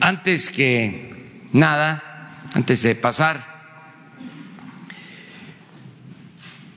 antes 0.00 0.50
que 0.50 1.48
nada, 1.52 2.02
antes 2.54 2.82
de 2.82 2.94
pasar 2.94 3.46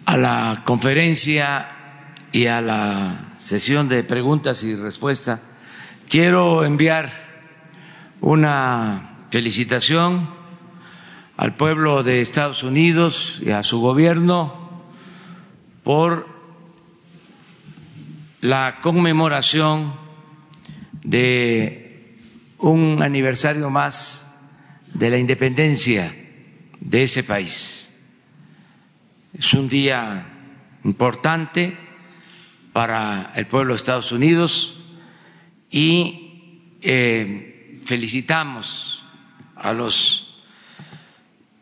a 0.06 0.18
la 0.18 0.62
conferencia 0.66 1.70
y 2.32 2.48
a 2.48 2.62
la 2.62 3.36
sesión 3.38 3.88
de 3.88 4.04
preguntas 4.04 4.64
y 4.64 4.76
respuestas, 4.76 5.40
quiero 6.10 6.66
enviar 6.66 7.12
una 8.22 9.28
felicitación 9.32 10.30
al 11.38 11.56
pueblo 11.56 12.04
de 12.04 12.22
Estados 12.22 12.64
Unidos 12.64 13.42
y 13.46 13.52
a 13.52 13.64
su 13.64 13.80
gobierno 13.80 14.84
por 15.84 16.28
la 18.42 18.80
conmemoración 18.82 19.94
de 21.04 21.83
un 22.64 23.04
aniversario 23.04 23.70
más 23.70 24.34
de 24.94 25.10
la 25.10 25.18
independencia 25.18 26.16
de 26.80 27.04
ese 27.04 27.24
país. 27.24 27.94
Es 29.38 29.54
un 29.54 29.68
día 29.68 30.26
importante 30.86 31.78
para 32.72 33.34
el 33.36 33.48
pueblo 33.48 33.74
de 33.74 33.78
Estados 33.78 34.14
Unidos 34.14 34.82
y 35.70 36.78
eh, 36.82 37.82
felicitamos 37.84 39.04
a 39.58 39.74
los 39.74 40.42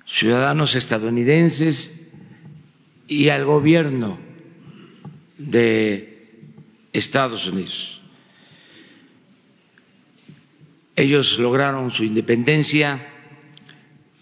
ciudadanos 0.05 0.75
estadounidenses 0.75 2.11
y 3.07 3.29
al 3.29 3.43
gobierno 3.43 4.19
de 5.39 6.29
Estados 6.93 7.47
Unidos. 7.47 8.00
Ellos 10.95 11.39
lograron 11.39 11.91
su 11.91 12.03
independencia 12.03 13.07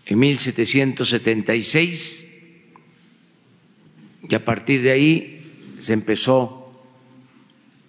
en 0.05 0.19
1776 0.19 2.31
y 4.30 4.35
a 4.35 4.45
partir 4.45 4.81
de 4.81 4.91
ahí 4.91 5.75
se 5.79 5.94
empezó 5.94 6.85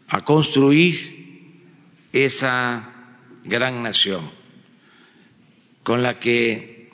a 0.08 0.24
construir 0.24 1.20
esa 2.12 2.92
gran 3.44 3.82
nación 3.82 4.30
con 5.82 6.02
la 6.02 6.18
que 6.18 6.90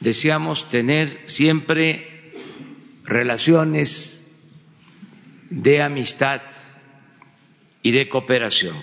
deseamos 0.00 0.68
tener 0.68 1.22
siempre 1.26 2.32
relaciones 3.04 4.32
de 5.50 5.82
amistad 5.82 6.42
y 7.82 7.92
de 7.92 8.08
cooperación. 8.08 8.76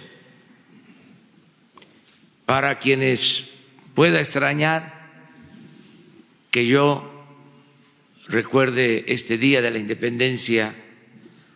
Para 2.46 2.80
quienes 2.80 3.50
pueda 3.94 4.20
extrañar 4.20 5.10
que 6.52 6.68
yo 6.68 7.12
recuerde 8.28 9.06
este 9.08 9.38
día 9.38 9.62
de 9.62 9.72
la 9.72 9.80
independencia 9.80 10.76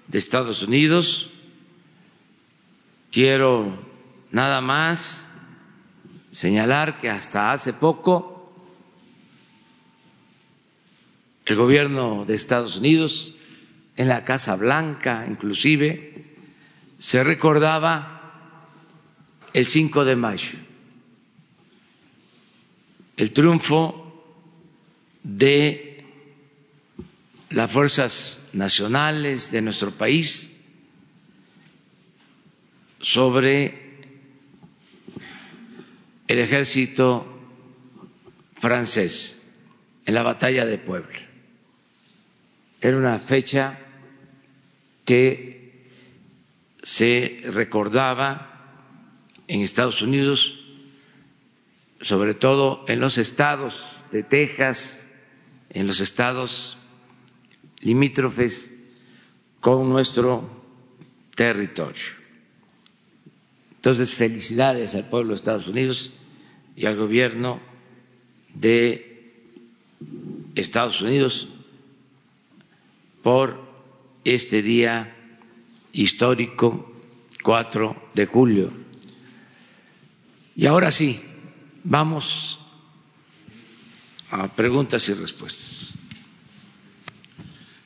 de 0.07 0.17
Estados 0.17 0.63
Unidos, 0.63 1.31
quiero 3.11 3.79
nada 4.31 4.61
más 4.61 5.31
señalar 6.31 6.99
que 6.99 7.09
hasta 7.09 7.51
hace 7.51 7.73
poco 7.73 8.53
el 11.45 11.55
gobierno 11.55 12.25
de 12.25 12.35
Estados 12.35 12.77
Unidos 12.77 13.35
en 13.95 14.07
la 14.07 14.23
Casa 14.23 14.55
Blanca 14.55 15.25
inclusive, 15.27 16.37
se 16.99 17.23
recordaba 17.23 18.19
el 19.53 19.65
5 19.65 20.05
de 20.05 20.15
mayo, 20.15 20.57
el 23.19 23.33
triunfo 23.33 24.23
de 25.23 26.05
las 27.49 27.69
fuerzas 27.69 28.47
nacionales 28.53 29.51
de 29.51 29.61
nuestro 29.61 29.91
país 29.91 30.61
sobre 33.01 33.97
el 36.29 36.39
ejército 36.39 37.27
francés 38.55 39.43
en 40.05 40.13
la 40.13 40.23
batalla 40.23 40.65
de 40.65 40.77
Puebla. 40.77 41.19
Era 42.79 42.95
una 42.95 43.19
fecha 43.19 43.79
que 45.03 45.89
se 46.81 47.41
recordaba 47.47 48.77
en 49.49 49.59
Estados 49.59 50.01
Unidos, 50.01 50.58
sobre 52.01 52.33
todo 52.33 52.85
en 52.87 52.99
los 52.99 53.17
estados 53.17 54.03
de 54.11 54.23
Texas, 54.23 55.11
en 55.69 55.87
los 55.87 55.99
estados 55.99 56.77
limítrofes 57.79 58.71
con 59.59 59.89
nuestro 59.89 60.49
territorio. 61.35 62.19
Entonces, 63.75 64.13
felicidades 64.13 64.95
al 64.95 65.05
pueblo 65.05 65.29
de 65.29 65.35
Estados 65.35 65.67
Unidos 65.67 66.11
y 66.75 66.85
al 66.85 66.95
gobierno 66.95 67.59
de 68.53 69.33
Estados 70.55 71.01
Unidos 71.01 71.49
por 73.21 73.59
este 74.23 74.61
día 74.61 75.15
histórico 75.93 76.93
4 77.43 78.09
de 78.13 78.25
julio. 78.25 78.71
Y 80.55 80.65
ahora 80.65 80.91
sí, 80.91 81.21
vamos 81.89 82.59
a 84.29 84.47
preguntas 84.47 85.09
y 85.09 85.13
respuestas. 85.15 85.95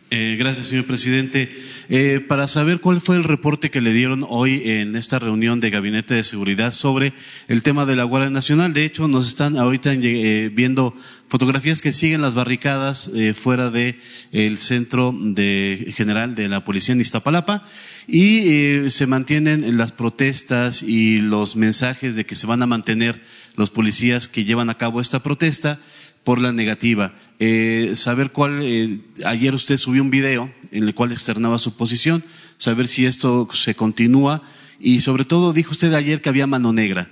Eh, 0.09 0.35
gracias, 0.37 0.67
señor 0.67 0.85
presidente. 0.85 1.49
Eh, 1.89 2.23
para 2.27 2.47
saber 2.47 2.81
cuál 2.81 3.01
fue 3.01 3.15
el 3.15 3.23
reporte 3.23 3.71
que 3.71 3.81
le 3.81 3.93
dieron 3.93 4.25
hoy 4.29 4.61
en 4.65 4.95
esta 4.95 5.17
reunión 5.17 5.59
de 5.59 5.71
Gabinete 5.71 6.13
de 6.13 6.23
Seguridad 6.23 6.71
sobre 6.71 7.13
el 7.47 7.63
tema 7.63 7.85
de 7.85 7.95
la 7.95 8.03
Guardia 8.03 8.29
Nacional. 8.29 8.73
De 8.73 8.85
hecho, 8.85 9.07
nos 9.07 9.27
están 9.27 9.57
ahorita 9.57 9.93
eh, 9.93 10.51
viendo 10.53 10.95
fotografías 11.29 11.81
que 11.81 11.93
siguen 11.93 12.21
las 12.21 12.35
barricadas 12.35 13.09
fuera 13.33 13.71
del 13.71 13.95
el 14.31 14.57
centro 14.57 15.15
de, 15.17 15.91
general 15.95 16.35
de 16.35 16.47
la 16.47 16.63
policía 16.63 16.93
en 16.93 17.01
Iztapalapa 17.01 17.67
y 18.07 18.87
se 18.89 19.07
mantienen 19.07 19.77
las 19.77 19.93
protestas 19.93 20.83
y 20.83 21.21
los 21.21 21.55
mensajes 21.55 22.15
de 22.15 22.25
que 22.27 22.35
se 22.35 22.45
van 22.45 22.61
a 22.61 22.67
mantener 22.67 23.19
los 23.55 23.69
policías 23.69 24.27
que 24.27 24.45
llevan 24.45 24.69
a 24.69 24.77
cabo 24.77 25.01
esta 25.01 25.21
protesta 25.21 25.79
por 26.23 26.41
la 26.41 26.53
negativa. 26.53 27.13
Eh, 27.39 27.91
saber 27.95 28.31
cuál, 28.31 28.61
eh, 28.63 28.99
ayer 29.25 29.53
usted 29.53 29.77
subió 29.77 30.01
un 30.01 30.09
video 30.09 30.51
en 30.71 30.83
el 30.85 30.95
cual 30.95 31.11
externaba 31.11 31.59
su 31.59 31.75
posición, 31.75 32.23
saber 32.57 32.87
si 32.87 33.05
esto 33.05 33.47
se 33.51 33.75
continúa 33.75 34.41
y 34.79 35.01
sobre 35.01 35.25
todo 35.25 35.53
dijo 35.53 35.71
usted 35.71 35.93
ayer 35.93 36.21
que 36.21 36.29
había 36.29 36.47
mano 36.47 36.73
negra. 36.73 37.11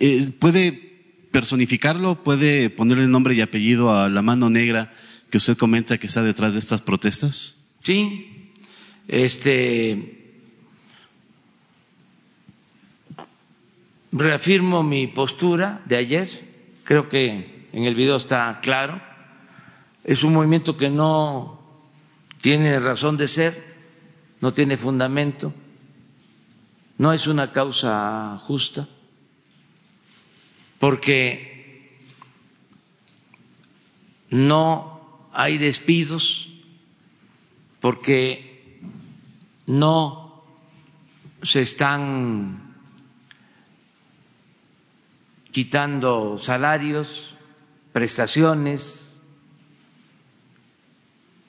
Eh, 0.00 0.28
¿Puede 0.38 0.72
personificarlo? 1.30 2.22
¿Puede 2.22 2.70
ponerle 2.70 3.06
nombre 3.06 3.34
y 3.34 3.40
apellido 3.40 3.94
a 3.94 4.08
la 4.08 4.22
mano 4.22 4.50
negra 4.50 4.92
que 5.30 5.38
usted 5.38 5.56
comenta 5.56 5.98
que 5.98 6.06
está 6.06 6.22
detrás 6.22 6.54
de 6.54 6.60
estas 6.60 6.80
protestas? 6.80 7.66
Sí, 7.82 8.52
este. 9.06 10.17
Reafirmo 14.10 14.82
mi 14.82 15.06
postura 15.06 15.82
de 15.84 15.96
ayer. 15.96 16.48
Creo 16.84 17.08
que 17.08 17.66
en 17.72 17.84
el 17.84 17.94
video 17.94 18.16
está 18.16 18.60
claro, 18.62 19.00
es 20.04 20.22
un 20.22 20.32
movimiento 20.32 20.78
que 20.78 20.88
no 20.88 21.60
tiene 22.40 22.80
razón 22.80 23.18
de 23.18 23.28
ser, 23.28 23.76
no 24.40 24.54
tiene 24.54 24.78
fundamento, 24.78 25.52
no 26.96 27.12
es 27.12 27.26
una 27.26 27.52
causa 27.52 28.38
justa, 28.38 28.88
porque 30.78 31.90
no 34.30 35.28
hay 35.34 35.58
despidos, 35.58 36.48
porque 37.80 38.80
no 39.66 40.42
se 41.42 41.60
están 41.60 42.67
quitando 45.58 46.38
salarios, 46.38 47.34
prestaciones, 47.92 49.20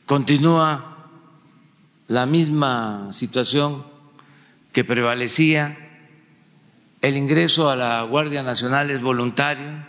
continúa 0.07 1.11
la 2.07 2.25
misma 2.25 3.13
situación 3.13 3.85
que 4.73 4.83
prevalecía, 4.83 5.77
el 7.03 7.17
ingreso 7.17 7.69
a 7.69 7.75
la 7.75 8.01
Guardia 8.01 8.41
Nacional 8.41 8.89
es 8.89 8.99
voluntario, 8.99 9.85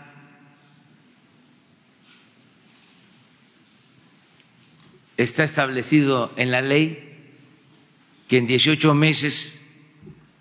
está 5.17 5.45
establecido 5.45 6.31
en 6.37 6.51
la 6.51 6.61
ley 6.61 7.33
que 8.29 8.37
en 8.37 8.47
18 8.47 8.93
meses 8.93 9.63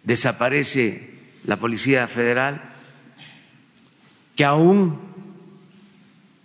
desaparece 0.03 1.13
la 1.45 1.55
Policía 1.55 2.05
Federal 2.09 2.68
que 4.39 4.45
aún 4.45 4.97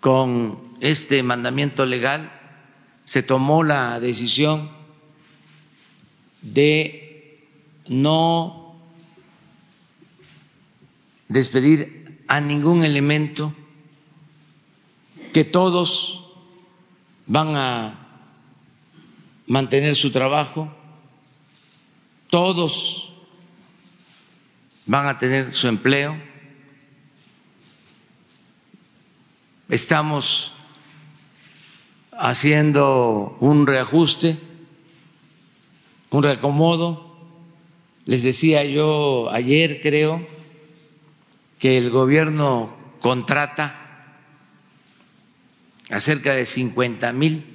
con 0.00 0.58
este 0.80 1.22
mandamiento 1.22 1.86
legal 1.86 2.32
se 3.04 3.22
tomó 3.22 3.62
la 3.62 4.00
decisión 4.00 4.68
de 6.42 7.46
no 7.86 8.80
despedir 11.28 12.24
a 12.26 12.40
ningún 12.40 12.84
elemento, 12.84 13.54
que 15.32 15.44
todos 15.44 16.34
van 17.28 17.54
a 17.54 17.94
mantener 19.46 19.94
su 19.94 20.10
trabajo, 20.10 20.68
todos 22.28 23.14
van 24.84 25.06
a 25.06 25.16
tener 25.16 25.52
su 25.52 25.68
empleo. 25.68 26.33
Estamos 29.70 30.52
haciendo 32.12 33.34
un 33.40 33.66
reajuste, 33.66 34.38
un 36.10 36.22
reacomodo. 36.22 37.16
Les 38.04 38.22
decía 38.22 38.62
yo 38.64 39.30
ayer, 39.32 39.80
creo, 39.80 40.26
que 41.58 41.78
el 41.78 41.88
gobierno 41.88 42.76
contrata 43.00 43.74
a 45.88 45.98
cerca 45.98 46.34
de 46.34 46.44
50 46.44 47.10
mil 47.14 47.46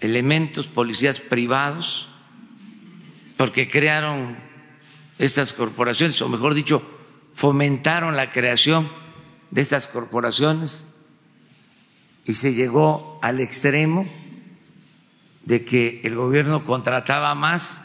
elementos, 0.00 0.66
policías 0.66 1.18
privados, 1.18 2.08
porque 3.38 3.70
crearon 3.70 4.36
estas 5.18 5.54
corporaciones, 5.54 6.20
o 6.20 6.28
mejor 6.28 6.52
dicho, 6.52 6.82
fomentaron 7.32 8.16
la 8.16 8.30
creación 8.30 8.86
de 9.50 9.62
estas 9.62 9.88
corporaciones 9.88 10.89
y 12.24 12.34
se 12.34 12.54
llegó 12.54 13.18
al 13.22 13.40
extremo 13.40 14.06
de 15.44 15.64
que 15.64 16.00
el 16.04 16.14
gobierno 16.14 16.64
contrataba 16.64 17.34
más 17.34 17.82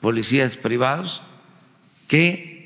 policías 0.00 0.56
privados 0.56 1.22
que 2.08 2.56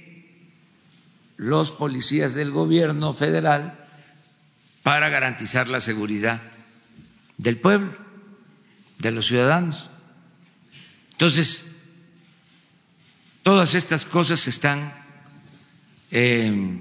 los 1.36 1.72
policías 1.72 2.34
del 2.34 2.50
gobierno 2.50 3.12
federal 3.12 3.86
para 4.82 5.08
garantizar 5.08 5.68
la 5.68 5.80
seguridad 5.80 6.42
del 7.38 7.58
pueblo, 7.58 7.96
de 8.98 9.10
los 9.10 9.26
ciudadanos. 9.26 9.88
Entonces, 11.12 11.76
todas 13.42 13.74
estas 13.74 14.04
cosas 14.04 14.40
se 14.40 14.50
están 14.50 14.92
eh, 16.10 16.80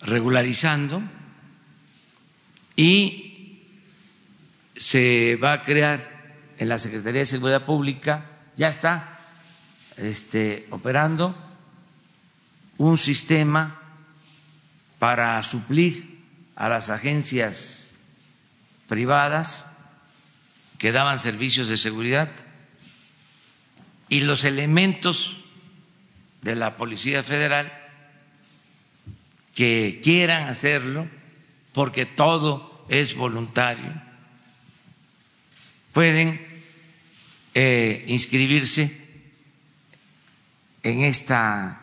regularizando 0.00 1.02
y 2.76 3.62
se 4.76 5.36
va 5.36 5.54
a 5.54 5.62
crear 5.62 6.34
en 6.58 6.68
la 6.68 6.78
Secretaría 6.78 7.20
de 7.20 7.26
Seguridad 7.26 7.64
Pública, 7.64 8.26
ya 8.54 8.68
está 8.68 9.18
este, 9.96 10.66
operando 10.70 11.34
un 12.78 12.98
sistema 12.98 13.80
para 14.98 15.42
suplir 15.42 16.20
a 16.54 16.68
las 16.68 16.90
agencias 16.90 17.94
privadas 18.88 19.66
que 20.78 20.92
daban 20.92 21.18
servicios 21.18 21.68
de 21.68 21.76
seguridad 21.76 22.30
y 24.08 24.20
los 24.20 24.44
elementos 24.44 25.44
de 26.42 26.54
la 26.54 26.76
Policía 26.76 27.22
Federal 27.24 27.72
que 29.54 30.00
quieran 30.02 30.48
hacerlo 30.48 31.08
porque 31.76 32.06
todo 32.06 32.86
es 32.88 33.14
voluntario, 33.14 33.92
pueden 35.92 36.40
eh, 37.52 38.02
inscribirse 38.08 39.06
en 40.82 41.04
esta 41.04 41.78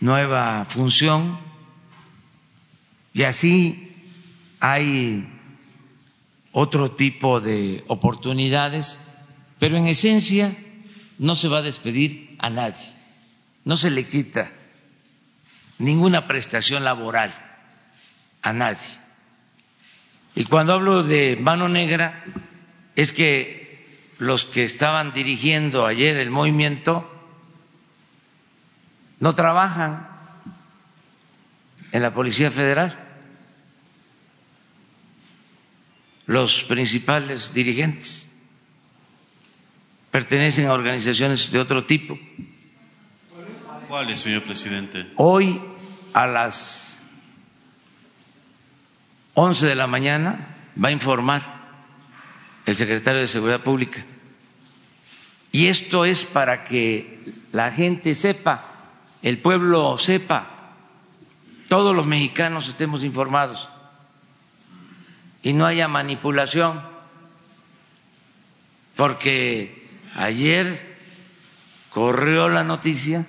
nueva 0.00 0.64
función 0.64 1.38
y 3.14 3.22
así 3.22 3.94
hay 4.58 5.28
otro 6.50 6.90
tipo 6.90 7.40
de 7.40 7.84
oportunidades, 7.86 8.98
pero 9.60 9.76
en 9.76 9.86
esencia 9.86 10.52
no 11.20 11.36
se 11.36 11.46
va 11.46 11.58
a 11.58 11.62
despedir 11.62 12.34
a 12.40 12.50
nadie, 12.50 12.94
no 13.64 13.76
se 13.76 13.92
le 13.92 14.04
quita 14.08 14.50
ninguna 15.78 16.26
prestación 16.26 16.82
laboral 16.82 17.47
a 18.42 18.52
nadie. 18.52 18.98
Y 20.34 20.44
cuando 20.44 20.74
hablo 20.74 21.02
de 21.02 21.36
mano 21.40 21.68
negra, 21.68 22.24
es 22.94 23.12
que 23.12 23.86
los 24.18 24.44
que 24.44 24.64
estaban 24.64 25.12
dirigiendo 25.12 25.86
ayer 25.86 26.16
el 26.16 26.30
movimiento 26.30 27.08
no 29.20 29.34
trabajan 29.34 30.08
en 31.92 32.02
la 32.02 32.12
Policía 32.12 32.50
Federal. 32.50 32.98
Los 36.26 36.62
principales 36.64 37.54
dirigentes 37.54 38.36
pertenecen 40.10 40.66
a 40.66 40.72
organizaciones 40.72 41.50
de 41.50 41.58
otro 41.58 41.84
tipo. 41.84 42.18
¿Cuáles, 43.88 44.20
señor 44.20 44.42
presidente? 44.42 45.06
Hoy 45.16 45.60
a 46.12 46.26
las 46.26 46.97
11 49.40 49.66
de 49.66 49.76
la 49.76 49.86
mañana 49.86 50.48
va 50.82 50.88
a 50.88 50.90
informar 50.90 51.42
el 52.66 52.74
secretario 52.74 53.20
de 53.20 53.28
Seguridad 53.28 53.60
Pública. 53.60 54.04
Y 55.52 55.68
esto 55.68 56.04
es 56.04 56.24
para 56.24 56.64
que 56.64 57.32
la 57.52 57.70
gente 57.70 58.16
sepa, 58.16 58.64
el 59.22 59.38
pueblo 59.38 59.96
sepa, 59.96 60.74
todos 61.68 61.94
los 61.94 62.04
mexicanos 62.04 62.68
estemos 62.68 63.04
informados 63.04 63.68
y 65.40 65.52
no 65.52 65.66
haya 65.66 65.86
manipulación, 65.86 66.82
porque 68.96 69.88
ayer 70.16 70.98
corrió 71.90 72.48
la 72.48 72.64
noticia, 72.64 73.24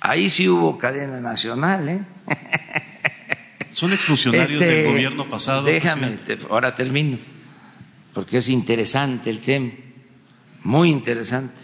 ahí 0.00 0.30
sí 0.30 0.48
hubo 0.48 0.78
cadena 0.78 1.20
nacional, 1.20 1.88
¿eh? 1.90 2.04
Son 3.74 3.92
exfuncionarios 3.92 4.60
del 4.60 4.70
este, 4.70 4.88
gobierno 4.88 5.28
pasado. 5.28 5.64
Déjame, 5.64 6.16
ahora 6.48 6.76
termino, 6.76 7.18
porque 8.12 8.38
es 8.38 8.48
interesante 8.48 9.30
el 9.30 9.40
tema, 9.40 9.72
muy 10.62 10.90
interesante. 10.90 11.60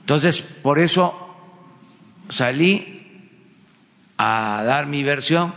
Entonces, 0.00 0.40
por 0.40 0.78
eso 0.78 1.36
salí 2.30 3.30
a 4.16 4.62
dar 4.64 4.86
mi 4.86 5.02
versión. 5.02 5.54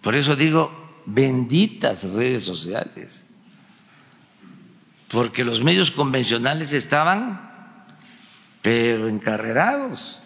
Por 0.00 0.16
eso 0.16 0.34
digo, 0.34 1.02
benditas 1.06 2.02
redes 2.02 2.42
sociales, 2.42 3.26
porque 5.06 5.44
los 5.44 5.62
medios 5.62 5.92
convencionales 5.92 6.72
estaban, 6.72 7.86
pero 8.60 9.08
encarrerados. 9.08 10.20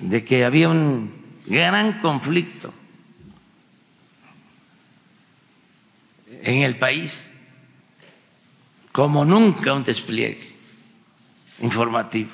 De 0.00 0.24
que 0.24 0.44
había 0.44 0.68
un 0.68 1.12
gran 1.46 2.00
conflicto 2.00 2.72
en 6.42 6.62
el 6.62 6.76
país, 6.78 7.32
como 8.92 9.24
nunca 9.24 9.74
un 9.74 9.84
despliegue 9.84 10.56
informativo, 11.60 12.30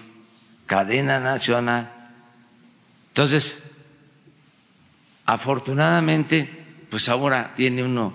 cadena 0.66 1.18
nacional. 1.18 1.92
Entonces, 3.08 3.64
afortunadamente, 5.24 6.64
pues 6.88 7.08
ahora 7.08 7.52
tiene 7.54 7.82
uno 7.82 8.14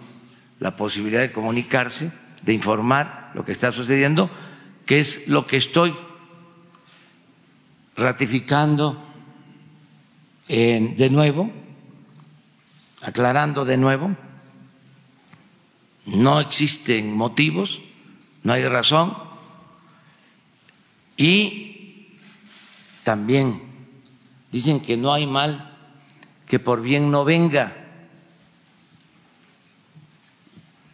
la 0.60 0.78
posibilidad 0.78 1.22
de 1.22 1.32
comunicarse, 1.32 2.12
de 2.42 2.54
informar 2.54 3.32
lo 3.34 3.44
que 3.44 3.52
está 3.52 3.72
sucediendo, 3.72 4.30
que 4.86 5.00
es 5.00 5.28
lo 5.28 5.46
que 5.46 5.58
estoy 5.58 5.96
ratificando 7.98 9.11
de 10.52 11.10
nuevo, 11.10 11.50
aclarando 13.02 13.64
de 13.64 13.78
nuevo, 13.78 14.16
no 16.06 16.42
existen 16.42 17.14
motivos, 17.14 17.80
no 18.44 18.52
hay 18.52 18.68
razón 18.68 19.16
y 21.16 22.18
también 23.04 23.62
dicen 24.52 24.82
que 24.82 24.98
no 24.98 25.14
hay 25.14 25.26
mal 25.26 25.78
que 26.48 26.60
por 26.60 26.82
bien 26.82 27.12
no 27.12 27.24
venga. 27.24 27.78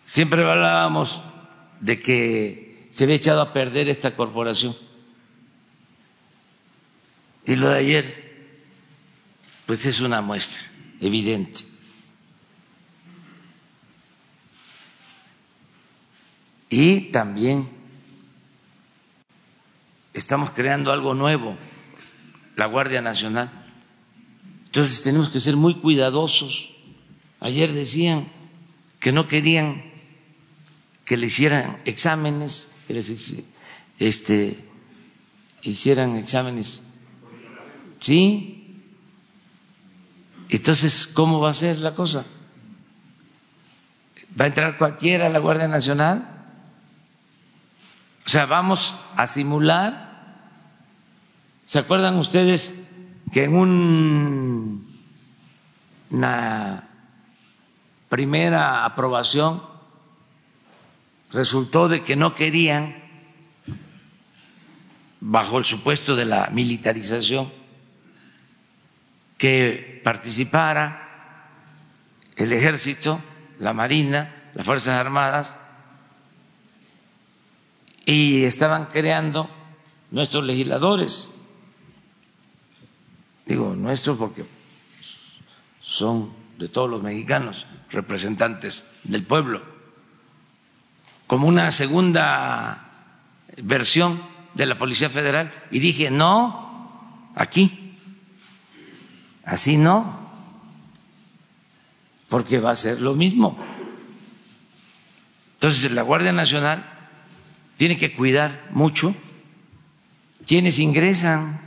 Siempre 0.05 0.43
hablábamos 0.43 1.19
de 1.79 1.99
que 1.99 2.87
se 2.91 3.05
había 3.05 3.15
echado 3.15 3.41
a 3.41 3.53
perder 3.53 3.89
esta 3.89 4.15
corporación. 4.15 4.75
Y 7.45 7.55
lo 7.55 7.69
de 7.69 7.79
ayer, 7.79 8.26
pues 9.67 9.85
es 9.85 9.99
una 9.99 10.21
muestra 10.21 10.61
evidente. 10.99 11.65
Y 16.69 17.11
también 17.11 17.69
estamos 20.13 20.51
creando 20.51 20.91
algo 20.91 21.13
nuevo, 21.13 21.57
la 22.55 22.65
Guardia 22.65 23.01
Nacional. 23.01 23.51
Entonces 24.65 25.03
tenemos 25.03 25.29
que 25.29 25.39
ser 25.41 25.55
muy 25.57 25.75
cuidadosos. 25.75 26.69
Ayer 27.41 27.71
decían 27.71 28.27
que 28.99 29.11
no 29.11 29.27
querían 29.27 29.83
que 31.05 31.17
le 31.17 31.27
hicieran 31.27 31.77
exámenes, 31.85 32.69
que 32.87 32.93
les 32.93 33.35
este, 33.99 34.65
hicieran 35.61 36.15
exámenes. 36.15 36.83
¿Sí? 37.99 38.56
Entonces, 40.49 41.07
¿cómo 41.07 41.39
va 41.39 41.51
a 41.51 41.53
ser 41.53 41.79
la 41.79 41.93
cosa? 41.93 42.25
¿Va 44.39 44.45
a 44.45 44.47
entrar 44.47 44.77
cualquiera 44.77 45.27
a 45.27 45.29
la 45.29 45.39
Guardia 45.39 45.67
Nacional? 45.67 46.27
O 48.25 48.29
sea, 48.29 48.45
vamos 48.45 48.93
a 49.15 49.27
simular. 49.27 50.07
¿Se 51.65 51.79
acuerdan 51.79 52.17
ustedes 52.17 52.75
que 53.31 53.45
en 53.45 53.55
un, 53.55 54.99
una 56.11 56.87
primera 58.09 58.85
aprobación 58.85 59.61
resultó 61.31 61.89
de 61.89 62.03
que 62.03 62.15
no 62.15 62.35
querían, 62.35 62.95
bajo 65.19 65.57
el 65.57 65.65
supuesto 65.65 66.15
de 66.15 66.25
la 66.25 66.49
militarización, 66.51 67.51
que 69.37 70.01
participara 70.03 71.51
el 72.35 72.53
ejército, 72.53 73.19
la 73.59 73.73
marina, 73.73 74.49
las 74.53 74.65
Fuerzas 74.65 74.99
Armadas, 74.99 75.55
y 78.05 78.45
estaban 78.45 78.85
creando 78.85 79.49
nuestros 80.11 80.43
legisladores, 80.45 81.33
digo 83.45 83.75
nuestros 83.75 84.17
porque 84.17 84.45
son 85.81 86.31
de 86.57 86.69
todos 86.69 86.89
los 86.89 87.03
mexicanos, 87.03 87.67
representantes 87.89 88.91
del 89.03 89.23
pueblo. 89.23 89.61
Como 91.27 91.47
una 91.47 91.71
segunda 91.71 92.87
versión 93.57 94.21
de 94.53 94.65
la 94.65 94.77
Policía 94.77 95.09
Federal. 95.09 95.53
Y 95.71 95.79
dije, 95.79 96.09
no, 96.09 97.31
aquí, 97.35 97.86
así 99.47 99.77
no, 99.77 100.19
porque 102.27 102.59
va 102.59 102.71
a 102.71 102.75
ser 102.75 103.01
lo 103.01 103.15
mismo. 103.15 103.57
Entonces 105.53 105.91
la 105.91 106.01
Guardia 106.01 106.33
Nacional 106.33 106.85
tiene 107.77 107.97
que 107.97 108.13
cuidar 108.13 108.67
mucho 108.71 109.15
quienes 110.45 110.79
ingresan. 110.79 111.61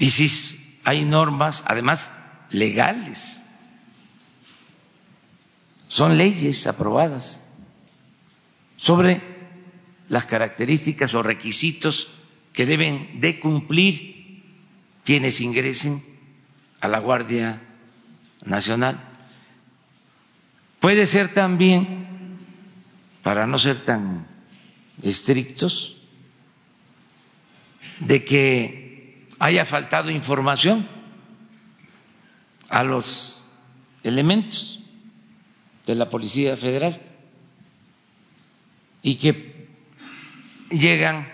Y 0.00 0.10
si 0.10 0.80
hay 0.84 1.04
normas, 1.04 1.62
además 1.66 2.10
legales, 2.50 3.42
son 5.86 6.18
leyes 6.18 6.66
aprobadas 6.66 7.46
sobre 8.76 9.22
las 10.08 10.26
características 10.26 11.14
o 11.14 11.22
requisitos 11.22 12.08
que 12.52 12.66
deben 12.66 13.20
de 13.20 13.38
cumplir 13.38 14.17
quienes 15.08 15.40
ingresen 15.40 16.04
a 16.82 16.86
la 16.86 16.98
Guardia 16.98 17.62
Nacional. 18.44 19.00
Puede 20.80 21.06
ser 21.06 21.32
también, 21.32 22.36
para 23.22 23.46
no 23.46 23.58
ser 23.58 23.80
tan 23.80 24.26
estrictos, 25.02 25.96
de 28.00 28.22
que 28.22 29.26
haya 29.38 29.64
faltado 29.64 30.10
información 30.10 30.86
a 32.68 32.84
los 32.84 33.46
elementos 34.02 34.80
de 35.86 35.94
la 35.94 36.10
Policía 36.10 36.54
Federal 36.54 37.00
y 39.00 39.14
que 39.14 39.68
llegan 40.68 41.26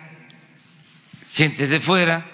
gentes 1.33 1.71
de 1.71 1.81
fuera 1.81 2.34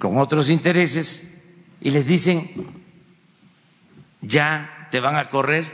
con 0.00 0.16
otros 0.16 0.48
intereses 0.48 1.38
y 1.78 1.90
les 1.90 2.06
dicen, 2.06 2.50
ya 4.22 4.88
te 4.90 4.98
van 4.98 5.16
a 5.16 5.28
correr, 5.28 5.70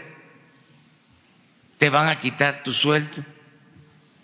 te 1.78 1.90
van 1.90 2.08
a 2.08 2.18
quitar 2.18 2.64
tu 2.64 2.72
sueldo, 2.72 3.24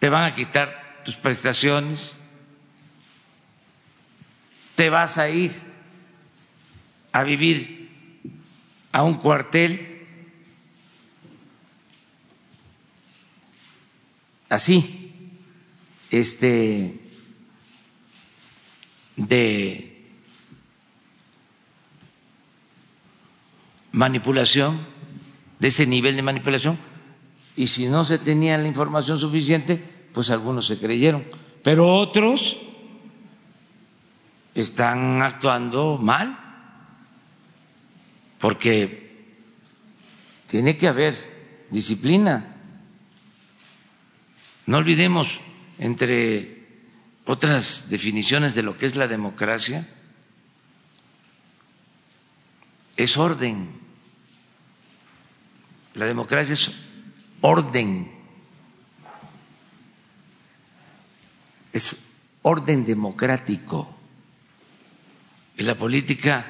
te 0.01 0.09
van 0.09 0.25
a 0.25 0.35
quitar 0.35 1.03
tus 1.05 1.15
prestaciones, 1.15 2.19
te 4.75 4.91
vas 4.91 5.19
a 5.19 5.31
ir 5.31 5.53
a 7.13 7.23
vivir 7.23 7.89
a 8.91 9.05
un 9.05 9.15
cuartel 9.15 10.05
así, 14.49 15.39
este, 16.11 16.99
de 19.17 19.92
manipulación, 23.93 24.81
de 25.59 25.69
ese 25.69 25.87
nivel 25.87 26.17
de 26.17 26.23
manipulación, 26.23 26.79
y 27.57 27.67
si 27.67 27.87
no 27.87 28.05
se 28.05 28.19
tenía 28.19 28.59
la 28.59 28.67
información 28.67 29.19
suficiente, 29.19 29.83
pues 30.13 30.31
algunos 30.31 30.67
se 30.67 30.79
creyeron, 30.79 31.25
pero 31.63 31.95
otros 31.97 32.59
están 34.55 35.23
actuando 35.23 35.99
mal, 36.01 36.39
porque 38.39 39.03
tiene 40.47 40.77
que 40.77 40.89
haber 40.89 41.15
disciplina. 41.71 42.57
No 44.67 44.79
olvidemos, 44.79 45.39
entre 45.79 46.67
otras 47.25 47.89
definiciones 47.89 48.55
de 48.55 48.63
lo 48.63 48.77
que 48.77 48.87
es 48.87 48.97
la 48.97 49.07
democracia, 49.07 49.89
es 52.97 53.17
orden. 53.17 53.82
La 55.95 56.07
democracia 56.07 56.55
es 56.55 56.71
orden. 57.41 58.11
Es 61.73 61.97
orden 62.43 62.85
democrático. 62.85 63.95
Y 65.57 65.63
la 65.65 65.75
política, 65.75 66.47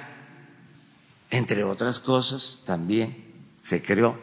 entre 1.31 1.65
otras 1.65 1.99
cosas, 1.99 2.63
también 2.65 3.25
se 3.63 3.83
creó 3.83 4.19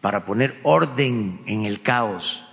para 0.00 0.24
poner 0.24 0.60
orden 0.62 1.42
en 1.46 1.64
el 1.64 1.82
caos. 1.82 2.44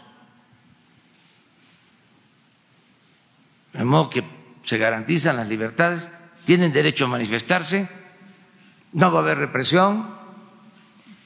de 3.77 3.83
modo 3.83 4.09
que 4.09 4.23
se 4.63 4.77
garantizan 4.77 5.37
las 5.37 5.49
libertades, 5.49 6.09
tienen 6.45 6.73
derecho 6.73 7.05
a 7.05 7.09
manifestarse, 7.09 7.87
no 8.91 9.11
va 9.11 9.19
a 9.19 9.21
haber 9.21 9.37
represión, 9.37 10.16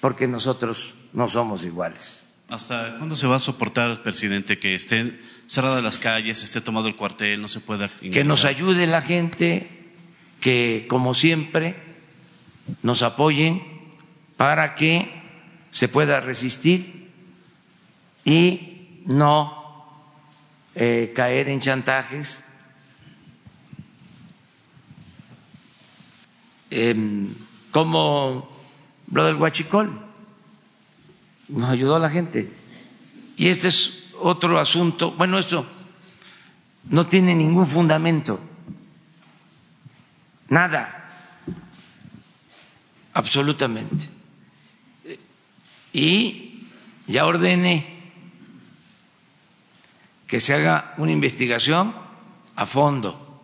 porque 0.01 0.27
nosotros 0.27 0.95
no 1.13 1.29
somos 1.29 1.63
iguales. 1.63 2.27
¿Hasta 2.49 2.97
cuándo 2.97 3.15
se 3.15 3.27
va 3.27 3.37
a 3.37 3.39
soportar, 3.39 4.03
presidente, 4.03 4.59
que 4.59 4.75
estén 4.75 5.21
cerradas 5.47 5.81
las 5.81 5.99
calles, 5.99 6.43
esté 6.43 6.59
tomado 6.59 6.89
el 6.89 6.97
cuartel, 6.97 7.41
no 7.41 7.47
se 7.47 7.61
pueda 7.61 7.85
ingresar? 8.01 8.11
Que 8.11 8.23
nos 8.25 8.43
ayude 8.43 8.87
la 8.87 9.01
gente, 9.01 9.69
que 10.41 10.85
como 10.89 11.13
siempre 11.13 11.75
nos 12.83 13.03
apoyen 13.03 13.63
para 14.35 14.75
que 14.75 15.21
se 15.71 15.87
pueda 15.87 16.19
resistir 16.19 17.09
y 18.25 18.99
no 19.05 19.87
eh, 20.75 21.13
caer 21.15 21.47
en 21.47 21.61
chantajes, 21.61 22.43
em, 26.69 27.33
como 27.71 28.60
lo 29.11 29.25
del 29.25 29.35
huachicol, 29.35 29.99
nos 31.49 31.69
ayudó 31.69 31.95
a 31.95 31.99
la 31.99 32.09
gente. 32.09 32.51
Y 33.37 33.47
este 33.47 33.67
es 33.67 34.05
otro 34.19 34.59
asunto, 34.59 35.11
bueno, 35.11 35.37
esto 35.37 35.65
no 36.89 37.07
tiene 37.07 37.35
ningún 37.35 37.67
fundamento, 37.67 38.39
nada, 40.47 41.11
absolutamente. 43.13 44.09
Y 45.93 46.67
ya 47.07 47.25
ordené 47.25 47.85
que 50.27 50.39
se 50.39 50.53
haga 50.53 50.93
una 50.97 51.11
investigación 51.11 51.93
a 52.55 52.65
fondo. 52.65 53.43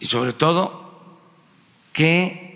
Y 0.00 0.06
sobre 0.06 0.32
todo 0.32 1.18
que 1.92 2.47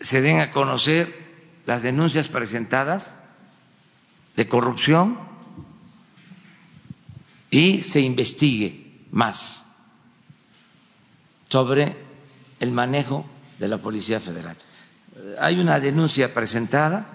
se 0.00 0.20
den 0.20 0.40
a 0.40 0.50
conocer 0.50 1.26
las 1.66 1.82
denuncias 1.82 2.28
presentadas 2.28 3.16
de 4.36 4.48
corrupción 4.48 5.18
y 7.50 7.80
se 7.80 8.00
investigue 8.00 9.04
más 9.10 9.64
sobre 11.48 11.96
el 12.60 12.72
manejo 12.72 13.26
de 13.58 13.68
la 13.68 13.78
Policía 13.78 14.20
Federal. 14.20 14.56
Hay 15.40 15.58
una 15.58 15.80
denuncia 15.80 16.32
presentada 16.32 17.06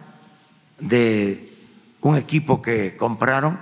de 0.79 1.53
un 2.01 2.17
equipo 2.17 2.61
que 2.61 2.97
compraron 2.97 3.59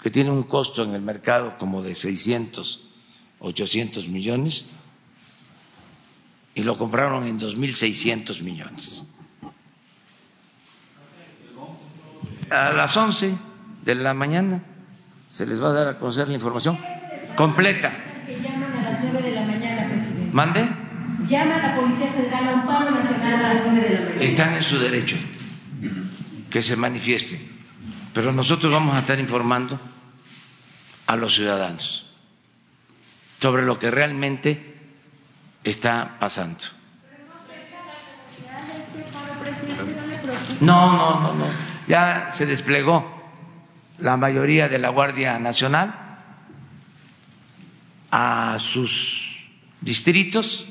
que 0.00 0.10
tiene 0.10 0.30
un 0.30 0.44
costo 0.44 0.84
en 0.84 0.94
el 0.94 1.02
mercado 1.02 1.58
como 1.58 1.82
de 1.82 1.96
600, 1.96 2.80
800 3.40 4.06
millones, 4.06 4.66
y 6.56 6.62
lo 6.62 6.76
compraron 6.78 7.26
en 7.26 7.38
2.600 7.38 8.40
millones. 8.40 9.04
A 12.50 12.72
las 12.72 12.96
11 12.96 13.34
de 13.84 13.94
la 13.94 14.14
mañana 14.14 14.62
se 15.28 15.46
les 15.46 15.62
va 15.62 15.68
a 15.68 15.72
dar 15.72 15.88
a 15.88 15.98
conocer 15.98 16.28
la 16.28 16.34
información 16.34 16.78
completa. 17.36 17.92
Que 18.24 18.40
llaman 18.40 18.72
a 18.72 18.90
las 18.90 19.02
9 19.02 19.22
de 19.22 19.34
la 19.34 19.42
mañana, 19.42 19.88
presidente. 19.90 20.30
¿Mande? 20.32 20.68
Llama 21.28 21.56
a 21.56 21.68
la 21.68 21.76
Policía 21.76 22.06
Federal 22.12 22.48
a 22.48 22.54
un 22.54 22.66
paro 22.66 22.90
nacional 22.90 23.34
a 23.34 23.54
las 23.54 23.62
9 23.66 23.88
de 23.88 23.94
la 23.94 24.00
mañana. 24.00 24.22
Están 24.22 24.54
en 24.54 24.62
su 24.62 24.78
derecho 24.78 25.16
que 26.48 26.62
se 26.62 26.76
manifiesten, 26.76 27.38
pero 28.14 28.32
nosotros 28.32 28.72
vamos 28.72 28.94
a 28.94 29.00
estar 29.00 29.20
informando 29.20 29.78
a 31.06 31.16
los 31.16 31.34
ciudadanos 31.34 32.06
sobre 33.40 33.62
lo 33.66 33.78
que 33.78 33.90
realmente 33.90 34.75
está 35.70 36.16
pasando. 36.20 36.64
No, 40.60 40.92
no, 40.92 41.20
no, 41.20 41.34
no. 41.34 41.46
Ya 41.88 42.30
se 42.30 42.46
desplegó 42.46 43.04
la 43.98 44.16
mayoría 44.16 44.68
de 44.68 44.78
la 44.78 44.88
Guardia 44.90 45.38
Nacional 45.38 45.94
a 48.10 48.56
sus 48.58 49.48
distritos, 49.80 50.66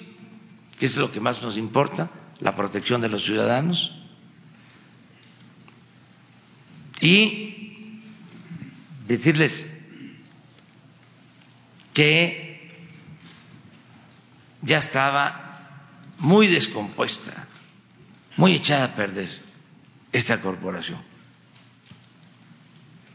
que 0.80 0.86
es 0.86 0.96
lo 0.96 1.12
que 1.12 1.20
más 1.20 1.42
nos 1.42 1.58
importa, 1.58 2.10
la 2.40 2.56
protección 2.56 3.02
de 3.02 3.10
los 3.10 3.24
ciudadanos. 3.24 4.02
Y 7.02 8.02
decirles 9.08 9.72
que 11.94 12.45
ya 14.66 14.80
estaba 14.80 15.42
muy 16.20 16.48
descompuesta, 16.48 17.48
muy 18.36 18.56
echada 18.56 18.86
a 18.86 18.96
perder 18.96 19.30
esta 20.12 20.42
corporación. 20.42 21.00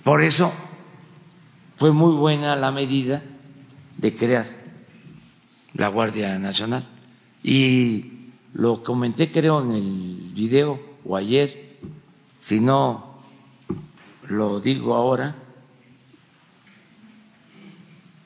Por 0.05 0.23
eso 0.23 0.53
fue 1.77 1.93
muy 1.93 2.15
buena 2.17 2.57
la 2.57 2.71
medida 2.71 3.23
de 3.99 4.15
crear 4.15 4.47
la 5.75 5.89
Guardia 5.89 6.39
Nacional. 6.39 6.87
Y 7.43 8.31
lo 8.55 8.83
comenté 8.83 9.31
creo 9.31 9.63
en 9.63 9.73
el 9.73 10.31
video 10.35 10.99
o 11.05 11.17
ayer, 11.17 11.79
si 12.41 12.61
no 12.61 13.21
lo 14.29 14.61
digo 14.61 14.95
ahora, 14.95 15.35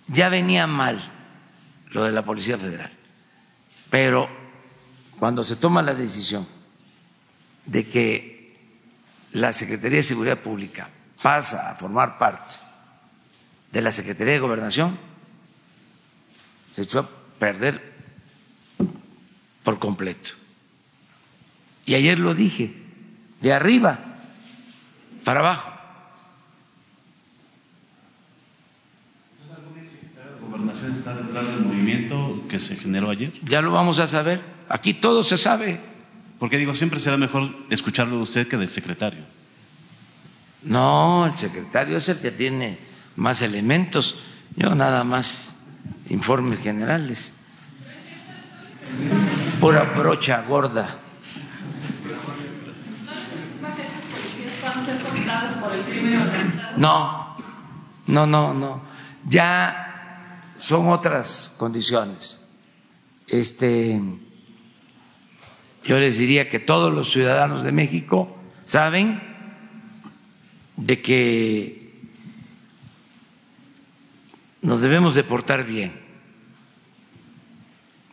ya 0.08 0.28
venía 0.28 0.66
mal 0.66 1.00
lo 1.90 2.04
de 2.04 2.12
la 2.12 2.24
Policía 2.24 2.58
Federal, 2.58 2.92
pero 3.94 4.28
cuando 5.20 5.44
se 5.44 5.54
toma 5.54 5.80
la 5.80 5.94
decisión 5.94 6.44
de 7.64 7.86
que 7.86 8.52
la 9.30 9.52
Secretaría 9.52 9.98
de 9.98 10.02
Seguridad 10.02 10.42
Pública 10.42 10.90
pasa 11.22 11.70
a 11.70 11.76
formar 11.76 12.18
parte 12.18 12.56
de 13.70 13.80
la 13.80 13.92
Secretaría 13.92 14.32
de 14.32 14.40
Gobernación, 14.40 14.98
se 16.72 16.82
echó 16.82 16.98
a 16.98 17.08
perder 17.38 17.94
por 19.62 19.78
completo. 19.78 20.30
Y 21.86 21.94
ayer 21.94 22.18
lo 22.18 22.34
dije, 22.34 22.74
de 23.42 23.52
arriba 23.52 24.00
para 25.22 25.38
abajo. 25.38 25.70
gobernación 30.40 30.94
está 30.94 31.14
detrás 31.14 31.46
del 31.46 31.64
movimiento 31.84 32.42
que 32.48 32.60
se 32.60 32.76
generó 32.76 33.10
ayer? 33.10 33.32
Ya 33.44 33.60
lo 33.60 33.70
vamos 33.70 33.98
a 33.98 34.06
saber. 34.06 34.40
Aquí 34.68 34.94
todo 34.94 35.22
se 35.22 35.36
sabe. 35.36 35.78
Porque 36.38 36.58
digo, 36.58 36.74
siempre 36.74 37.00
será 37.00 37.16
mejor 37.16 37.54
escucharlo 37.70 38.16
de 38.16 38.22
usted 38.22 38.48
que 38.48 38.56
del 38.56 38.68
secretario. 38.68 39.20
No, 40.62 41.26
el 41.26 41.36
secretario 41.36 41.96
es 41.96 42.08
el 42.08 42.18
que 42.18 42.30
tiene 42.30 42.78
más 43.16 43.42
elementos. 43.42 44.18
Yo 44.56 44.74
nada 44.74 45.04
más 45.04 45.54
informes 46.08 46.60
generales. 46.60 47.32
Pura 49.60 49.82
brocha 49.82 50.42
gorda. 50.42 50.98
No, 56.76 57.36
no, 58.06 58.26
no, 58.26 58.54
no. 58.54 58.82
Ya 59.28 59.93
son 60.64 60.88
otras 60.88 61.56
condiciones. 61.58 62.48
Este, 63.28 64.00
yo 65.84 65.98
les 65.98 66.16
diría 66.16 66.48
que 66.48 66.58
todos 66.58 66.90
los 66.90 67.10
ciudadanos 67.10 67.62
de 67.62 67.70
México 67.70 68.34
saben 68.64 69.22
de 70.78 71.02
que 71.02 71.92
nos 74.62 74.80
debemos 74.80 75.14
de 75.14 75.22
portar 75.22 75.66
bien. 75.66 76.00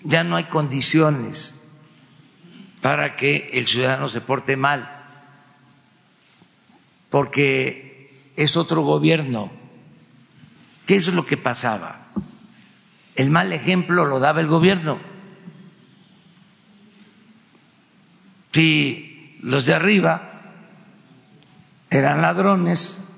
Ya 0.03 0.25
no 0.25 0.35
hay 0.35 0.43
condiciones 0.43 1.69
para 2.81 3.15
que 3.15 3.51
el 3.53 3.65
ciudadano 3.65 4.09
se 4.09 4.19
porte 4.19 4.57
mal, 4.57 5.05
porque 7.09 8.11
es 8.35 8.57
otro 8.57 8.81
gobierno. 8.81 9.53
¿Qué 10.85 10.97
es 10.97 11.07
lo 11.07 11.25
que 11.25 11.37
pasaba? 11.37 12.00
El 13.21 13.29
mal 13.29 13.53
ejemplo 13.53 14.05
lo 14.05 14.19
daba 14.19 14.41
el 14.41 14.47
gobierno. 14.47 14.97
Si 18.51 19.37
los 19.43 19.67
de 19.67 19.75
arriba 19.75 20.27
eran 21.91 22.23
ladrones, 22.23 23.11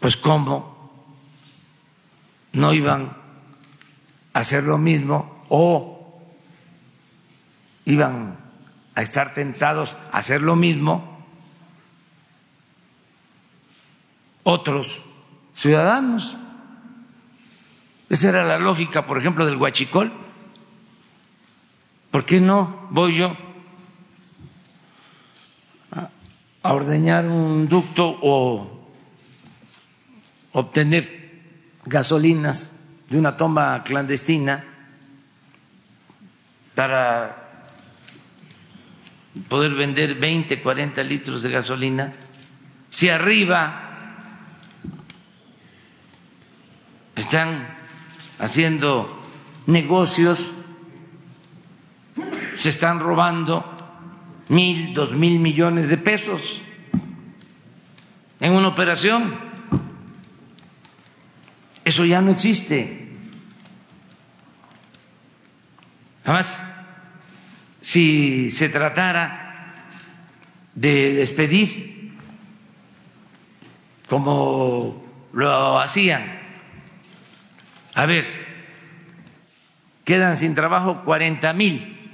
pues 0.00 0.16
cómo 0.16 1.04
no 2.54 2.72
iban 2.72 3.14
a 4.32 4.38
hacer 4.38 4.64
lo 4.64 4.78
mismo 4.78 5.44
o 5.50 6.22
iban 7.84 8.38
a 8.94 9.02
estar 9.02 9.34
tentados 9.34 9.98
a 10.10 10.16
hacer 10.16 10.40
lo 10.40 10.56
mismo 10.56 11.22
otros 14.42 15.04
ciudadanos. 15.52 16.38
Esa 18.08 18.28
era 18.28 18.44
la 18.44 18.58
lógica, 18.58 19.06
por 19.06 19.18
ejemplo, 19.18 19.46
del 19.46 19.56
huachicol. 19.56 20.12
¿Por 22.10 22.24
qué 22.24 22.40
no 22.40 22.86
voy 22.90 23.16
yo 23.16 23.36
a 26.62 26.72
ordeñar 26.72 27.26
un 27.26 27.68
ducto 27.68 28.18
o 28.22 28.88
obtener 30.52 31.42
gasolinas 31.84 32.86
de 33.10 33.18
una 33.18 33.36
toma 33.36 33.82
clandestina 33.84 34.64
para 36.74 37.44
poder 39.48 39.74
vender 39.74 40.14
20, 40.14 40.62
40 40.62 41.02
litros 41.02 41.42
de 41.42 41.50
gasolina, 41.50 42.14
si 42.88 43.08
arriba 43.08 43.80
están 47.14 47.83
haciendo 48.38 49.22
negocios, 49.66 50.52
se 52.58 52.68
están 52.68 53.00
robando 53.00 53.64
mil, 54.48 54.94
dos 54.94 55.12
mil 55.12 55.38
millones 55.38 55.88
de 55.88 55.98
pesos 55.98 56.60
en 58.40 58.52
una 58.52 58.68
operación. 58.68 59.34
Eso 61.84 62.04
ya 62.04 62.20
no 62.20 62.30
existe. 62.30 63.08
Además, 66.24 66.62
si 67.82 68.50
se 68.50 68.70
tratara 68.70 69.44
de 70.74 71.14
despedir, 71.14 72.14
como 74.08 75.04
lo 75.32 75.78
hacían. 75.78 76.43
A 77.94 78.06
ver, 78.06 78.24
quedan 80.04 80.36
sin 80.36 80.54
trabajo 80.54 81.02
40 81.04 81.52
mil 81.52 82.10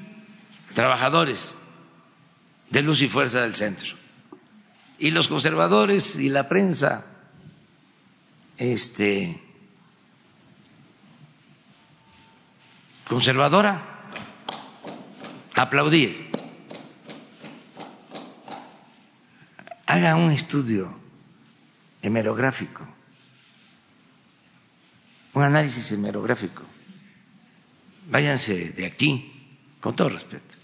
trabajadores 0.75 1.57
de 2.71 2.83
luz 2.83 3.03
y 3.03 3.09
fuerza 3.09 3.43
del 3.43 3.55
centro. 3.55 3.97
Y 4.99 5.11
los 5.11 5.29
conservadores 5.29 6.17
y 6.17 6.29
la 6.29 6.49
prensa 6.49 7.07
este, 8.59 9.41
conservadora 13.09 13.91
aplaudir. 15.61 16.31
Haga 19.87 20.17
un 20.17 20.31
estudio 20.31 20.97
hemerográfico, 22.03 22.87
un 25.35 25.43
análisis 25.43 25.93
hemerográfico. 25.93 26.63
Váyanse 28.11 28.73
de 28.73 28.87
aquí, 28.87 29.33
con 29.81 29.95
todo 29.95 30.09
respeto, 30.09 30.57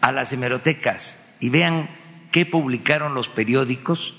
a 0.00 0.12
las 0.12 0.32
hemerotecas 0.32 1.34
y 1.40 1.50
vean 1.50 1.90
qué 2.30 2.46
publicaron 2.46 3.14
los 3.14 3.28
periódicos 3.28 4.16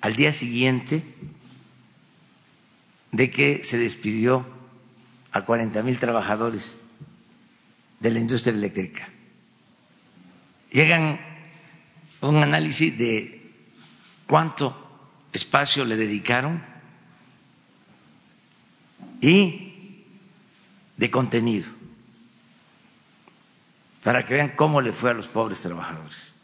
al 0.00 0.14
día 0.14 0.32
siguiente 0.32 1.02
de 3.12 3.30
que 3.30 3.64
se 3.64 3.78
despidió 3.78 4.46
a 5.32 5.42
40 5.42 5.82
mil 5.82 5.98
trabajadores 5.98 6.80
de 8.00 8.10
la 8.10 8.20
industria 8.20 8.54
eléctrica. 8.54 9.08
Llegan 10.70 11.20
un 12.20 12.42
análisis 12.42 12.96
de 12.98 13.52
cuánto 14.26 14.76
espacio 15.32 15.84
le 15.84 15.96
dedicaron 15.96 16.62
y 19.20 20.04
de 20.96 21.10
contenido, 21.10 21.68
para 24.02 24.24
que 24.24 24.34
vean 24.34 24.52
cómo 24.56 24.80
le 24.80 24.92
fue 24.92 25.10
a 25.10 25.14
los 25.14 25.28
pobres 25.28 25.62
trabajadores 25.62 26.34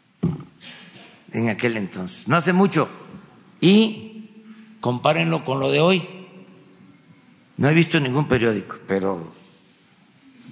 en 1.31 1.49
aquel 1.49 1.77
entonces. 1.77 2.27
No 2.27 2.37
hace 2.37 2.53
mucho. 2.53 2.89
Y 3.59 4.29
compárenlo 4.79 5.43
con 5.43 5.59
lo 5.59 5.71
de 5.71 5.79
hoy. 5.79 6.07
No 7.57 7.67
he 7.67 7.73
visto 7.73 7.99
ningún 7.99 8.27
periódico, 8.27 8.77
pero 8.87 9.33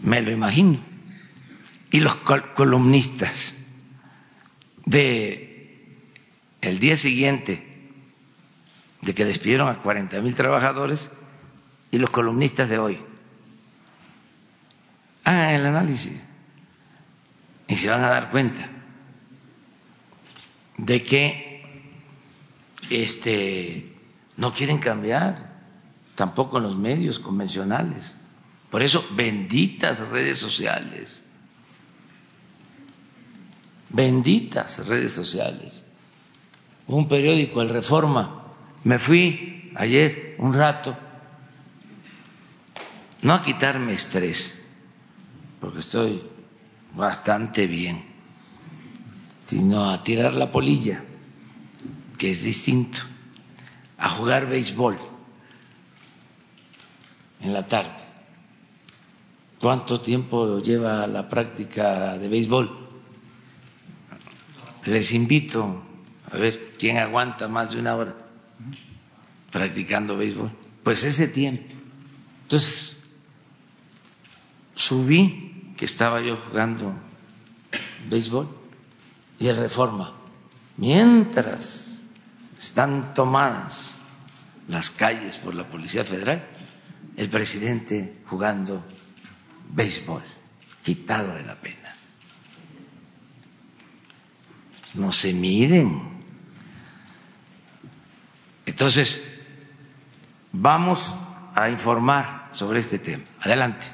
me 0.02 0.22
lo 0.22 0.32
imagino 0.32 0.80
y 1.94 2.00
los 2.00 2.16
columnistas 2.56 3.56
de 4.86 5.94
el 6.62 6.80
día 6.80 6.98
siguiente 6.98 7.64
de 9.02 9.14
que 9.14 9.26
despidieron 9.26 9.70
a 9.70 9.78
40 9.78 10.20
mil 10.22 10.34
trabajadores 10.34 11.12
y 11.94 11.98
los 12.00 12.10
columnistas 12.10 12.68
de 12.68 12.78
hoy. 12.78 13.00
Hagan 15.24 15.52
el 15.52 15.66
análisis 15.68 16.22
y 17.70 17.78
se 17.78 17.90
van 17.90 18.04
a 18.04 18.10
dar 18.10 18.32
cuenta 18.32 18.68
de 20.78 21.04
que 21.04 21.64
este, 22.90 23.96
no 24.36 24.54
quieren 24.54 24.80
cambiar, 24.80 25.54
tampoco 26.16 26.58
en 26.58 26.64
los 26.64 26.76
medios 26.76 27.20
convencionales. 27.20 28.16
Por 28.70 28.82
eso, 28.82 29.08
benditas 29.16 30.00
redes 30.10 30.40
sociales 30.40 31.24
benditas 33.94 34.86
redes 34.88 35.14
sociales. 35.14 35.84
Un 36.88 37.08
periódico, 37.08 37.62
El 37.62 37.70
Reforma, 37.70 38.44
me 38.84 39.00
fui 39.00 39.72
ayer 39.76 40.36
un 40.40 40.54
rato, 40.54 40.98
no 43.24 43.34
a 43.34 43.42
quitarme 43.42 43.94
estrés, 43.94 44.56
porque 45.60 45.80
estoy 45.80 46.22
bastante 46.96 47.68
bien, 47.68 48.06
sino 49.46 49.90
a 49.90 50.04
tirar 50.04 50.34
la 50.34 50.52
polilla, 50.52 51.04
que 52.18 52.32
es 52.32 52.44
distinto, 52.44 53.00
a 53.98 54.10
jugar 54.10 54.48
béisbol 54.48 54.98
en 57.42 57.54
la 57.54 57.66
tarde. 57.66 58.04
¿Cuánto 59.60 60.02
tiempo 60.02 60.60
lleva 60.60 61.08
la 61.08 61.28
práctica 61.28 62.18
de 62.18 62.28
béisbol? 62.28 62.84
les 64.86 65.14
invito 65.14 65.82
a 66.32 66.38
ver 66.38 66.74
quién 66.78 66.98
aguanta 66.98 67.48
más 67.48 67.72
de 67.72 67.80
una 67.80 67.96
hora 67.96 68.16
practicando 69.52 70.18
béisbol. 70.18 70.52
Pues 70.84 71.04
ese 71.04 71.28
tiempo. 71.28 71.74
Entonces, 72.44 72.93
subí 74.76 75.74
que 75.78 75.86
estaba 75.86 76.22
yo 76.22 76.38
jugando 76.38 76.94
béisbol 78.10 78.48
y 79.40 79.48
el 79.48 79.58
reforma. 79.58 80.14
Mientras 80.78 82.06
están 82.58 83.14
tomadas 83.14 84.00
las 84.68 84.90
calles 84.90 85.38
por 85.38 85.56
la 85.56 85.70
Policía 85.70 86.04
Federal, 86.06 86.48
el 87.16 87.30
presidente 87.30 88.22
jugando 88.26 88.84
béisbol, 89.74 90.24
quitado 90.84 91.36
de 91.36 91.44
la 91.44 91.56
pena 91.56 91.84
no 94.94 95.12
se 95.12 95.34
miden. 95.34 96.02
Entonces, 98.66 99.42
vamos 100.52 101.16
a 101.56 101.70
informar 101.70 102.50
sobre 102.52 102.80
este 102.80 103.00
tema. 103.00 103.24
Adelante. 103.42 103.88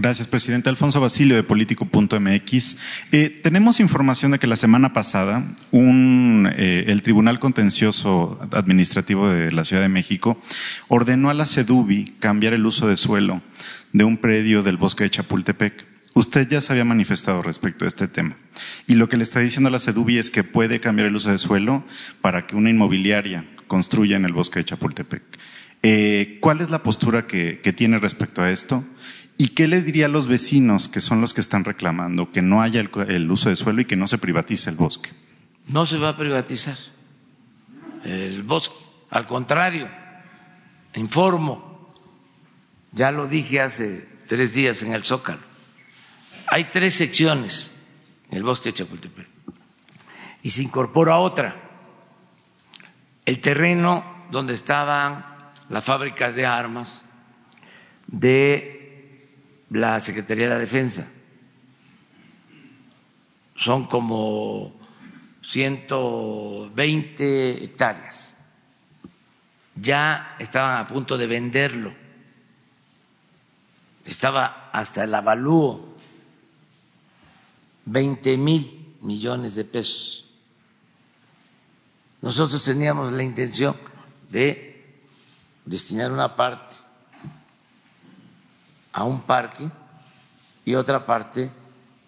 Gracias, 0.00 0.28
presidente. 0.28 0.68
Alfonso 0.68 1.00
Basilio 1.00 1.34
de 1.34 1.42
Político.mx. 1.42 2.78
Eh, 3.10 3.40
tenemos 3.42 3.80
información 3.80 4.30
de 4.30 4.38
que 4.38 4.46
la 4.46 4.54
semana 4.54 4.92
pasada 4.92 5.56
eh, 5.72 6.84
el 6.86 7.02
Tribunal 7.02 7.40
Contencioso 7.40 8.38
Administrativo 8.52 9.28
de 9.28 9.50
la 9.50 9.64
Ciudad 9.64 9.82
de 9.82 9.88
México 9.88 10.40
ordenó 10.86 11.30
a 11.30 11.34
la 11.34 11.46
CEDUBI 11.46 12.14
cambiar 12.20 12.54
el 12.54 12.64
uso 12.64 12.86
de 12.86 12.96
suelo 12.96 13.42
de 13.92 14.04
un 14.04 14.18
predio 14.18 14.62
del 14.62 14.76
bosque 14.76 15.02
de 15.02 15.10
Chapultepec. 15.10 15.84
Usted 16.14 16.48
ya 16.48 16.60
se 16.60 16.72
había 16.72 16.84
manifestado 16.84 17.42
respecto 17.42 17.84
a 17.84 17.88
este 17.88 18.06
tema. 18.06 18.36
Y 18.86 18.94
lo 18.94 19.08
que 19.08 19.16
le 19.16 19.24
está 19.24 19.40
diciendo 19.40 19.66
a 19.66 19.72
la 19.72 19.80
CEDUBI 19.80 20.18
es 20.18 20.30
que 20.30 20.44
puede 20.44 20.78
cambiar 20.78 21.08
el 21.08 21.16
uso 21.16 21.32
de 21.32 21.38
suelo 21.38 21.82
para 22.20 22.46
que 22.46 22.54
una 22.54 22.70
inmobiliaria 22.70 23.46
construya 23.66 24.16
en 24.16 24.26
el 24.26 24.32
bosque 24.32 24.60
de 24.60 24.64
Chapultepec. 24.66 25.24
Eh, 25.82 26.38
¿Cuál 26.40 26.60
es 26.60 26.70
la 26.70 26.82
postura 26.82 27.26
que, 27.26 27.60
tiene 27.76 27.98
respecto 27.98 28.42
a 28.42 28.50
esto? 28.50 28.84
¿Y 29.40 29.50
qué 29.50 29.68
le 29.68 29.82
diría 29.82 30.06
a 30.06 30.08
los 30.08 30.26
vecinos, 30.26 30.88
que 30.88 31.00
son 31.00 31.20
los 31.20 31.32
que 31.32 31.40
están 31.40 31.64
reclamando 31.64 32.32
que 32.32 32.42
no 32.42 32.60
haya 32.60 32.80
el, 32.80 33.30
uso 33.30 33.48
de 33.48 33.54
suelo 33.54 33.80
y 33.80 33.84
que 33.84 33.94
no 33.94 34.08
se 34.08 34.18
privatice 34.18 34.68
el 34.68 34.74
bosque? 34.74 35.10
No 35.68 35.86
se 35.86 35.96
va 35.96 36.10
a 36.10 36.16
privatizar 36.16 36.76
el 38.04 38.42
bosque. 38.42 38.74
Al 39.10 39.26
contrario, 39.26 39.88
informo, 40.94 41.94
ya 42.90 43.12
lo 43.12 43.28
dije 43.28 43.60
hace 43.60 44.08
tres 44.26 44.52
días 44.52 44.82
en 44.82 44.92
el 44.92 45.04
Zócalo, 45.04 45.40
hay 46.48 46.64
tres 46.72 46.94
secciones 46.94 47.76
en 48.30 48.38
el 48.38 48.42
bosque 48.42 48.70
de 48.70 48.74
Chapultepec 48.74 49.28
y 50.42 50.50
se 50.50 50.64
incorpora 50.64 51.18
otra. 51.18 51.62
El 53.24 53.40
terreno 53.40 54.26
donde 54.32 54.54
estaban 54.54 55.24
las 55.68 55.84
fábricas 55.84 56.34
de 56.34 56.44
armas 56.44 57.04
de 58.08 58.77
la 59.70 59.98
Secretaría 60.00 60.48
de 60.48 60.54
la 60.54 60.60
Defensa. 60.60 61.08
Son 63.56 63.86
como 63.86 64.74
120 65.42 67.64
hectáreas. 67.64 68.36
Ya 69.74 70.36
estaban 70.38 70.78
a 70.78 70.86
punto 70.86 71.18
de 71.18 71.26
venderlo. 71.26 71.92
Estaba 74.04 74.70
hasta 74.72 75.04
el 75.04 75.14
avalúo 75.14 75.96
20 77.84 78.38
mil 78.38 78.96
millones 79.02 79.54
de 79.54 79.64
pesos. 79.64 80.24
Nosotros 82.20 82.64
teníamos 82.64 83.12
la 83.12 83.22
intención 83.22 83.76
de 84.30 85.02
destinar 85.64 86.10
una 86.10 86.34
parte 86.34 86.87
a 88.98 89.04
un 89.04 89.22
parque 89.22 89.70
y 90.64 90.74
otra 90.74 91.06
parte 91.06 91.50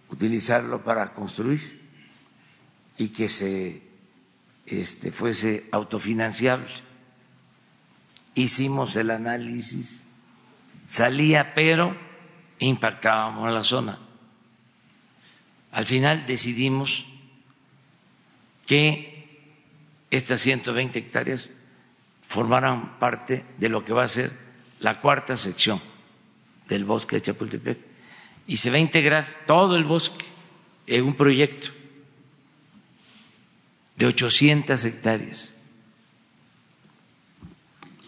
utilizarlo 0.08 0.82
para 0.82 1.14
construir 1.14 1.88
y 2.98 3.08
que 3.08 3.28
se 3.28 3.82
este, 4.66 5.10
fuese 5.10 5.68
autofinanciable. 5.70 6.68
Hicimos 8.34 8.96
el 8.96 9.10
análisis, 9.10 10.08
salía, 10.86 11.54
pero 11.54 11.96
impactábamos 12.58 13.52
la 13.52 13.62
zona 13.62 13.98
al 15.72 15.86
final 15.86 16.26
decidimos 16.26 17.06
que 18.66 19.46
estas 20.10 20.40
120 20.40 20.98
hectáreas 20.98 21.50
formaran 22.26 22.98
parte 22.98 23.44
de 23.58 23.68
lo 23.68 23.84
que 23.84 23.92
va 23.92 24.02
a 24.02 24.08
ser 24.08 24.32
la 24.80 25.00
cuarta 25.00 25.36
sección 25.36 25.80
del 26.70 26.84
bosque 26.84 27.16
de 27.16 27.22
Chapultepec 27.22 27.78
y 28.46 28.56
se 28.56 28.70
va 28.70 28.76
a 28.76 28.80
integrar 28.80 29.26
todo 29.46 29.76
el 29.76 29.84
bosque 29.84 30.24
en 30.86 31.04
un 31.04 31.14
proyecto 31.14 31.68
de 33.96 34.06
800 34.06 34.84
hectáreas 34.84 35.52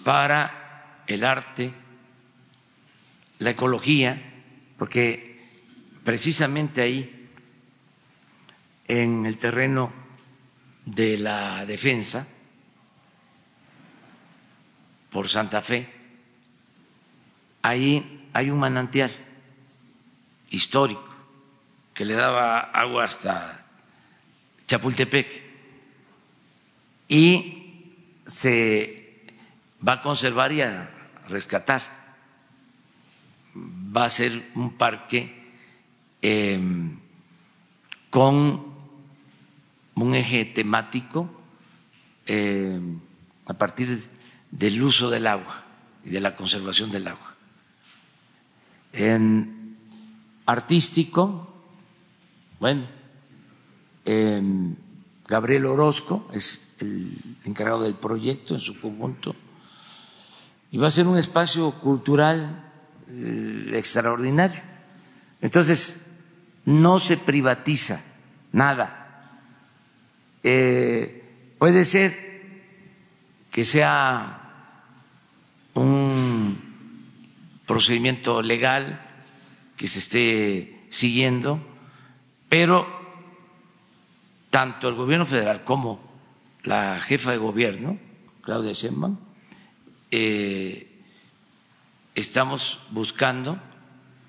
para 0.04 1.02
el 1.06 1.24
arte, 1.24 1.72
la 3.40 3.50
ecología, 3.50 4.20
porque 4.78 5.40
precisamente 6.04 6.82
ahí, 6.82 7.28
en 8.88 9.26
el 9.26 9.38
terreno 9.38 9.92
de 10.86 11.18
la 11.18 11.66
defensa, 11.66 12.28
por 15.10 15.28
Santa 15.28 15.60
Fe, 15.60 15.88
ahí 17.62 18.21
hay 18.32 18.50
un 18.50 18.58
manantial 18.58 19.10
histórico 20.50 21.04
que 21.94 22.04
le 22.04 22.14
daba 22.14 22.60
agua 22.60 23.04
hasta 23.04 23.66
Chapultepec 24.66 25.42
y 27.08 27.94
se 28.24 29.26
va 29.86 29.94
a 29.94 30.02
conservar 30.02 30.52
y 30.52 30.62
a 30.62 30.90
rescatar 31.28 32.02
va 33.54 34.06
a 34.06 34.10
ser 34.10 34.42
un 34.54 34.72
parque 34.72 35.52
em, 36.22 36.96
con 38.08 38.64
un 39.94 40.14
eje 40.14 40.46
temático 40.46 41.28
em, 42.26 42.98
a 43.46 43.52
partir 43.54 44.08
del 44.50 44.82
uso 44.82 45.10
del 45.10 45.26
agua 45.26 45.64
y 46.04 46.10
de 46.10 46.20
la 46.20 46.34
conservación 46.34 46.90
del 46.90 47.08
agua. 47.08 47.31
En 48.92 49.76
artístico, 50.46 51.48
bueno, 52.60 52.86
em, 54.04 54.74
Gabriel 55.26 55.66
Orozco 55.66 56.28
es 56.32 56.76
el 56.80 57.16
encargado 57.44 57.82
del 57.84 57.94
proyecto 57.94 58.54
en 58.54 58.60
su 58.60 58.78
conjunto 58.80 59.34
y 60.70 60.78
va 60.78 60.88
a 60.88 60.90
ser 60.90 61.06
un 61.06 61.18
espacio 61.18 61.70
cultural 61.72 62.64
eh, 63.08 63.70
extraordinario. 63.74 64.60
Entonces, 65.40 66.06
no 66.64 66.98
se 66.98 67.16
privatiza 67.16 68.02
nada. 68.52 69.40
Eh, 70.42 71.54
puede 71.58 71.84
ser 71.84 72.16
que 73.50 73.64
sea 73.64 74.38
un 75.74 76.58
procedimiento 77.66 78.42
legal 78.42 79.00
que 79.76 79.88
se 79.88 79.98
esté 79.98 80.86
siguiendo, 80.90 81.60
pero 82.48 82.86
tanto 84.50 84.88
el 84.88 84.94
gobierno 84.94 85.26
federal 85.26 85.64
como 85.64 86.00
la 86.64 87.00
jefa 87.00 87.32
de 87.32 87.38
gobierno, 87.38 87.98
Claudia 88.42 88.72
Sheinbaum, 88.72 89.16
eh, 90.10 90.88
estamos 92.14 92.80
buscando 92.90 93.58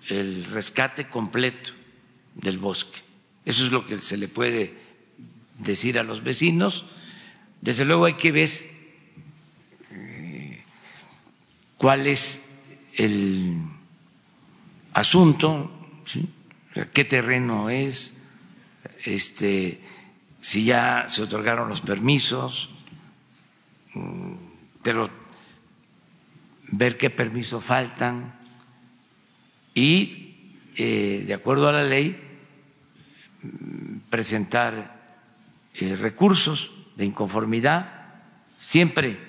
el 0.07 0.45
rescate 0.45 1.09
completo 1.09 1.71
del 2.35 2.57
bosque. 2.57 3.01
Eso 3.45 3.65
es 3.65 3.71
lo 3.71 3.85
que 3.85 3.99
se 3.99 4.17
le 4.17 4.27
puede 4.27 4.73
decir 5.59 5.99
a 5.99 6.03
los 6.03 6.23
vecinos. 6.23 6.85
Desde 7.61 7.85
luego 7.85 8.05
hay 8.05 8.15
que 8.15 8.31
ver 8.31 8.49
eh, 9.91 10.63
cuál 11.77 12.07
es 12.07 12.52
el 12.95 13.57
asunto, 14.93 15.71
qué 16.93 17.05
terreno 17.05 17.69
es, 17.69 18.23
este, 19.05 19.81
si 20.41 20.65
ya 20.65 21.05
se 21.07 21.23
otorgaron 21.23 21.69
los 21.69 21.81
permisos, 21.81 22.69
mm, 23.93 24.33
pero 24.81 25.09
ver 26.67 26.97
qué 26.97 27.09
permisos 27.09 27.63
faltan 27.63 28.33
y, 29.73 30.35
eh, 30.75 31.23
de 31.25 31.33
acuerdo 31.33 31.69
a 31.69 31.71
la 31.71 31.83
ley, 31.83 32.19
presentar 34.09 35.01
eh, 35.75 35.95
recursos 35.95 36.71
de 36.95 37.05
inconformidad. 37.05 38.21
Siempre 38.59 39.19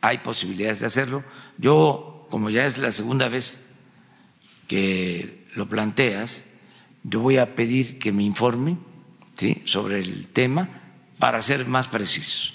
hay 0.00 0.18
posibilidades 0.18 0.80
de 0.80 0.86
hacerlo. 0.86 1.24
Yo, 1.58 2.13
como 2.30 2.50
ya 2.50 2.64
es 2.64 2.78
la 2.78 2.90
segunda 2.90 3.28
vez 3.28 3.66
que 4.68 5.46
lo 5.54 5.68
planteas, 5.68 6.46
yo 7.02 7.20
voy 7.20 7.38
a 7.38 7.54
pedir 7.54 7.98
que 7.98 8.12
me 8.12 8.22
informe 8.22 8.76
sobre 9.64 10.00
el 10.00 10.28
tema 10.28 10.68
para 11.18 11.42
ser 11.42 11.66
más 11.66 11.88
precisos. 11.88 12.54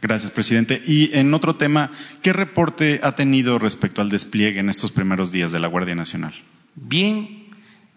Gracias, 0.00 0.30
presidente. 0.30 0.82
Y 0.86 1.14
en 1.14 1.34
otro 1.34 1.56
tema, 1.56 1.90
¿qué 2.22 2.32
reporte 2.32 3.00
ha 3.02 3.12
tenido 3.12 3.58
respecto 3.58 4.00
al 4.00 4.08
despliegue 4.08 4.60
en 4.60 4.70
estos 4.70 4.92
primeros 4.92 5.30
días 5.30 5.52
de 5.52 5.60
la 5.60 5.68
Guardia 5.68 5.94
Nacional? 5.94 6.32
Bien, 6.74 7.48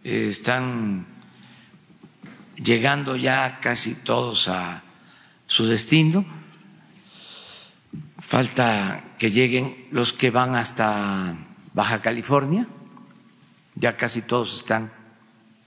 eh, 0.03 0.27
están 0.29 1.05
llegando 2.61 3.15
ya 3.15 3.59
casi 3.61 3.95
todos 3.95 4.49
a 4.49 4.83
su 5.47 5.65
destino. 5.65 6.25
Falta 8.19 9.12
que 9.23 9.31
lleguen 9.31 9.87
los 9.89 10.11
que 10.11 10.31
van 10.31 10.53
hasta 10.53 11.33
Baja 11.73 12.01
California. 12.01 12.67
Ya 13.73 13.95
casi 13.95 14.21
todos 14.21 14.57
están 14.57 14.91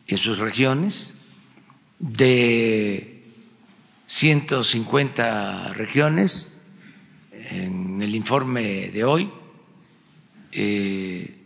en 0.06 0.18
sus 0.18 0.36
regiones. 0.40 1.14
De 1.98 3.24
150 4.08 5.72
regiones 5.72 6.66
en 7.32 8.02
el 8.02 8.14
informe 8.14 8.90
de 8.90 9.04
hoy. 9.04 9.30
Eh, 10.52 11.38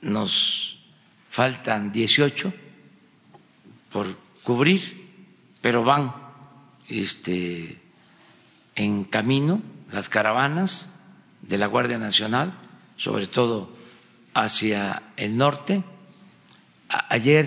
nos 0.00 0.78
faltan 1.28 1.92
18 1.92 2.54
por 3.92 4.16
cubrir, 4.42 5.10
pero 5.60 5.84
van 5.84 6.14
este, 6.88 7.78
en 8.76 9.04
camino 9.04 9.60
las 9.92 10.08
caravanas 10.08 10.94
de 11.48 11.58
la 11.58 11.66
Guardia 11.66 11.98
Nacional, 11.98 12.52
sobre 12.96 13.26
todo 13.26 13.70
hacia 14.34 15.02
el 15.16 15.36
norte. 15.36 15.82
ayer, 16.88 17.46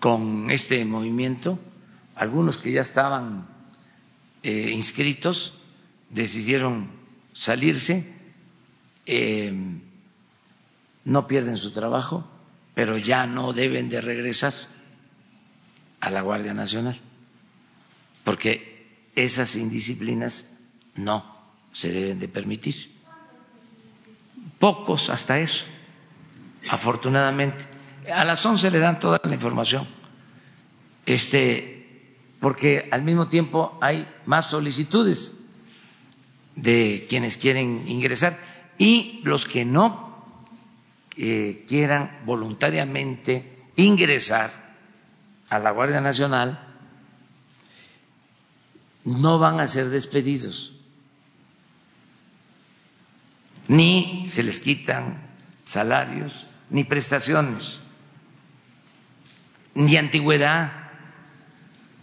con 0.00 0.50
este 0.50 0.84
movimiento, 0.84 1.58
algunos 2.14 2.58
que 2.58 2.72
ya 2.72 2.82
estaban 2.82 3.46
eh, 4.42 4.70
inscritos 4.72 5.54
decidieron 6.10 6.90
salirse, 7.32 8.12
eh, 9.06 9.52
no 11.04 11.26
pierden 11.26 11.56
su 11.56 11.72
trabajo, 11.72 12.28
pero 12.74 12.98
ya 12.98 13.26
no 13.26 13.52
deben 13.52 13.88
de 13.88 14.00
regresar 14.00 14.52
a 16.00 16.10
la 16.10 16.20
Guardia 16.20 16.54
Nacional, 16.54 17.00
porque 18.24 19.08
esas 19.14 19.56
indisciplinas 19.56 20.50
no 20.94 21.33
se 21.74 21.92
deben 21.92 22.18
de 22.18 22.28
permitir. 22.28 22.90
Pocos 24.58 25.10
hasta 25.10 25.38
eso, 25.38 25.66
afortunadamente. 26.70 27.66
A 28.14 28.24
las 28.24 28.46
once 28.46 28.70
le 28.70 28.78
dan 28.78 28.98
toda 28.98 29.20
la 29.22 29.34
información. 29.34 29.86
Este, 31.04 32.16
porque 32.40 32.88
al 32.90 33.02
mismo 33.02 33.28
tiempo 33.28 33.76
hay 33.82 34.06
más 34.24 34.48
solicitudes 34.48 35.40
de 36.56 37.04
quienes 37.10 37.36
quieren 37.36 37.86
ingresar 37.86 38.38
y 38.78 39.20
los 39.24 39.44
que 39.44 39.66
no 39.66 40.24
quieran 41.14 42.20
voluntariamente 42.24 43.62
ingresar 43.76 44.50
a 45.48 45.58
la 45.58 45.70
Guardia 45.70 46.00
Nacional 46.00 46.60
no 49.04 49.38
van 49.38 49.60
a 49.60 49.68
ser 49.68 49.90
despedidos, 49.90 50.73
ni 53.68 54.26
se 54.30 54.42
les 54.42 54.60
quitan 54.60 55.22
salarios, 55.64 56.46
ni 56.70 56.84
prestaciones, 56.84 57.82
ni 59.74 59.96
antigüedad 59.96 60.72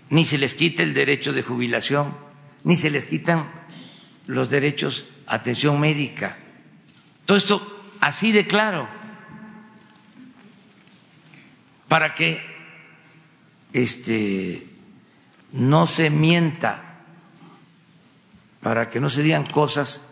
ni 0.10 0.26
se 0.26 0.38
les 0.38 0.56
quita 0.56 0.84
el 0.84 0.94
derecho 0.94 1.32
de 1.32 1.42
jubilación, 1.42 2.14
ni 2.66 2.76
se 2.76 2.92
les 2.92 3.06
quitan 3.06 3.50
los 4.28 4.50
derechos 4.50 5.06
a 5.26 5.36
atención 5.36 5.80
médica. 5.80 6.38
Todo 7.26 7.38
esto 7.38 7.86
así 8.02 8.34
de 8.34 8.46
claro. 8.46 9.02
para 11.92 12.16
que 12.16 12.42
este, 13.74 14.66
no 15.52 15.86
se 15.86 16.10
mienta, 16.10 17.02
para 18.62 18.90
que 18.90 19.02
no 19.02 19.10
se 19.10 19.24
digan 19.24 19.46
cosas 19.46 20.11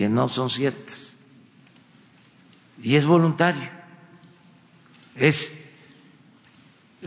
que 0.00 0.08
no 0.08 0.30
son 0.30 0.48
ciertas. 0.48 1.18
Y 2.82 2.96
es 2.96 3.04
voluntario, 3.04 3.68
es 5.14 5.62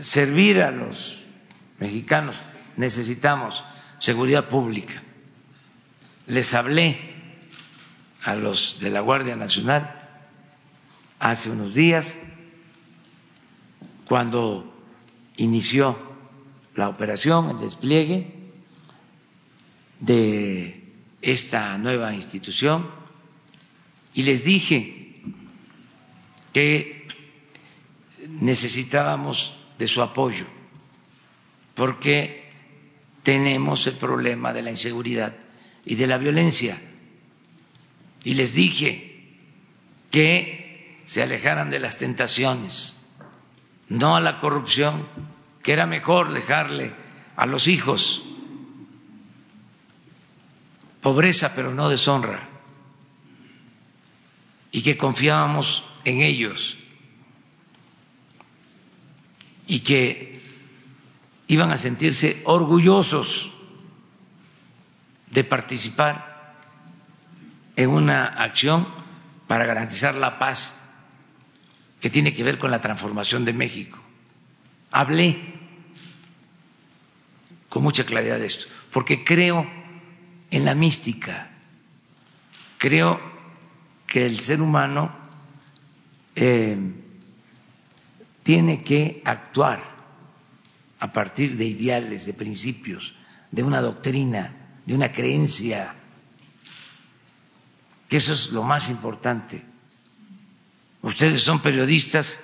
servir 0.00 0.62
a 0.62 0.70
los 0.70 1.24
mexicanos. 1.80 2.44
Necesitamos 2.76 3.64
seguridad 3.98 4.48
pública. 4.48 5.02
Les 6.28 6.54
hablé 6.54 7.16
a 8.22 8.36
los 8.36 8.78
de 8.78 8.90
la 8.90 9.00
Guardia 9.00 9.34
Nacional 9.34 10.20
hace 11.18 11.50
unos 11.50 11.74
días 11.74 12.16
cuando 14.06 14.72
inició 15.36 15.98
la 16.76 16.88
operación, 16.88 17.50
el 17.50 17.58
despliegue 17.58 18.52
de 19.98 20.83
esta 21.24 21.78
nueva 21.78 22.12
institución 22.12 22.90
y 24.12 24.22
les 24.22 24.44
dije 24.44 25.14
que 26.52 27.08
necesitábamos 28.28 29.56
de 29.78 29.88
su 29.88 30.02
apoyo 30.02 30.44
porque 31.74 32.52
tenemos 33.22 33.86
el 33.86 33.94
problema 33.94 34.52
de 34.52 34.62
la 34.62 34.70
inseguridad 34.70 35.34
y 35.86 35.94
de 35.94 36.06
la 36.06 36.18
violencia. 36.18 36.78
Y 38.22 38.34
les 38.34 38.54
dije 38.54 39.32
que 40.10 41.00
se 41.06 41.22
alejaran 41.22 41.70
de 41.70 41.80
las 41.80 41.96
tentaciones, 41.96 43.00
no 43.88 44.14
a 44.14 44.20
la 44.20 44.38
corrupción, 44.38 45.06
que 45.62 45.72
era 45.72 45.86
mejor 45.86 46.32
dejarle 46.32 46.92
a 47.36 47.46
los 47.46 47.66
hijos 47.66 48.33
pobreza 51.04 51.54
pero 51.54 51.68
no 51.74 51.90
deshonra, 51.92 52.48
y 54.72 54.80
que 54.80 54.96
confiábamos 54.96 55.84
en 56.04 56.22
ellos 56.22 56.78
y 59.66 59.80
que 59.80 60.40
iban 61.46 61.70
a 61.70 61.76
sentirse 61.76 62.40
orgullosos 62.44 63.52
de 65.30 65.44
participar 65.44 66.56
en 67.76 67.90
una 67.90 68.24
acción 68.24 68.88
para 69.46 69.66
garantizar 69.66 70.14
la 70.14 70.38
paz 70.38 70.88
que 72.00 72.08
tiene 72.08 72.32
que 72.32 72.44
ver 72.44 72.56
con 72.56 72.70
la 72.70 72.80
transformación 72.80 73.44
de 73.44 73.52
México. 73.52 73.98
Hablé 74.90 75.52
con 77.68 77.82
mucha 77.82 78.04
claridad 78.04 78.38
de 78.38 78.46
esto, 78.46 78.66
porque 78.90 79.22
creo 79.22 79.83
en 80.54 80.64
la 80.64 80.76
mística, 80.76 81.50
creo 82.78 83.20
que 84.06 84.24
el 84.24 84.38
ser 84.38 84.62
humano 84.62 85.12
eh, 86.36 86.78
tiene 88.44 88.84
que 88.84 89.20
actuar 89.24 89.82
a 91.00 91.12
partir 91.12 91.56
de 91.56 91.64
ideales, 91.64 92.24
de 92.24 92.34
principios, 92.34 93.16
de 93.50 93.64
una 93.64 93.80
doctrina, 93.80 94.78
de 94.86 94.94
una 94.94 95.10
creencia, 95.10 95.92
que 98.08 98.16
eso 98.16 98.32
es 98.32 98.52
lo 98.52 98.62
más 98.62 98.90
importante. 98.90 99.60
Ustedes 101.02 101.42
son 101.42 101.60
periodistas 101.62 102.38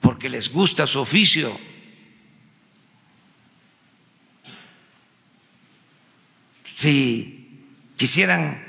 porque 0.00 0.28
les 0.28 0.52
gusta 0.52 0.88
su 0.88 0.98
oficio 0.98 1.56
si 6.82 7.70
quisieran 7.96 8.60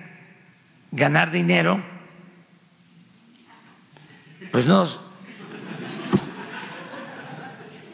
ganar 0.92 1.32
dinero, 1.32 1.84
pues 4.52 4.68
no 4.68 4.88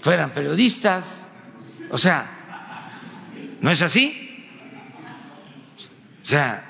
fueran 0.02 0.32
periodistas. 0.32 1.30
O 1.90 1.98
sea, 1.98 2.30
¿no 3.62 3.72
es 3.72 3.82
así? 3.82 4.46
O 6.22 6.26
sea, 6.26 6.66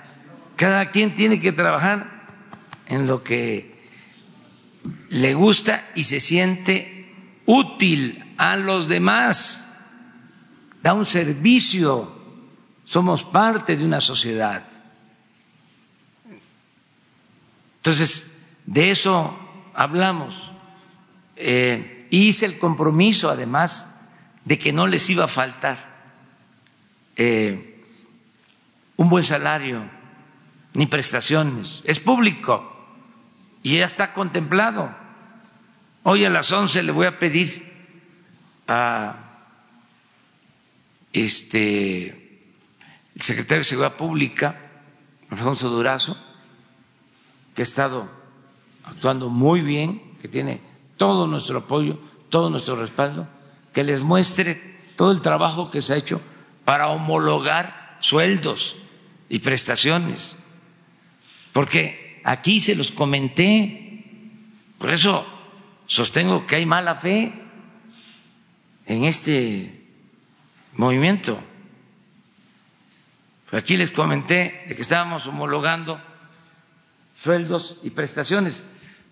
cada 0.55 0.91
quien 0.91 1.15
tiene 1.15 1.39
que 1.39 1.51
trabajar 1.51 2.27
en 2.85 3.07
lo 3.07 3.23
que 3.23 3.79
le 5.09 5.33
gusta 5.33 5.89
y 5.95 6.03
se 6.03 6.19
siente 6.19 7.11
útil 7.47 8.23
a 8.37 8.57
los 8.57 8.87
demás, 8.87 9.75
da 10.83 10.93
un 10.93 11.05
servicio 11.05 12.18
somos 12.89 13.23
parte 13.23 13.77
de 13.77 13.85
una 13.85 14.01
sociedad. 14.01 14.65
Entonces, 17.77 18.41
de 18.65 18.89
eso 18.89 19.37
hablamos. 19.75 20.51
Eh, 21.35 22.07
hice 22.09 22.47
el 22.47 22.57
compromiso, 22.57 23.29
además, 23.29 23.95
de 24.43 24.57
que 24.57 24.73
no 24.73 24.87
les 24.87 25.07
iba 25.07 25.25
a 25.25 25.27
faltar 25.27 26.07
eh, 27.15 27.85
un 28.97 29.07
buen 29.07 29.23
salario 29.23 29.87
ni 30.73 30.87
prestaciones. 30.87 31.83
Es 31.85 31.99
público 31.99 32.75
y 33.61 33.77
ya 33.77 33.85
está 33.85 34.13
contemplado. 34.13 34.95
Hoy 36.01 36.25
a 36.25 36.31
las 36.31 36.51
11 36.51 36.81
le 36.81 36.91
voy 36.91 37.05
a 37.05 37.19
pedir 37.19 37.71
a 38.67 39.15
este 41.13 42.18
el 43.19 43.25
secretario 43.25 43.59
de 43.59 43.65
Seguridad 43.65 43.97
Pública, 43.97 44.57
Alfonso 45.29 45.69
Durazo, 45.69 46.17
que 47.53 47.61
ha 47.61 47.63
estado 47.63 48.09
actuando 48.85 49.27
muy 49.27 49.59
bien, 49.59 50.01
que 50.21 50.29
tiene 50.29 50.61
todo 50.95 51.27
nuestro 51.27 51.59
apoyo, 51.59 51.99
todo 52.29 52.49
nuestro 52.49 52.77
respaldo, 52.77 53.27
que 53.73 53.83
les 53.83 53.99
muestre 53.99 54.79
todo 54.95 55.11
el 55.11 55.19
trabajo 55.19 55.69
que 55.69 55.81
se 55.81 55.93
ha 55.93 55.97
hecho 55.97 56.21
para 56.63 56.87
homologar 56.87 57.97
sueldos 57.99 58.77
y 59.27 59.39
prestaciones. 59.39 60.41
Porque 61.51 62.21
aquí 62.23 62.61
se 62.61 62.75
los 62.75 62.91
comenté, 62.91 64.05
por 64.77 64.91
eso 64.91 65.25
sostengo 65.87 66.47
que 66.47 66.55
hay 66.55 66.65
mala 66.65 66.95
fe 66.95 67.33
en 68.85 69.03
este 69.03 69.85
movimiento. 70.73 71.48
Aquí 73.51 73.77
les 73.77 73.89
comenté 73.89 74.63
de 74.67 74.75
que 74.75 74.81
estábamos 74.81 75.25
homologando 75.25 75.99
sueldos 77.13 77.79
y 77.83 77.89
prestaciones, 77.89 78.63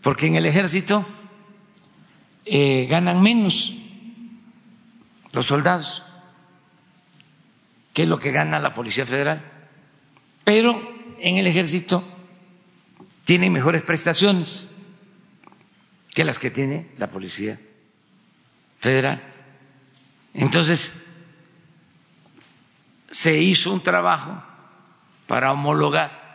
porque 0.02 0.28
en 0.28 0.36
el 0.36 0.45
ejército 0.45 1.06
eh, 2.45 2.86
ganan 2.89 3.21
menos 3.21 3.73
los 5.34 5.45
soldados 5.45 6.04
que 7.93 8.06
lo 8.06 8.19
que 8.19 8.32
gana 8.32 8.60
la 8.60 8.76
Policía 8.76 9.06
Federal, 9.06 9.43
pero 10.43 10.82
en 11.19 11.38
el 11.38 11.47
ejército 11.47 12.04
tienen 13.26 13.52
mejores 13.52 13.82
prestaciones 13.82 14.69
que 16.13 16.23
las 16.23 16.39
que 16.39 16.52
tiene 16.52 16.89
la 16.97 17.08
Policía 17.10 17.60
Federal. 18.80 19.21
Entonces, 20.34 20.93
se 23.12 23.39
hizo 23.39 23.74
un 23.74 23.82
trabajo 23.82 24.43
para 25.28 25.51
homologar 25.51 26.28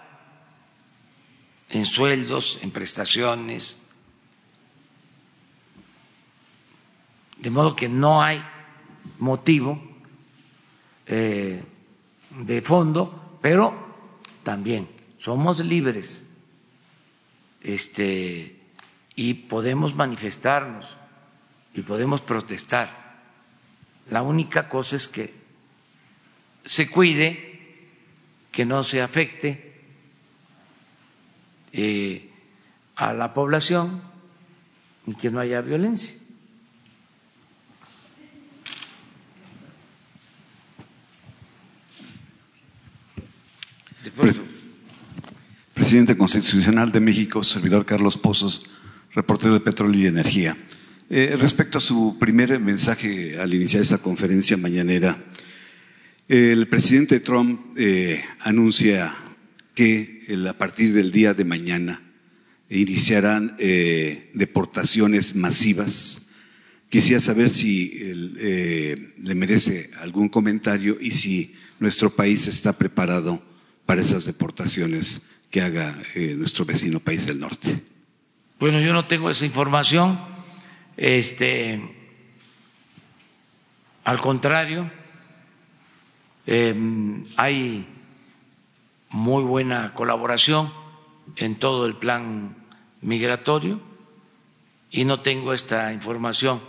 en 1.68 1.86
sueldos, 1.86 2.58
en 2.62 2.70
prestaciones, 2.70 3.88
de 7.38 7.50
modo 7.50 7.74
que 7.74 7.88
no 7.88 8.22
hay 8.22 8.42
motivo 9.18 9.82
eh, 11.06 11.64
de 12.30 12.62
fondo, 12.62 13.38
pero 13.42 13.74
también 14.42 14.88
somos 15.18 15.60
libres 15.60 16.34
este, 17.62 18.60
y 19.16 19.34
podemos 19.34 19.94
manifestarnos 19.94 20.96
y 21.74 21.82
podemos 21.82 22.20
protestar. 22.20 23.02
La 24.10 24.22
única 24.22 24.68
cosa 24.68 24.96
es 24.96 25.08
que 25.08 25.41
se 26.64 26.90
cuide, 26.90 27.50
que 28.50 28.64
no 28.64 28.84
se 28.84 29.00
afecte 29.00 29.72
eh, 31.72 32.30
a 32.96 33.12
la 33.12 33.32
población 33.32 34.02
y 35.06 35.14
que 35.14 35.30
no 35.30 35.40
haya 35.40 35.60
violencia. 35.62 36.22
Presidente 45.74 46.16
Constitucional 46.16 46.92
de 46.92 47.00
México, 47.00 47.42
servidor 47.42 47.86
Carlos 47.86 48.18
Pozos, 48.18 48.66
reportero 49.14 49.54
de 49.54 49.60
Petróleo 49.60 50.00
y 50.00 50.06
Energía. 50.06 50.56
Eh, 51.08 51.36
respecto 51.38 51.78
a 51.78 51.80
su 51.80 52.16
primer 52.18 52.58
mensaje 52.60 53.38
al 53.40 53.52
iniciar 53.52 53.82
esta 53.82 53.98
conferencia 53.98 54.56
mañanera, 54.56 55.22
el 56.32 56.66
presidente 56.66 57.20
Trump 57.20 57.76
eh, 57.76 58.24
anuncia 58.40 59.14
que 59.74 60.22
a 60.48 60.52
partir 60.54 60.94
del 60.94 61.12
día 61.12 61.34
de 61.34 61.44
mañana 61.44 62.00
iniciarán 62.70 63.54
eh, 63.58 64.30
deportaciones 64.32 65.36
masivas. 65.36 66.22
Quisiera 66.88 67.20
saber 67.20 67.50
si 67.50 67.90
le 69.18 69.34
merece 69.34 69.90
algún 70.00 70.30
comentario 70.30 70.96
y 70.98 71.10
si 71.10 71.54
nuestro 71.80 72.16
país 72.16 72.46
está 72.46 72.72
preparado 72.78 73.42
para 73.84 74.00
esas 74.00 74.24
deportaciones 74.24 75.26
que 75.50 75.60
haga 75.60 75.98
nuestro 76.36 76.64
vecino 76.64 76.98
país 76.98 77.26
del 77.26 77.40
norte. 77.40 77.82
Bueno, 78.58 78.80
yo 78.80 78.94
no 78.94 79.04
tengo 79.04 79.28
esa 79.28 79.44
información 79.44 80.18
este, 80.96 81.78
al 84.04 84.18
contrario, 84.18 84.90
em, 86.46 87.24
hay 87.36 87.86
muy 89.10 89.44
buena 89.44 89.94
colaboración 89.94 90.72
en 91.36 91.56
todo 91.56 91.86
el 91.86 91.96
plan 91.96 92.56
migratorio 93.00 93.80
y 94.90 95.04
no 95.04 95.20
tengo 95.20 95.54
esta 95.54 95.92
información 95.92 96.60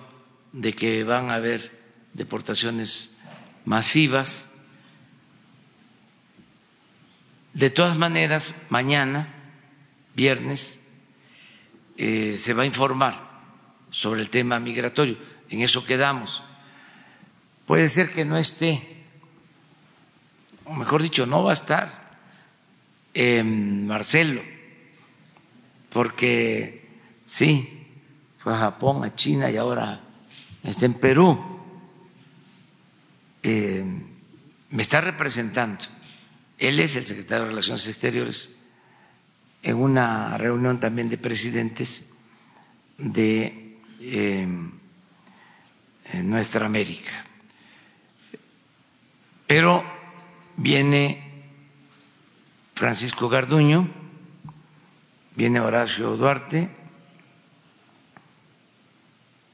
de 0.51 0.73
que 0.73 1.03
van 1.03 1.29
a 1.29 1.35
haber 1.35 1.83
deportaciones 2.13 3.17
masivas. 3.65 4.51
De 7.53 7.69
todas 7.69 7.97
maneras, 7.97 8.63
mañana, 8.69 9.27
viernes, 10.15 10.85
eh, 11.97 12.35
se 12.37 12.53
va 12.53 12.63
a 12.63 12.65
informar 12.65 13.29
sobre 13.91 14.21
el 14.21 14.29
tema 14.29 14.59
migratorio. 14.59 15.17
En 15.49 15.61
eso 15.61 15.85
quedamos. 15.85 16.43
Puede 17.67 17.87
ser 17.87 18.11
que 18.11 18.25
no 18.25 18.37
esté, 18.37 18.92
o 20.65 20.73
mejor 20.73 21.01
dicho, 21.01 21.25
no 21.25 21.43
va 21.43 21.51
a 21.51 21.53
estar 21.53 22.17
en 23.13 23.87
Marcelo, 23.87 24.41
porque 25.91 26.87
sí, 27.25 27.87
fue 28.37 28.53
a 28.53 28.57
Japón, 28.57 29.03
a 29.03 29.15
China 29.15 29.49
y 29.49 29.57
ahora 29.57 30.01
está 30.63 30.85
en 30.85 30.95
Perú. 30.95 31.39
Eh, 33.43 33.83
me 34.69 34.81
está 34.81 35.01
representando. 35.01 35.85
Él 36.57 36.79
es 36.79 36.95
el 36.95 37.05
secretario 37.05 37.43
de 37.43 37.49
Relaciones 37.49 37.87
Exteriores 37.87 38.49
en 39.61 39.77
una 39.77 40.37
reunión 40.37 40.79
también 40.79 41.09
de 41.09 41.17
presidentes 41.17 42.09
de 42.97 43.59
en 46.13 46.29
nuestra 46.29 46.65
América. 46.65 47.25
Pero 49.47 49.92
viene 50.57 51.23
Francisco 52.75 53.29
Garduño, 53.29 53.89
viene 55.35 55.59
Horacio 55.59 56.15
Duarte, 56.15 56.69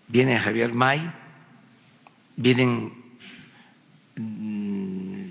viene 0.07 0.39
Javier 0.39 0.73
May, 0.73 1.11
vienen 2.35 2.93
mm, 4.15 5.25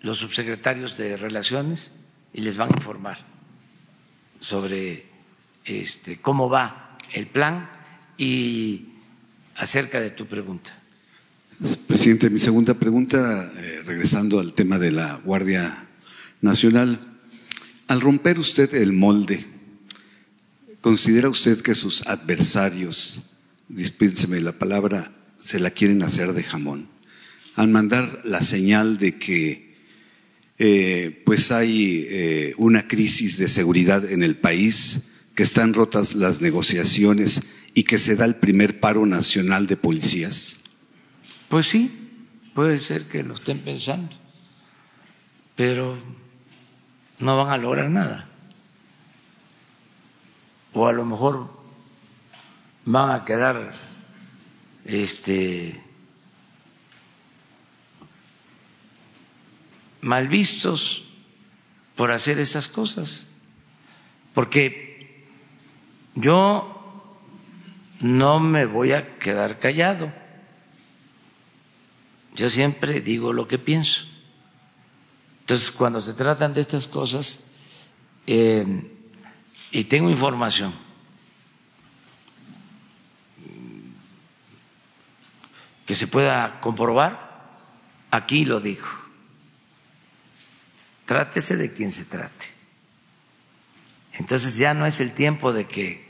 los 0.00 0.18
subsecretarios 0.18 0.96
de 0.96 1.16
Relaciones 1.16 1.92
y 2.32 2.42
les 2.42 2.56
van 2.56 2.70
a 2.70 2.76
informar 2.76 3.18
sobre 4.40 5.06
este, 5.64 6.20
cómo 6.20 6.48
va 6.48 6.96
el 7.12 7.26
plan 7.26 7.70
y 8.18 8.88
acerca 9.56 10.00
de 10.00 10.10
tu 10.10 10.26
pregunta. 10.26 10.74
Presidente, 11.86 12.28
mi 12.28 12.38
segunda 12.38 12.74
pregunta, 12.74 13.50
eh, 13.56 13.80
regresando 13.86 14.40
al 14.40 14.52
tema 14.52 14.78
de 14.78 14.92
la 14.92 15.22
Guardia 15.24 15.88
Nacional. 16.42 17.00
Al 17.88 18.02
romper 18.02 18.38
usted 18.38 18.74
el 18.74 18.92
molde, 18.92 19.46
¿considera 20.82 21.30
usted 21.30 21.62
que 21.62 21.74
sus 21.74 22.06
adversarios, 22.06 23.22
dispénseme 23.68 24.38
la 24.42 24.52
palabra, 24.52 25.12
se 25.38 25.58
la 25.58 25.70
quieren 25.70 26.02
hacer 26.02 26.34
de 26.34 26.42
jamón? 26.42 26.88
Al 27.54 27.68
mandar 27.68 28.20
la 28.24 28.42
señal 28.42 28.98
de 28.98 29.16
que 29.16 29.76
eh, 30.58 31.22
pues 31.24 31.52
hay 31.52 32.06
eh, 32.10 32.54
una 32.58 32.86
crisis 32.86 33.38
de 33.38 33.48
seguridad 33.48 34.04
en 34.12 34.22
el 34.22 34.36
país, 34.36 35.04
que 35.34 35.44
están 35.44 35.72
rotas 35.72 36.14
las 36.14 36.42
negociaciones 36.42 37.40
y 37.72 37.84
que 37.84 37.96
se 37.96 38.14
da 38.14 38.26
el 38.26 38.36
primer 38.36 38.78
paro 38.78 39.06
nacional 39.06 39.66
de 39.66 39.78
policías? 39.78 40.56
Pues 41.48 41.68
sí, 41.68 42.28
puede 42.54 42.78
ser 42.78 43.06
que 43.06 43.22
lo 43.22 43.34
estén 43.34 43.60
pensando, 43.60 44.16
pero 45.54 45.96
no 47.20 47.36
van 47.36 47.52
a 47.52 47.56
lograr 47.56 47.88
nada. 47.90 48.28
O 50.72 50.86
a 50.86 50.92
lo 50.92 51.04
mejor 51.04 51.50
van 52.84 53.10
a 53.10 53.24
quedar 53.24 53.74
este 54.84 55.82
mal 60.02 60.28
vistos 60.28 61.08
por 61.96 62.12
hacer 62.12 62.38
esas 62.38 62.68
cosas. 62.68 63.26
Porque 64.34 65.26
yo 66.14 66.76
no 68.00 68.38
me 68.38 68.66
voy 68.66 68.92
a 68.92 69.18
quedar 69.18 69.58
callado. 69.58 70.12
Yo 72.36 72.50
siempre 72.50 73.00
digo 73.00 73.32
lo 73.32 73.48
que 73.48 73.58
pienso. 73.58 74.04
Entonces, 75.40 75.70
cuando 75.70 76.02
se 76.02 76.12
tratan 76.12 76.52
de 76.52 76.60
estas 76.60 76.86
cosas, 76.86 77.46
eh, 78.26 78.92
y 79.70 79.84
tengo 79.84 80.10
información, 80.10 80.74
que 85.86 85.94
se 85.94 86.06
pueda 86.06 86.60
comprobar, 86.60 87.56
aquí 88.10 88.44
lo 88.44 88.60
digo. 88.60 88.86
Trátese 91.06 91.56
de 91.56 91.72
quien 91.72 91.90
se 91.90 92.04
trate. 92.04 92.48
Entonces 94.12 94.58
ya 94.58 94.74
no 94.74 94.84
es 94.84 95.00
el 95.00 95.14
tiempo 95.14 95.54
de 95.54 95.66
que 95.66 96.06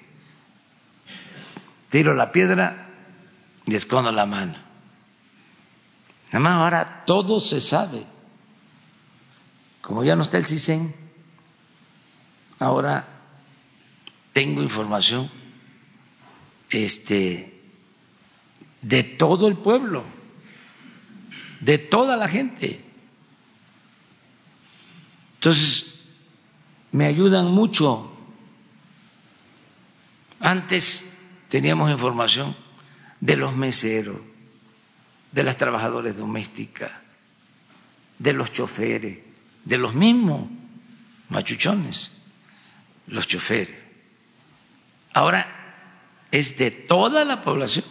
tiro 1.89 2.14
la 2.14 2.33
piedra 2.33 2.89
y 3.64 3.77
escondo 3.77 4.11
la 4.11 4.27
mano. 4.27 4.66
Nada 6.27 6.41
más 6.41 6.55
ahora 6.57 7.05
todo 7.07 7.41
se 7.41 7.61
sabe. 7.61 8.05
Como 9.81 10.05
ya 10.05 10.16
no 10.16 10.22
está 10.22 10.39
el 10.39 10.47
CISEN, 10.47 10.95
ahora 12.59 13.07
tengo 14.33 14.62
información 14.62 15.31
este, 16.70 17.62
de 18.83 19.03
todo 19.03 19.49
el 19.49 19.57
pueblo, 19.57 20.05
de 21.61 21.79
toda 21.79 22.16
la 22.16 22.29
gente. 22.29 22.85
Entonces, 25.35 26.01
me 26.93 27.07
ayudan 27.07 27.47
mucho. 27.47 28.12
Antes 30.41 31.14
teníamos 31.49 31.91
información 31.91 32.57
de 33.20 33.37
los 33.37 33.57
meseros, 33.57 34.18
de 35.37 35.43
las 35.43 35.59
trabajadoras 35.59 36.16
domésticas, 36.16 36.91
de 38.18 38.32
los 38.32 38.53
choferes, 38.53 39.18
de 39.66 39.76
los 39.76 39.93
mismos 39.93 40.49
machuchones, 41.28 42.22
los 43.07 43.28
choferes. 43.28 43.76
Ahora 45.12 45.47
es 46.30 46.57
de 46.57 46.70
toda 46.70 47.26
la 47.26 47.43
población, 47.43 47.84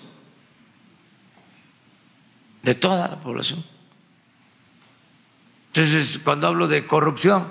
de 2.64 2.74
toda 2.74 3.10
la 3.10 3.22
población. 3.22 3.64
Entonces, 5.68 6.18
cuando 6.24 6.48
hablo 6.48 6.68
de 6.68 6.88
corrupción, 6.88 7.48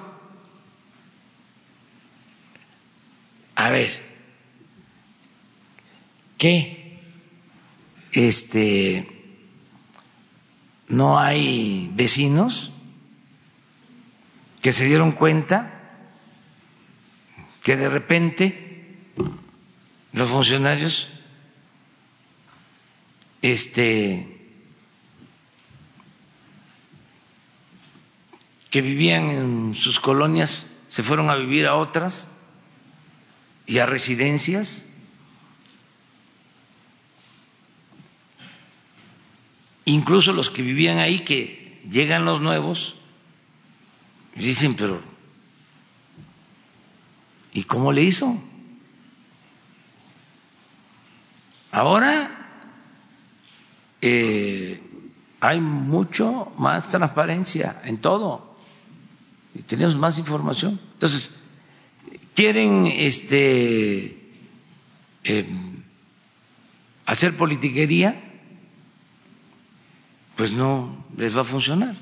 a 3.55 3.71
ver, 3.71 3.93
que 6.37 6.99
este 8.11 9.14
no 10.89 11.19
hay 11.19 11.91
vecinos 11.95 12.73
que 14.63 14.73
se 14.73 14.85
dieron 14.87 15.13
cuenta 15.13 15.81
que 17.63 17.77
de 17.77 17.89
repente 17.89 18.99
los 20.13 20.29
funcionarios 20.29 21.09
este 23.43 24.31
que 28.71 28.83
vivían 28.83 29.31
en 29.31 29.75
sus 29.75 30.01
colonias 30.01 30.71
se 30.89 31.03
fueron 31.03 31.31
a 31.31 31.37
vivir 31.37 31.67
a 31.67 31.77
otras 31.77 32.29
y 33.67 33.79
a 33.79 33.87
residencias 33.87 34.87
incluso 39.85 40.33
los 40.33 40.51
que 40.51 40.63
vivían 40.63 40.99
ahí, 40.99 41.21
que 41.21 41.81
llegan 41.91 42.25
los 42.25 42.41
nuevos, 42.41 42.97
dicen, 44.35 44.75
pero 44.75 45.01
¿y 47.53 47.65
cómo 47.65 47.93
le 47.93 48.03
hizo? 48.03 48.37
Ahora 51.71 52.35
eh, 54.01 54.81
hay 55.41 55.61
mucho 55.61 56.53
más 56.57 56.89
transparencia 56.89 57.83
en 57.85 57.99
todo 57.99 58.57
y 59.55 59.63
tenemos 59.63 59.97
más 59.97 60.19
información. 60.19 60.81
Entonces, 60.95 61.37
quieren 62.35 62.87
este, 62.87 64.31
eh, 65.25 65.47
hacer 67.07 67.37
politiquería, 67.37 68.24
pues 70.37 70.53
no 70.53 71.05
les 71.17 71.37
va 71.37 71.43
a 71.43 71.45
funcionar. 71.45 71.97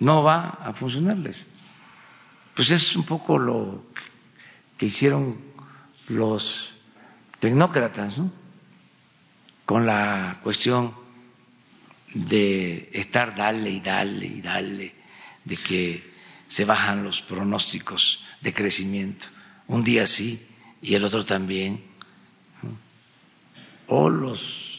No 0.00 0.22
va 0.22 0.48
a 0.62 0.72
funcionarles. 0.72 1.44
Pues 2.54 2.70
es 2.70 2.96
un 2.96 3.04
poco 3.04 3.38
lo 3.38 3.84
que 4.76 4.86
hicieron 4.86 5.38
los 6.08 6.74
tecnócratas, 7.38 8.18
¿no? 8.18 8.30
Con 9.64 9.86
la 9.86 10.40
cuestión 10.42 10.94
de 12.14 12.90
estar 12.92 13.34
dale 13.34 13.70
y 13.70 13.80
dale 13.80 14.26
y 14.26 14.40
dale, 14.40 14.94
de 15.44 15.56
que 15.56 16.14
se 16.46 16.64
bajan 16.64 17.02
los 17.02 17.22
pronósticos 17.22 18.24
de 18.40 18.54
crecimiento, 18.54 19.26
un 19.66 19.82
día 19.82 20.06
sí 20.06 20.46
y 20.80 20.94
el 20.94 21.04
otro 21.04 21.24
también, 21.24 21.82
o 23.88 24.08
los 24.08 24.73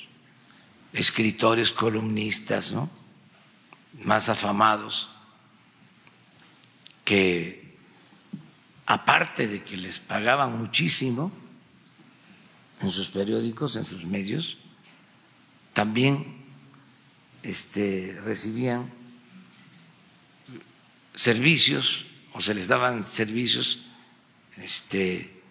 escritores 0.96 1.72
columnistas 1.72 2.72
¿no? 2.72 2.90
más 4.04 4.30
afamados, 4.30 5.10
que 7.04 7.76
aparte 8.86 9.48
de 9.48 9.64
que 9.64 9.78
les 9.78 10.00
pagaban 10.00 10.58
muchísimo 10.58 11.32
en 12.82 12.90
sus 12.90 13.10
periódicos, 13.10 13.76
en 13.76 13.86
sus 13.86 14.06
medios, 14.06 14.58
también 15.74 16.26
este, 17.44 18.18
recibían 18.24 18.90
servicios 21.14 22.06
o 22.34 22.42
se 22.42 22.54
les 22.54 22.68
daban 22.68 23.04
servicios 23.04 23.86
este, 24.58 25.42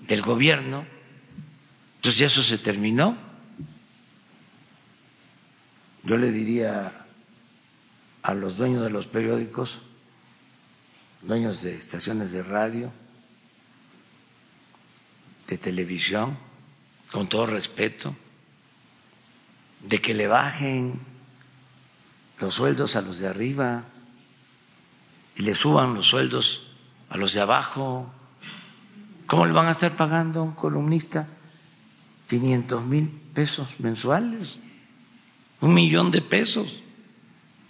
del 0.00 0.22
gobierno. 0.22 0.86
Entonces 1.96 2.18
ya 2.18 2.26
eso 2.26 2.42
se 2.42 2.58
terminó. 2.58 3.23
Yo 6.04 6.18
le 6.18 6.30
diría 6.30 7.06
a 8.22 8.34
los 8.34 8.58
dueños 8.58 8.82
de 8.82 8.90
los 8.90 9.06
periódicos, 9.06 9.80
dueños 11.22 11.62
de 11.62 11.74
estaciones 11.74 12.32
de 12.32 12.42
radio, 12.42 12.92
de 15.46 15.56
televisión, 15.56 16.36
con 17.10 17.26
todo 17.26 17.46
respeto, 17.46 18.14
de 19.80 20.02
que 20.02 20.12
le 20.12 20.26
bajen 20.26 21.00
los 22.38 22.54
sueldos 22.54 22.96
a 22.96 23.00
los 23.00 23.18
de 23.18 23.28
arriba 23.28 23.84
y 25.36 25.42
le 25.42 25.54
suban 25.54 25.94
los 25.94 26.08
sueldos 26.08 26.76
a 27.08 27.16
los 27.16 27.32
de 27.32 27.40
abajo. 27.40 28.12
¿Cómo 29.26 29.46
le 29.46 29.52
van 29.52 29.68
a 29.68 29.72
estar 29.72 29.96
pagando 29.96 30.40
a 30.40 30.42
un 30.42 30.52
columnista 30.52 31.26
500 32.28 32.84
mil 32.84 33.08
pesos 33.32 33.80
mensuales? 33.80 34.58
Un 35.64 35.72
millón 35.72 36.10
de 36.10 36.20
pesos. 36.20 36.82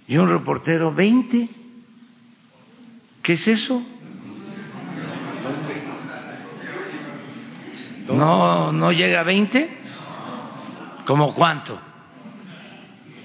Y 0.09 0.16
un 0.16 0.28
reportero 0.28 0.92
20. 0.92 1.49
¿Qué 3.22 3.32
es 3.34 3.47
eso? 3.47 3.80
¿No, 8.09 8.72
no 8.72 8.90
llega 8.90 9.20
a 9.20 9.22
20? 9.22 9.78
¿Cómo 11.07 11.32
cuánto? 11.32 11.80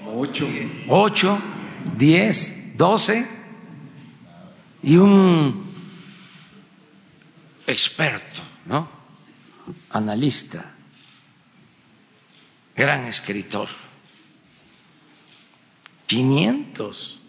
Ocho. 0.06 0.46
Ocho, 0.88 1.42
diez, 1.96 2.76
doce 2.76 3.28
y 4.84 4.96
un 4.98 5.64
experto, 7.66 8.40
¿no? 8.66 8.88
Analista, 9.90 10.64
gran 12.76 13.06
escritor. 13.06 13.89
Quinientos 16.10 17.20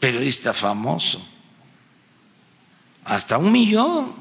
periodista 0.00 0.54
famoso, 0.54 1.20
hasta 3.04 3.36
un 3.36 3.52
millón, 3.52 4.14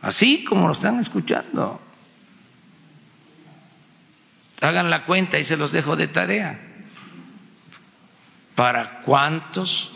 así 0.00 0.42
como 0.42 0.66
lo 0.66 0.72
están 0.72 0.98
escuchando 0.98 1.80
hagan 4.60 4.90
la 4.90 5.04
cuenta 5.04 5.38
y 5.38 5.44
se 5.44 5.56
los 5.56 5.70
dejo 5.70 5.94
de 5.94 6.08
tarea. 6.08 6.58
¿Para 8.56 8.98
cuántos 9.00 9.92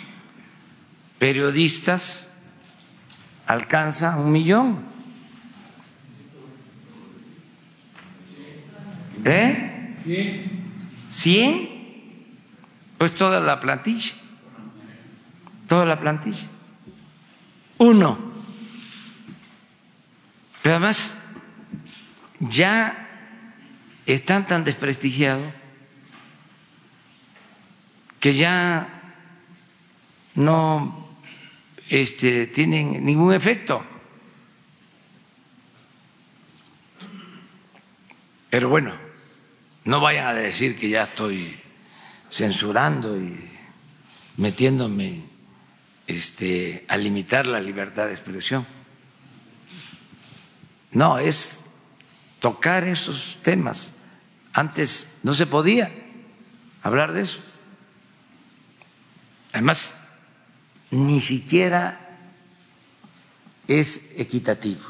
periodistas 1.18 2.30
alcanza 3.46 4.16
un 4.18 4.30
millón? 4.30 4.84
¿Eh? 9.24 10.55
¿Cien? 11.16 11.70
Pues 12.98 13.14
toda 13.14 13.40
la 13.40 13.58
plantilla. 13.58 14.12
Toda 15.66 15.86
la 15.86 15.98
plantilla. 15.98 16.46
Uno. 17.78 18.18
Pero 20.60 20.74
además, 20.74 21.16
ya 22.38 23.08
están 24.04 24.46
tan 24.46 24.62
desprestigiados 24.64 25.42
que 28.20 28.34
ya 28.34 28.86
no 30.34 31.16
este, 31.88 32.46
tienen 32.46 33.02
ningún 33.06 33.32
efecto. 33.32 33.82
Pero 38.50 38.68
bueno, 38.68 39.05
no 39.86 40.00
vayan 40.00 40.26
a 40.26 40.34
decir 40.34 40.78
que 40.78 40.88
ya 40.88 41.04
estoy 41.04 41.58
censurando 42.30 43.20
y 43.20 43.48
metiéndome 44.36 45.24
este, 46.06 46.84
a 46.88 46.96
limitar 46.96 47.46
la 47.46 47.60
libertad 47.60 48.06
de 48.06 48.12
expresión. 48.12 48.66
No, 50.92 51.18
es 51.18 51.60
tocar 52.40 52.84
esos 52.84 53.38
temas 53.42 53.96
antes 54.56 55.18
no 55.22 55.34
se 55.34 55.46
podía 55.46 55.92
hablar 56.82 57.12
de 57.12 57.20
eso. 57.20 57.40
Además, 59.52 59.98
ni 60.90 61.20
siquiera 61.20 62.18
es 63.68 64.14
equitativo, 64.16 64.80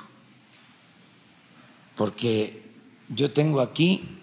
porque 1.96 2.62
yo 3.08 3.32
tengo 3.32 3.60
aquí 3.60 4.15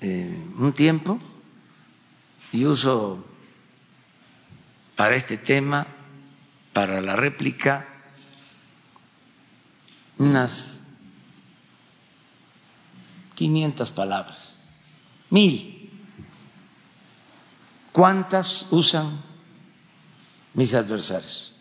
eh, 0.00 0.46
un 0.58 0.72
tiempo 0.72 1.18
y 2.52 2.64
uso 2.64 3.24
para 4.96 5.16
este 5.16 5.36
tema, 5.36 5.86
para 6.72 7.00
la 7.00 7.16
réplica, 7.16 7.86
unas 10.18 10.84
500 13.34 13.90
palabras, 13.90 14.56
mil. 15.30 15.90
¿Cuántas 17.92 18.68
usan 18.70 19.22
mis 20.54 20.74
adversarios 20.74 21.56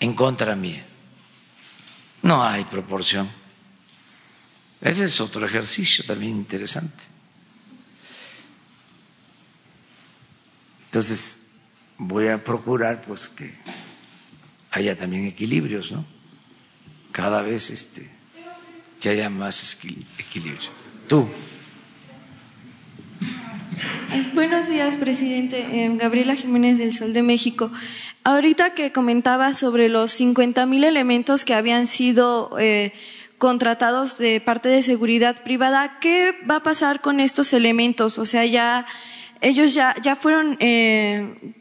en 0.00 0.14
contra 0.14 0.56
mía? 0.56 0.86
No 2.22 2.42
hay 2.42 2.64
proporción. 2.64 3.28
Ese 4.86 5.02
es 5.02 5.20
otro 5.20 5.44
ejercicio 5.44 6.04
también 6.04 6.36
interesante. 6.36 7.02
Entonces, 10.84 11.48
voy 11.98 12.28
a 12.28 12.44
procurar 12.44 13.02
pues 13.02 13.28
que 13.28 13.52
haya 14.70 14.96
también 14.96 15.26
equilibrios, 15.26 15.90
¿no? 15.90 16.06
Cada 17.10 17.42
vez 17.42 17.70
este 17.70 18.08
que 19.00 19.08
haya 19.08 19.28
más 19.28 19.76
equilibrio. 20.18 20.70
Tú. 21.08 21.28
Buenos 24.34 24.68
días, 24.68 24.96
presidente. 24.98 25.66
Eh, 25.68 25.90
Gabriela 25.96 26.36
Jiménez 26.36 26.78
del 26.78 26.92
Sol 26.92 27.12
de 27.12 27.22
México. 27.22 27.72
Ahorita 28.22 28.74
que 28.74 28.92
comentaba 28.92 29.52
sobre 29.52 29.88
los 29.88 30.12
50 30.12 30.64
mil 30.66 30.84
elementos 30.84 31.44
que 31.44 31.54
habían 31.54 31.88
sido 31.88 32.56
eh, 32.60 32.92
contratados 33.38 34.18
de 34.18 34.40
parte 34.40 34.68
de 34.68 34.82
seguridad 34.82 35.42
privada. 35.42 35.98
¿Qué 36.00 36.34
va 36.48 36.56
a 36.56 36.62
pasar 36.62 37.00
con 37.00 37.20
estos 37.20 37.52
elementos? 37.52 38.18
O 38.18 38.26
sea, 38.26 38.44
ya 38.44 38.86
ellos 39.40 39.74
ya, 39.74 39.94
ya 40.02 40.16
fueron 40.16 40.56
eh, 40.60 41.54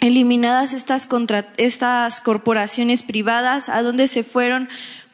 eliminadas 0.00 0.72
estas, 0.72 1.06
contra, 1.06 1.52
estas 1.56 2.20
corporaciones 2.20 3.02
privadas, 3.02 3.68
¿a 3.68 3.82
dónde 3.82 4.08
se 4.08 4.24
fueron? 4.24 4.68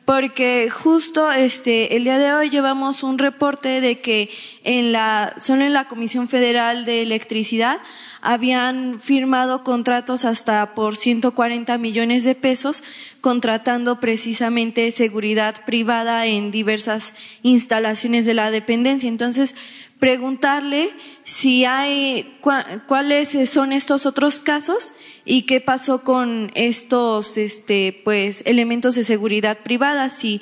Porque 0.05 0.69
justo 0.69 1.31
este, 1.31 1.97
el 1.97 2.03
día 2.03 2.19
de 2.19 2.33
hoy 2.33 2.51
llevamos 2.51 3.05
un 3.05 3.19
reporte 3.19 3.81
de 3.81 4.01
que 4.01 4.31
en 4.65 4.91
la, 4.91 5.33
solo 5.37 5.65
en 5.65 5.73
la 5.73 5.87
Comisión 5.87 6.29
Federal 6.29 6.85
de 6.85 7.03
Electricidad 7.03 7.79
habían 8.21 9.01
firmado 9.01 9.63
contratos 9.63 10.25
hasta 10.25 10.75
por 10.75 10.97
140 10.97 11.79
millones 11.79 12.25
de 12.25 12.35
pesos, 12.35 12.83
contratando 13.21 14.01
precisamente 14.01 14.91
seguridad 14.91 15.65
privada 15.65 16.27
en 16.27 16.51
diversas 16.51 17.15
instalaciones 17.43 18.27
de 18.27 18.35
la 18.35 18.51
dependencia. 18.51 19.09
Entonces, 19.09 19.55
preguntarle 20.03 20.91
si 21.23 21.65
hay, 21.65 22.37
cuáles 22.89 23.49
son 23.49 23.73
estos 23.73 24.05
otros 24.05 24.41
casos 24.41 24.95
y 25.25 25.43
qué 25.43 25.61
pasó 25.61 26.03
con 26.03 26.51
estos, 26.57 27.37
este, 27.37 28.01
pues, 28.03 28.43
elementos 28.45 28.97
de 28.97 29.05
seguridad 29.05 29.59
privada, 29.59 30.11
si, 30.11 30.41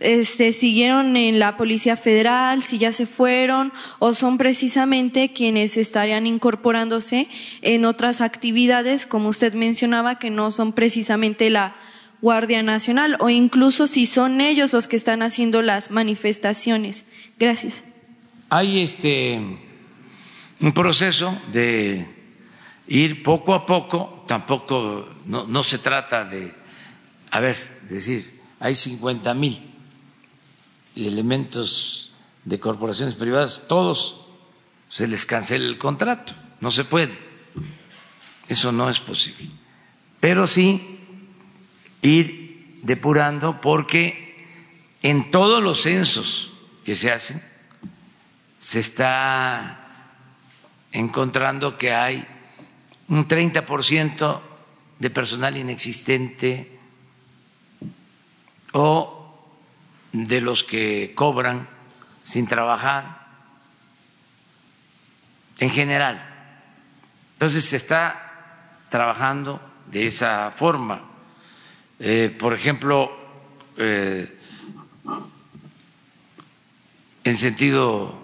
este, 0.00 0.54
siguieron 0.54 1.14
en 1.18 1.38
la 1.38 1.58
Policía 1.58 1.98
Federal, 1.98 2.62
si 2.62 2.78
ya 2.78 2.90
se 2.90 3.04
fueron 3.04 3.74
o 3.98 4.14
son 4.14 4.38
precisamente 4.38 5.30
quienes 5.34 5.76
estarían 5.76 6.26
incorporándose 6.26 7.28
en 7.60 7.84
otras 7.84 8.22
actividades, 8.22 9.04
como 9.04 9.28
usted 9.28 9.52
mencionaba, 9.52 10.18
que 10.18 10.30
no 10.30 10.50
son 10.50 10.72
precisamente 10.72 11.50
la 11.50 11.76
Guardia 12.22 12.62
Nacional 12.62 13.18
o 13.20 13.28
incluso 13.28 13.86
si 13.86 14.06
son 14.06 14.40
ellos 14.40 14.72
los 14.72 14.88
que 14.88 14.96
están 14.96 15.20
haciendo 15.20 15.60
las 15.60 15.90
manifestaciones. 15.90 17.10
Gracias 17.38 17.91
hay 18.52 18.82
este 18.82 19.40
un 20.60 20.72
proceso 20.74 21.40
de 21.50 22.06
ir 22.86 23.22
poco 23.22 23.54
a 23.54 23.64
poco, 23.64 24.24
tampoco 24.28 25.08
no, 25.24 25.46
no 25.46 25.62
se 25.62 25.78
trata 25.78 26.26
de, 26.26 26.54
a 27.30 27.40
ver, 27.40 27.56
decir, 27.88 28.42
hay 28.60 28.74
50 28.74 29.32
mil 29.32 29.58
elementos 30.94 32.12
de 32.44 32.60
corporaciones 32.60 33.14
privadas, 33.14 33.64
todos 33.68 34.20
se 34.86 35.08
les 35.08 35.24
cancela 35.24 35.64
el 35.64 35.78
contrato, 35.78 36.34
no 36.60 36.70
se 36.70 36.84
puede, 36.84 37.18
eso 38.48 38.70
no 38.70 38.90
es 38.90 39.00
posible, 39.00 39.48
pero 40.20 40.46
sí 40.46 40.98
ir 42.02 42.76
depurando 42.82 43.62
porque 43.62 44.46
en 45.00 45.30
todos 45.30 45.62
los 45.62 45.80
censos 45.80 46.52
que 46.84 46.94
se 46.94 47.10
hacen, 47.10 47.51
se 48.62 48.78
está 48.78 49.76
encontrando 50.92 51.76
que 51.76 51.92
hay 51.92 52.24
un 53.08 53.26
30% 53.26 54.40
de 55.00 55.10
personal 55.10 55.56
inexistente 55.56 56.78
o 58.72 59.36
de 60.12 60.40
los 60.40 60.62
que 60.62 61.12
cobran 61.16 61.68
sin 62.22 62.46
trabajar 62.46 63.26
en 65.58 65.70
general. 65.70 66.24
Entonces 67.32 67.64
se 67.64 67.76
está 67.76 68.78
trabajando 68.90 69.60
de 69.88 70.06
esa 70.06 70.52
forma. 70.52 71.02
Eh, 71.98 72.34
por 72.38 72.54
ejemplo, 72.54 73.10
eh, 73.76 74.38
en 77.24 77.36
sentido 77.36 78.21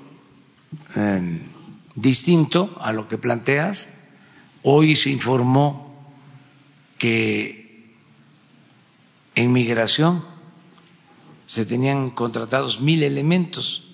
Em, 0.95 1.41
distinto 1.95 2.77
a 2.81 2.93
lo 2.93 3.09
que 3.09 3.19
planteas. 3.19 3.89
Hoy 4.63 4.97
se 4.97 5.11
informó 5.11 5.95
que 6.99 7.95
en 9.35 9.53
migración 9.53 10.25
se 11.47 11.65
tenían 11.65 12.11
contratados 12.11 12.81
mil 12.81 13.03
elementos 13.03 13.85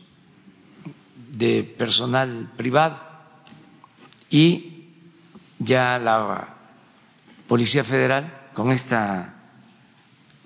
de 1.32 1.62
personal 1.62 2.50
privado 2.56 2.98
y 4.30 4.88
ya 5.58 5.98
la 5.98 6.56
Policía 7.46 7.84
Federal 7.84 8.50
con 8.54 8.72
esta 8.72 9.34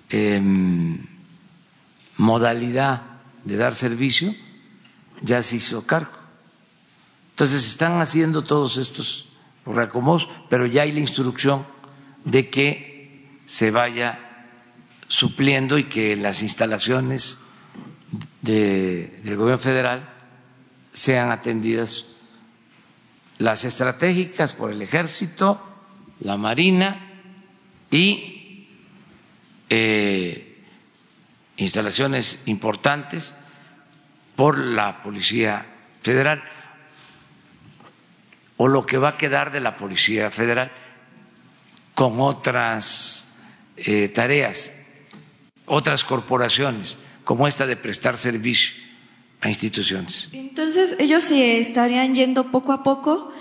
em, 0.09 0.99
modalidad 2.17 3.01
de 3.45 3.57
dar 3.57 3.73
servicio 3.73 4.35
ya 5.21 5.41
se 5.41 5.55
hizo 5.57 5.85
cargo. 5.85 6.18
Entonces 7.39 7.67
están 7.67 8.01
haciendo 8.01 8.43
todos 8.43 8.75
estos 8.75 9.29
reacomodos, 9.65 10.27
pero 10.49 10.65
ya 10.65 10.81
hay 10.81 10.91
la 10.91 10.99
instrucción 10.99 11.65
de 12.25 12.49
que 12.49 13.29
se 13.45 13.71
vaya 13.71 14.19
supliendo 15.07 15.77
y 15.77 15.85
que 15.85 16.17
las 16.17 16.41
instalaciones 16.41 17.43
del 18.41 19.37
gobierno 19.37 19.57
federal 19.57 20.09
sean 20.91 21.31
atendidas. 21.31 22.07
Las 23.37 23.63
estratégicas 23.63 24.51
por 24.51 24.73
el 24.73 24.81
ejército, 24.81 25.61
la 26.19 26.35
marina 26.35 27.09
y 27.89 28.67
eh, 29.69 30.61
instalaciones 31.55 32.41
importantes 32.47 33.33
por 34.35 34.57
la 34.57 35.01
Policía 35.01 35.65
Federal 36.03 36.43
o 38.61 38.67
lo 38.67 38.85
que 38.85 38.97
va 38.97 39.09
a 39.09 39.17
quedar 39.17 39.53
de 39.53 39.61
la 39.61 39.77
Policía 39.77 40.29
Federal 40.31 40.69
con 41.95 42.19
otras 42.19 43.37
eh, 43.77 44.09
tareas, 44.09 44.85
otras 45.65 46.03
corporaciones, 46.03 46.97
como 47.23 47.47
esta 47.47 47.65
de 47.65 47.77
prestar 47.77 48.17
servicio 48.17 48.73
a 49.39 49.47
instituciones. 49.47 50.27
Entonces, 50.33 50.97
ellos 50.99 51.23
se 51.23 51.59
estarían 51.61 52.15
yendo 52.15 52.51
poco 52.51 52.73
a 52.73 52.83
poco 52.83 53.31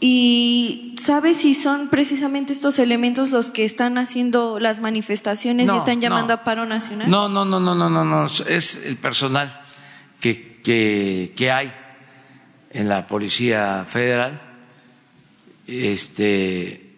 y 0.00 0.96
¿sabe 1.00 1.34
si 1.34 1.54
son 1.54 1.88
precisamente 1.88 2.52
estos 2.52 2.80
elementos 2.80 3.30
los 3.30 3.50
que 3.50 3.64
están 3.64 3.96
haciendo 3.96 4.58
las 4.58 4.80
manifestaciones 4.80 5.70
y 5.72 5.76
están 5.76 6.00
llamando 6.00 6.34
a 6.34 6.42
paro 6.42 6.66
nacional? 6.66 7.08
No, 7.08 7.28
no, 7.28 7.44
no, 7.44 7.60
no, 7.60 7.76
no, 7.76 7.88
no, 7.88 8.04
no, 8.04 8.26
es 8.48 8.84
el 8.86 8.96
personal 8.96 9.56
que, 10.18 10.60
que, 10.64 11.32
que 11.36 11.52
hay 11.52 11.72
en 12.70 12.88
la 12.88 13.06
Policía 13.06 13.84
Federal 13.86 14.50
este, 15.66 16.94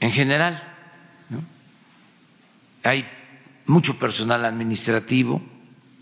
en 0.00 0.12
general. 0.12 0.72
Hay 2.82 3.04
mucho 3.66 3.98
personal 3.98 4.44
administrativo 4.44 5.42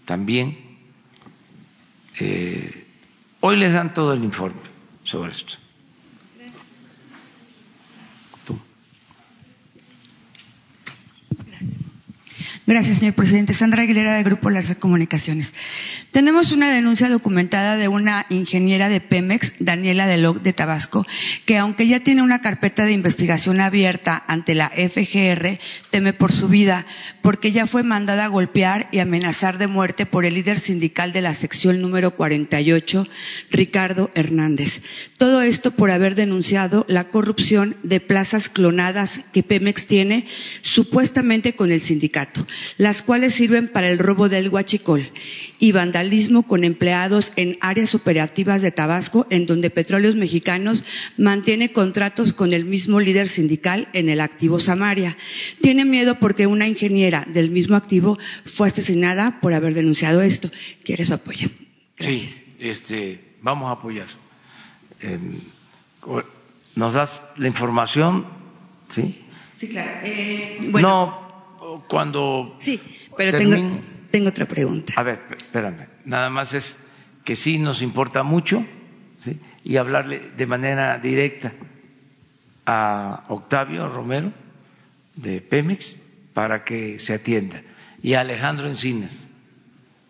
también. 0.05 0.59
Eh, 2.21 2.87
hoy 3.41 3.57
les 3.57 3.73
dan 3.73 3.95
todo 3.95 4.13
el 4.13 4.23
informe 4.23 4.61
sobre 5.03 5.33
esto. 5.33 5.55
Gracias, 12.67 12.99
señor 12.99 13.13
presidente. 13.13 13.53
Sandra 13.53 13.83
Aguilera, 13.83 14.15
de 14.15 14.23
Grupo 14.23 14.49
Larsa 14.49 14.77
Comunicaciones. 14.77 15.53
Tenemos 16.15 16.53
una 16.53 16.73
denuncia 16.73 17.09
documentada 17.09 17.77
de 17.77 17.89
una 17.89 18.25
ingeniera 18.31 18.89
de 18.89 19.01
Pemex, 19.01 19.55
Daniela 19.59 20.07
Deloc, 20.07 20.43
de 20.43 20.53
Tabasco, 20.53 21.05
que 21.45 21.59
aunque 21.59 21.89
ya 21.89 21.99
tiene 21.99 22.23
una 22.23 22.41
carpeta 22.41 22.85
de 22.85 22.93
investigación 22.93 23.61
abierta 23.61 24.23
ante 24.29 24.55
la 24.55 24.69
FGR, 24.71 25.59
teme 25.91 26.13
por 26.13 26.31
su 26.31 26.47
vida, 26.47 26.87
porque 27.21 27.51
ya 27.51 27.67
fue 27.67 27.83
mandada 27.83 28.27
a 28.27 28.29
golpear 28.29 28.89
y 28.93 29.01
amenazar 29.01 29.59
de 29.59 29.67
muerte 29.67 30.07
por 30.07 30.25
el 30.25 30.35
líder 30.35 30.61
sindical 30.61 31.13
de 31.13 31.21
la 31.21 31.35
sección 31.35 31.81
número 31.81 32.13
48, 32.13 33.09
Ricardo 33.51 34.13
Hernández. 34.15 34.83
Todo 35.19 35.43
esto 35.43 35.73
por 35.73 35.91
haber 35.91 36.15
denunciado 36.15 36.87
la 36.89 37.09
corrupción 37.09 37.75
de 37.83 37.99
plazas 37.99 38.49
clonadas 38.49 39.25
que 39.33 39.43
Pemex 39.43 39.89
tiene 39.89 40.29
supuestamente 40.63 41.57
con 41.57 41.73
el 41.73 41.81
sindicato 41.81 42.47
las 42.77 43.03
cuales 43.03 43.35
sirven 43.35 43.67
para 43.67 43.89
el 43.89 43.99
robo 43.99 44.29
del 44.29 44.49
huachicol 44.49 45.11
y 45.59 45.73
vandalismo 45.73 46.04
con 46.47 46.65
empleados 46.65 47.33
en 47.37 47.57
áreas 47.61 47.95
operativas 47.95 48.63
de 48.63 48.71
Tabasco, 48.71 49.27
en 49.31 49.47
donde 49.47 49.71
Petróleos 49.71 50.17
Mexicanos 50.17 50.85
mantiene 51.17 51.73
contratos 51.73 52.33
con 52.33 52.53
el 52.53 52.65
mismo 52.65 53.01
líder 53.01 53.29
sindical 53.29 53.89
en 53.93 54.09
el 54.09 54.21
activo 54.21 54.61
Samaria. 54.61 55.17
Tiene 55.61 55.85
miedo 55.85 56.17
porque 56.17 56.47
una 56.47 56.69
ingeniera 56.69 57.27
del 57.29 57.51
mismo 57.51 57.77
activo 57.77 58.19
fue 58.45 58.69
asesinada 58.69 59.41
por 59.41 59.55
haber 59.55 59.75
denunciado 59.75 60.23
esto. 60.23 60.51
¿Quiere 60.83 61.05
su 61.05 61.15
apoyo? 61.15 61.49
Sí, 61.99 62.29
este, 62.59 63.21
vamos 63.43 63.69
a 63.69 63.73
apoyar. 63.73 64.09
Em, 65.01 65.41
¿Nos 66.77 66.95
das 66.95 67.23
la 67.37 67.47
información? 67.47 68.27
Sí. 68.89 69.25
Sí, 69.57 69.69
claro. 69.69 69.91
Eh, 70.03 70.59
bueno. 70.71 70.89
No, 70.89 71.83
cuando 71.89 72.57
sí, 72.59 72.81
pero 73.17 73.37
tengo, 73.37 73.57
tengo 74.11 74.29
otra 74.29 74.47
pregunta. 74.47 74.93
A 74.97 75.03
ver, 75.03 75.21
espérame. 75.39 75.94
Nada 76.05 76.31
más 76.31 76.55
es 76.55 76.87
que 77.25 77.37
sí 77.37 77.59
nos 77.59 77.83
importa 77.83 78.23
mucho 78.23 78.65
y 79.65 79.77
hablarle 79.77 80.31
de 80.37 80.47
manera 80.47 80.99
directa 80.99 81.53
a 82.67 83.25
Octavio 83.29 83.89
Romero 83.89 84.33
de 85.17 85.41
Pemex 85.41 85.97
para 86.33 86.65
que 86.65 86.99
se 86.99 87.15
atienda 87.15 87.63
y 88.03 88.15
a 88.15 88.21
Alejandro 88.21 88.69
Encinas, 88.69 89.31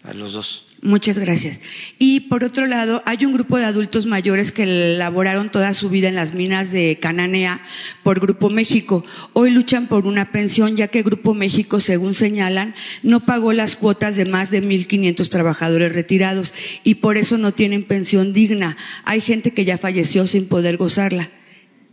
a 0.02 0.12
los 0.12 0.32
dos. 0.32 0.73
Muchas 0.84 1.18
gracias. 1.18 1.62
Y 1.98 2.20
por 2.28 2.44
otro 2.44 2.66
lado, 2.66 3.02
hay 3.06 3.24
un 3.24 3.32
grupo 3.32 3.56
de 3.56 3.64
adultos 3.64 4.04
mayores 4.04 4.52
que 4.52 4.66
laboraron 4.98 5.50
toda 5.50 5.72
su 5.72 5.88
vida 5.88 6.10
en 6.10 6.14
las 6.14 6.34
minas 6.34 6.72
de 6.72 6.98
Cananea 7.00 7.58
por 8.02 8.20
Grupo 8.20 8.50
México. 8.50 9.02
Hoy 9.32 9.50
luchan 9.50 9.86
por 9.86 10.06
una 10.06 10.30
pensión 10.30 10.76
ya 10.76 10.88
que 10.88 11.02
Grupo 11.02 11.32
México, 11.32 11.80
según 11.80 12.12
señalan, 12.12 12.74
no 13.02 13.20
pagó 13.20 13.54
las 13.54 13.76
cuotas 13.76 14.16
de 14.16 14.26
más 14.26 14.50
de 14.50 14.62
1.500 14.62 15.26
trabajadores 15.30 15.94
retirados 15.94 16.52
y 16.82 16.96
por 16.96 17.16
eso 17.16 17.38
no 17.38 17.52
tienen 17.54 17.84
pensión 17.84 18.34
digna. 18.34 18.76
Hay 19.04 19.22
gente 19.22 19.54
que 19.54 19.64
ya 19.64 19.78
falleció 19.78 20.26
sin 20.26 20.48
poder 20.48 20.76
gozarla. 20.76 21.30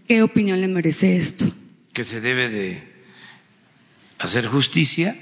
¿Qué 0.06 0.22
opinión 0.22 0.60
le 0.60 0.68
merece 0.68 1.16
esto? 1.16 1.50
Que 1.94 2.04
se 2.04 2.20
debe 2.20 2.50
de 2.50 2.84
hacer 4.20 4.48
justicia. 4.48 5.16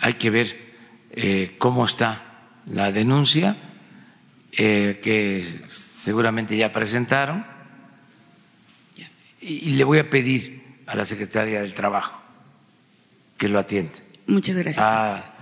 Hay 0.00 0.14
que 0.14 0.30
ver 0.30 0.56
eh, 1.10 1.56
cómo 1.58 1.84
está 1.84 2.31
la 2.66 2.92
denuncia 2.92 3.56
eh, 4.52 5.00
que 5.02 5.44
seguramente 5.68 6.56
ya 6.56 6.72
presentaron 6.72 7.44
y, 9.40 9.70
y, 9.70 9.72
le 9.72 9.84
voy 9.84 9.98
a 9.98 10.08
pedir 10.08 10.62
a 10.86 10.94
la 10.94 11.04
secretaria 11.04 11.62
del 11.62 11.74
Trabajo 11.74 12.20
que 13.38 13.48
lo 13.48 13.58
atienda. 13.58 13.94
Muchas 14.26 14.56
gracias. 14.56 14.84
A 14.84 15.34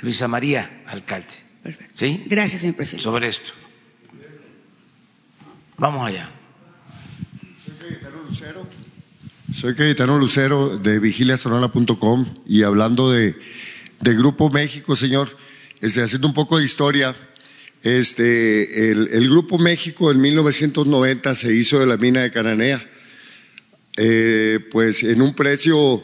Luisa 0.00 0.28
María, 0.28 0.82
alcalde. 0.86 1.26
Perfecto. 1.62 1.94
¿Sí? 1.96 2.24
Gracias, 2.26 2.60
señor 2.60 2.76
presidente. 2.76 3.02
Sobre 3.02 3.28
esto. 3.28 3.52
Vamos 5.78 6.06
allá. 6.06 6.30
Soy 9.54 9.74
Cayetano 9.74 10.18
Lucero 10.18 10.76
de 10.76 10.98
vigiliasonora.com 10.98 12.26
y 12.46 12.62
hablando 12.62 13.10
de, 13.10 13.34
de 14.00 14.14
Grupo 14.14 14.50
México, 14.50 14.94
señor, 14.96 15.36
este, 15.86 16.02
haciendo 16.02 16.26
un 16.26 16.34
poco 16.34 16.58
de 16.58 16.64
historia, 16.64 17.14
este, 17.84 18.90
el, 18.90 19.28
Grupo 19.30 19.56
México 19.56 20.10
en 20.10 20.20
1990 20.20 21.32
se 21.36 21.54
hizo 21.54 21.78
de 21.78 21.86
la 21.86 21.96
mina 21.96 22.22
de 22.22 22.32
Cananea, 22.32 22.84
eh, 23.96 24.58
pues 24.72 25.04
en 25.04 25.22
un 25.22 25.34
precio 25.34 26.02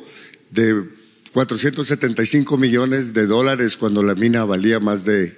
de 0.50 0.84
475 1.32 2.56
millones 2.58 3.12
de 3.12 3.26
dólares 3.26 3.76
cuando 3.76 4.04
la 4.04 4.14
mina 4.14 4.44
valía 4.44 4.78
más 4.78 5.04
de 5.04 5.36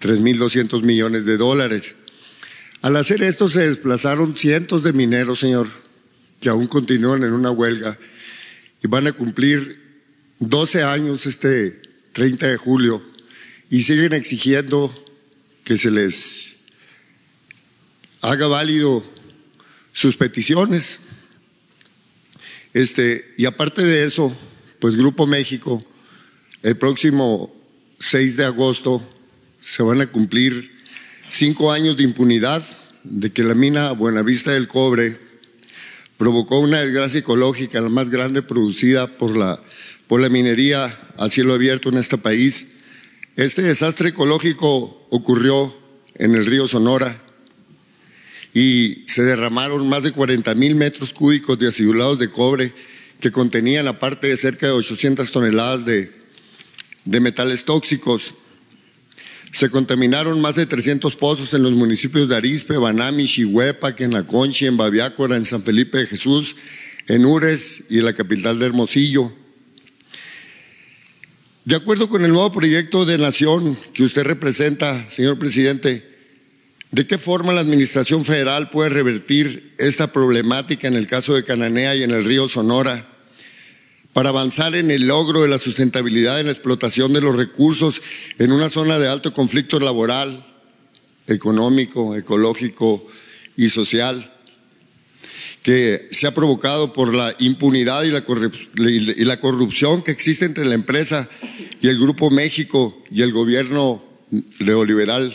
3.200 0.00 0.82
millones 0.82 1.24
de 1.24 1.36
dólares. 1.36 1.96
Al 2.80 2.96
hacer 2.96 3.24
esto 3.24 3.48
se 3.48 3.66
desplazaron 3.66 4.36
cientos 4.36 4.84
de 4.84 4.92
mineros, 4.92 5.40
señor, 5.40 5.68
que 6.40 6.48
aún 6.48 6.68
continúan 6.68 7.24
en 7.24 7.32
una 7.32 7.50
huelga 7.50 7.98
y 8.84 8.86
van 8.86 9.08
a 9.08 9.12
cumplir 9.12 9.80
12 10.38 10.84
años 10.84 11.26
este 11.26 11.82
30 12.12 12.46
de 12.46 12.56
julio 12.56 13.13
y 13.74 13.82
siguen 13.82 14.12
exigiendo 14.12 14.94
que 15.64 15.76
se 15.76 15.90
les 15.90 16.54
haga 18.20 18.46
válido 18.46 19.04
sus 19.92 20.16
peticiones. 20.16 21.00
Este, 22.72 23.34
y 23.36 23.46
aparte 23.46 23.82
de 23.82 24.04
eso, 24.04 24.32
pues 24.78 24.94
Grupo 24.94 25.26
México, 25.26 25.84
el 26.62 26.76
próximo 26.76 27.52
6 27.98 28.36
de 28.36 28.44
agosto 28.44 29.02
se 29.60 29.82
van 29.82 30.00
a 30.02 30.06
cumplir 30.06 30.70
cinco 31.28 31.72
años 31.72 31.96
de 31.96 32.04
impunidad 32.04 32.62
de 33.02 33.32
que 33.32 33.42
la 33.42 33.56
mina 33.56 33.90
Buenavista 33.90 34.52
del 34.52 34.68
Cobre 34.68 35.18
provocó 36.16 36.60
una 36.60 36.80
desgracia 36.80 37.18
ecológica, 37.18 37.80
la 37.80 37.88
más 37.88 38.08
grande 38.08 38.40
producida 38.40 39.08
por 39.08 39.36
la, 39.36 39.60
por 40.06 40.20
la 40.20 40.28
minería 40.28 40.96
a 41.16 41.28
cielo 41.28 41.54
abierto 41.54 41.88
en 41.88 41.98
este 41.98 42.18
país. 42.18 42.68
Este 43.36 43.62
desastre 43.62 44.10
ecológico 44.10 45.08
ocurrió 45.10 45.74
en 46.14 46.36
el 46.36 46.46
río 46.46 46.68
Sonora 46.68 47.20
y 48.54 49.02
se 49.08 49.24
derramaron 49.24 49.88
más 49.88 50.04
de 50.04 50.12
40 50.12 50.54
mil 50.54 50.76
metros 50.76 51.12
cúbicos 51.12 51.58
de 51.58 51.66
acidulados 51.66 52.20
de 52.20 52.30
cobre 52.30 52.72
que 53.18 53.32
contenían 53.32 53.88
aparte 53.88 54.28
de 54.28 54.36
cerca 54.36 54.66
de 54.66 54.72
800 54.74 55.32
toneladas 55.32 55.84
de, 55.84 56.12
de 57.04 57.20
metales 57.20 57.64
tóxicos. 57.64 58.34
Se 59.50 59.68
contaminaron 59.68 60.40
más 60.40 60.54
de 60.54 60.66
300 60.66 61.16
pozos 61.16 61.52
en 61.54 61.64
los 61.64 61.72
municipios 61.72 62.28
de 62.28 62.36
Arispe, 62.36 62.76
Banami, 62.76 63.24
Chihuepa, 63.24 63.96
Quenaconchi, 63.96 64.66
en 64.66 64.76
Baviácora, 64.76 65.36
en 65.36 65.44
San 65.44 65.64
Felipe 65.64 65.98
de 65.98 66.06
Jesús, 66.06 66.54
en 67.08 67.24
Ures 67.24 67.82
y 67.90 67.98
en 67.98 68.04
la 68.04 68.12
capital 68.12 68.60
de 68.60 68.66
Hermosillo. 68.66 69.32
De 71.64 71.76
acuerdo 71.76 72.10
con 72.10 72.22
el 72.22 72.32
nuevo 72.32 72.52
proyecto 72.52 73.06
de 73.06 73.16
nación 73.16 73.74
que 73.94 74.02
usted 74.02 74.24
representa, 74.24 75.08
señor 75.08 75.38
presidente, 75.38 76.06
¿de 76.90 77.06
qué 77.06 77.16
forma 77.16 77.54
la 77.54 77.62
Administración 77.62 78.22
Federal 78.26 78.68
puede 78.68 78.90
revertir 78.90 79.72
esta 79.78 80.12
problemática 80.12 80.88
en 80.88 80.94
el 80.94 81.06
caso 81.06 81.34
de 81.34 81.42
Cananea 81.42 81.94
y 81.96 82.02
en 82.02 82.10
el 82.10 82.22
río 82.22 82.48
Sonora 82.48 83.08
para 84.12 84.28
avanzar 84.28 84.74
en 84.74 84.90
el 84.90 85.06
logro 85.08 85.40
de 85.40 85.48
la 85.48 85.56
sustentabilidad 85.56 86.38
en 86.38 86.46
la 86.46 86.52
explotación 86.52 87.14
de 87.14 87.22
los 87.22 87.34
recursos 87.34 88.02
en 88.38 88.52
una 88.52 88.68
zona 88.68 88.98
de 88.98 89.08
alto 89.08 89.32
conflicto 89.32 89.80
laboral, 89.80 90.44
económico, 91.26 92.14
ecológico 92.14 93.06
y 93.56 93.70
social? 93.70 94.33
Que 95.64 96.08
se 96.10 96.26
ha 96.26 96.34
provocado 96.34 96.92
por 96.92 97.14
la 97.14 97.34
impunidad 97.38 98.02
y 98.02 98.10
la, 98.10 98.22
y 98.76 99.24
la, 99.24 99.40
corrupción 99.40 100.02
que 100.02 100.10
existe 100.10 100.44
entre 100.44 100.66
la 100.66 100.74
empresa 100.74 101.26
y 101.80 101.88
el 101.88 101.98
Grupo 101.98 102.30
México 102.30 103.02
y 103.10 103.22
el 103.22 103.32
gobierno 103.32 104.04
neoliberal, 104.58 105.34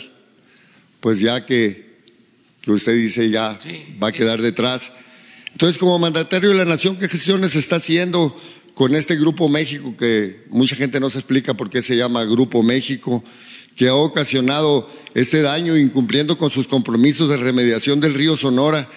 pues 1.00 1.18
ya 1.18 1.44
que, 1.44 1.96
que 2.62 2.70
usted 2.70 2.94
dice 2.94 3.28
ya 3.28 3.58
sí, 3.60 3.84
va 4.00 4.08
a 4.08 4.12
quedar 4.12 4.38
es... 4.38 4.44
detrás. 4.44 4.92
Entonces, 5.50 5.78
como 5.78 5.98
mandatario 5.98 6.50
de 6.50 6.54
la 6.54 6.64
nación, 6.64 6.96
¿qué 6.96 7.08
gestiones 7.08 7.56
está 7.56 7.76
haciendo 7.76 8.40
con 8.74 8.94
este 8.94 9.16
Grupo 9.16 9.48
México 9.48 9.96
que 9.98 10.44
mucha 10.50 10.76
gente 10.76 11.00
no 11.00 11.10
se 11.10 11.18
explica 11.18 11.54
por 11.54 11.70
qué 11.70 11.82
se 11.82 11.96
llama 11.96 12.24
Grupo 12.24 12.62
México? 12.62 13.24
que 13.76 13.88
ha 13.88 13.94
ocasionado 13.94 14.90
este 15.14 15.40
daño 15.40 15.74
incumpliendo 15.74 16.36
con 16.36 16.50
sus 16.50 16.66
compromisos 16.66 17.30
de 17.30 17.38
remediación 17.38 17.98
del 17.98 18.12
río 18.12 18.36
Sonora 18.36 18.90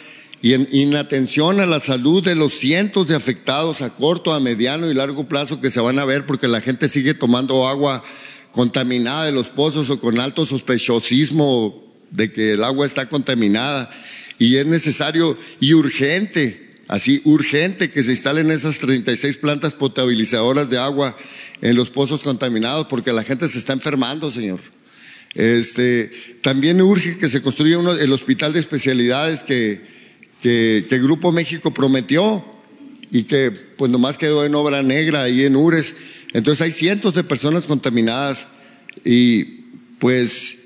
y 0.43 0.55
en 0.55 0.67
inatención 0.73 1.61
a 1.61 1.65
la 1.65 1.79
salud 1.79 2.21
de 2.21 2.35
los 2.35 2.51
cientos 2.51 3.07
de 3.07 3.15
afectados 3.15 3.81
a 3.81 3.91
corto, 3.91 4.33
a 4.33 4.41
mediano 4.41 4.91
y 4.91 4.93
largo 4.93 5.25
plazo 5.25 5.61
que 5.61 5.71
se 5.71 5.79
van 5.79 5.99
a 5.99 6.05
ver 6.05 6.25
porque 6.25 6.49
la 6.49 6.59
gente 6.59 6.89
sigue 6.89 7.13
tomando 7.13 7.65
agua 7.65 8.03
contaminada 8.51 9.25
de 9.25 9.31
los 9.31 9.47
pozos 9.47 9.89
o 9.89 10.01
con 10.01 10.19
alto 10.19 10.45
sospechosismo 10.45 11.81
de 12.11 12.33
que 12.33 12.51
el 12.51 12.63
agua 12.65 12.85
está 12.85 13.07
contaminada 13.07 13.89
y 14.37 14.57
es 14.57 14.65
necesario 14.65 15.37
y 15.61 15.73
urgente, 15.75 16.71
así 16.89 17.21
urgente 17.23 17.89
que 17.89 18.03
se 18.03 18.11
instalen 18.11 18.51
esas 18.51 18.79
36 18.79 19.37
plantas 19.37 19.71
potabilizadoras 19.71 20.69
de 20.69 20.77
agua 20.77 21.15
en 21.61 21.77
los 21.77 21.89
pozos 21.89 22.21
contaminados 22.21 22.87
porque 22.87 23.13
la 23.13 23.23
gente 23.23 23.47
se 23.47 23.59
está 23.59 23.71
enfermando, 23.71 24.29
señor. 24.29 24.59
Este, 25.35 26.11
también 26.41 26.81
urge 26.81 27.17
que 27.17 27.29
se 27.29 27.41
construya 27.41 27.79
uno, 27.79 27.93
el 27.93 28.11
hospital 28.11 28.51
de 28.51 28.59
especialidades 28.59 29.43
que, 29.43 29.92
que, 30.43 30.99
Grupo 30.99 31.31
México 31.31 31.73
prometió 31.73 32.43
y 33.11 33.23
que 33.23 33.51
pues 33.51 33.89
nomás 33.89 34.17
quedó 34.17 34.43
en 34.43 34.53
obra 34.55 34.83
negra 34.83 35.23
ahí 35.23 35.45
en 35.45 35.55
Ures. 35.55 35.95
Entonces 36.33 36.61
hay 36.61 36.71
cientos 36.71 37.15
de 37.15 37.23
personas 37.23 37.63
contaminadas 37.63 38.47
y 39.05 39.43
pues 39.99 40.57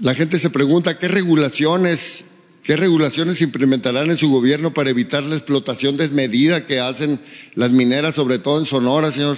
la 0.00 0.14
gente 0.14 0.38
se 0.38 0.48
pregunta 0.48 0.98
qué 0.98 1.08
regulaciones, 1.08 2.24
qué 2.62 2.76
regulaciones 2.76 3.42
implementarán 3.42 4.10
en 4.10 4.16
su 4.16 4.30
gobierno 4.30 4.72
para 4.72 4.90
evitar 4.90 5.24
la 5.24 5.36
explotación 5.36 5.98
desmedida 5.98 6.64
que 6.64 6.80
hacen 6.80 7.20
las 7.54 7.72
mineras, 7.72 8.14
sobre 8.14 8.38
todo 8.38 8.60
en 8.60 8.64
Sonora, 8.64 9.12
señor, 9.12 9.36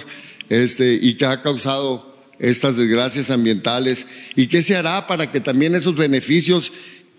este, 0.49 0.93
y 0.93 1.15
que 1.15 1.25
ha 1.25 1.41
causado 1.41 2.15
estas 2.39 2.77
desgracias 2.77 3.29
ambientales 3.29 4.07
y 4.35 4.47
qué 4.47 4.63
se 4.63 4.77
hará 4.77 5.05
para 5.05 5.31
que 5.31 5.41
también 5.41 5.75
esos 5.75 5.95
beneficios 5.95 6.71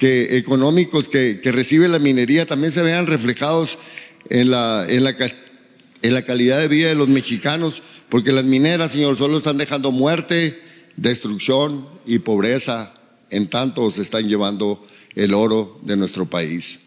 que, 0.02 0.36
económicos 0.36 1.06
que, 1.06 1.40
que, 1.40 1.52
recibe 1.52 1.86
la 1.86 2.00
minería 2.00 2.44
también 2.44 2.72
se 2.72 2.82
vean 2.82 3.06
reflejados 3.06 3.78
en 4.30 4.50
la, 4.50 4.84
en, 4.88 5.04
la, 5.04 5.14
en 6.02 6.14
la 6.14 6.22
calidad 6.22 6.58
de 6.58 6.66
vida 6.66 6.88
de 6.88 6.96
los 6.96 7.08
mexicanos, 7.08 7.84
porque 8.08 8.32
las 8.32 8.44
mineras, 8.44 8.90
señor, 8.90 9.16
solo 9.16 9.38
están 9.38 9.58
dejando 9.58 9.92
muerte, 9.92 10.60
destrucción 10.96 11.88
y 12.04 12.18
pobreza, 12.18 12.92
en 13.30 13.46
tanto 13.46 13.88
se 13.92 14.02
están 14.02 14.28
llevando 14.28 14.84
el 15.14 15.34
oro 15.34 15.78
de 15.82 15.96
nuestro 15.96 16.26
país. 16.26 16.80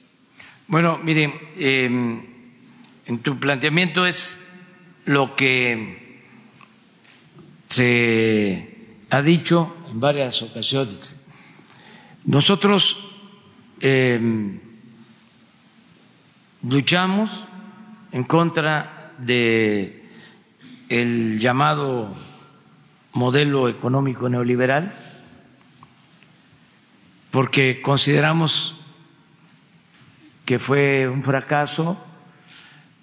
Bueno, 0.67 0.99
miren, 1.01 1.33
eh, 1.55 1.85
en 1.85 3.19
tu 3.19 3.39
planteamiento 3.39 4.05
es 4.05 4.41
lo 5.05 5.37
que 5.37 6.19
se 7.69 8.75
ha 9.09 9.21
dicho 9.21 9.73
en 9.89 10.01
varias 10.01 10.41
ocasiones, 10.41 11.25
nosotros 12.25 13.04
eh, 13.81 14.59
luchamos 16.63 17.45
en 18.11 18.23
contra 18.23 19.13
de 19.17 20.03
el 20.89 21.39
llamado 21.39 22.13
modelo 23.13 23.69
económico 23.69 24.29
neoliberal 24.29 24.93
porque 27.35 27.81
consideramos 27.81 28.75
que 30.45 30.57
fue 30.57 31.09
un 31.09 31.21
fracaso 31.21 31.97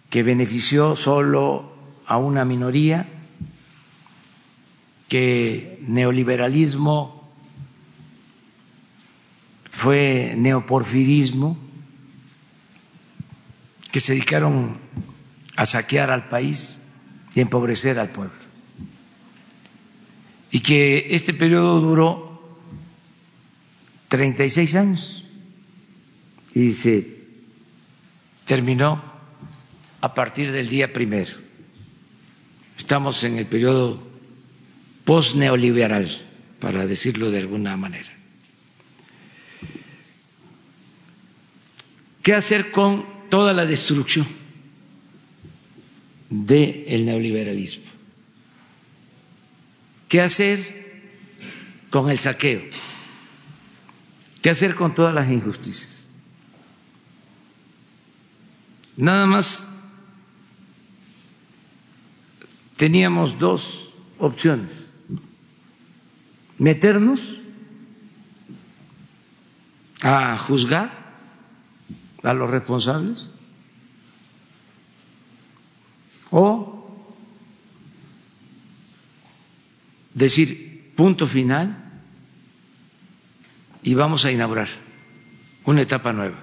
que 0.09 0.23
benefició 0.23 0.97
solo 0.97 1.73
a 2.07 2.17
una 2.17 2.45
minoría, 2.45 3.07
que 5.09 5.79
neoliberalismo 5.83 7.22
fue 9.73 10.35
neoporfirismo, 10.37 11.59
que 13.91 14.01
se 14.01 14.13
dedicaron 14.13 14.79
a 15.57 15.65
saquear 15.65 16.11
al 16.11 16.29
país 16.29 16.83
y 17.35 17.41
empobrecer 17.41 17.99
al 17.99 18.11
pueblo. 18.11 18.37
Y 20.51 20.61
que 20.61 21.07
este 21.11 21.33
periodo 21.33 21.81
duró 21.81 22.59
36 24.09 24.77
años 24.77 25.25
y 26.55 26.73
se 26.73 27.23
terminó 28.45 29.03
a 30.03 30.15
partir 30.15 30.53
del 30.53 30.69
día 30.69 30.93
primero. 30.93 31.33
Estamos 32.77 33.25
en 33.25 33.39
el 33.39 33.47
periodo 33.47 34.03
post-neoliberal, 35.05 36.09
para 36.61 36.87
decirlo 36.87 37.31
de 37.31 37.39
alguna 37.39 37.77
manera. 37.77 38.12
¿Qué 42.23 42.35
hacer 42.35 42.71
con 42.71 43.05
toda 43.29 43.53
la 43.53 43.67
destrucción 43.67 44.27
del 46.31 47.05
neoliberalismo? 47.05 47.91
¿Qué 50.09 50.21
hacer 50.21 51.03
con 51.91 52.11
el 52.11 52.21
saqueo? 52.21 52.63
¿Qué 54.41 54.51
hacer 54.51 54.75
con 54.75 54.95
todas 54.95 55.13
las 55.15 55.31
injusticias? 55.31 56.09
Nada 58.97 59.27
más 59.27 59.69
teníamos 62.77 63.39
dos 63.39 63.95
opciones. 64.19 64.93
Meternos 66.59 67.39
a 70.03 70.37
juzgar 70.37 71.02
a 72.23 72.33
los 72.35 72.51
responsables 72.51 73.31
o 76.31 76.73
decir 80.15 80.93
punto 80.97 81.27
final 81.27 81.79
y 83.83 83.95
vamos 83.95 84.25
a 84.25 84.33
inaugurar 84.33 84.69
una 85.65 85.83
etapa 85.83 86.13
nueva. 86.13 86.39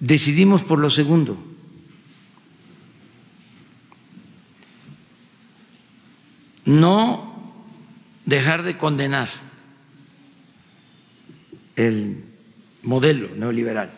Decidimos 0.00 0.62
por 0.62 0.78
lo 0.78 0.88
segundo. 0.88 1.38
No 6.64 7.52
dejar 8.24 8.62
de 8.62 8.78
condenar 8.78 9.28
el 11.76 12.24
modelo 12.82 13.34
neoliberal, 13.34 13.92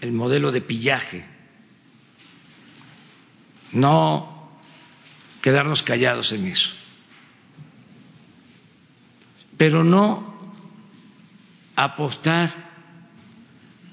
el 0.00 0.12
modelo 0.12 0.52
de 0.52 0.60
pillaje, 0.60 1.24
no 3.72 4.50
quedarnos 5.42 5.82
callados 5.82 6.32
en 6.32 6.46
eso, 6.46 6.70
pero 9.56 9.84
no 9.84 10.34
apostar 11.76 12.52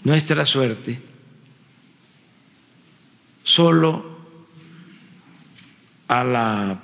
nuestra 0.03 0.45
suerte 0.45 1.01
solo 3.43 4.19
a 6.07 6.23
la 6.23 6.79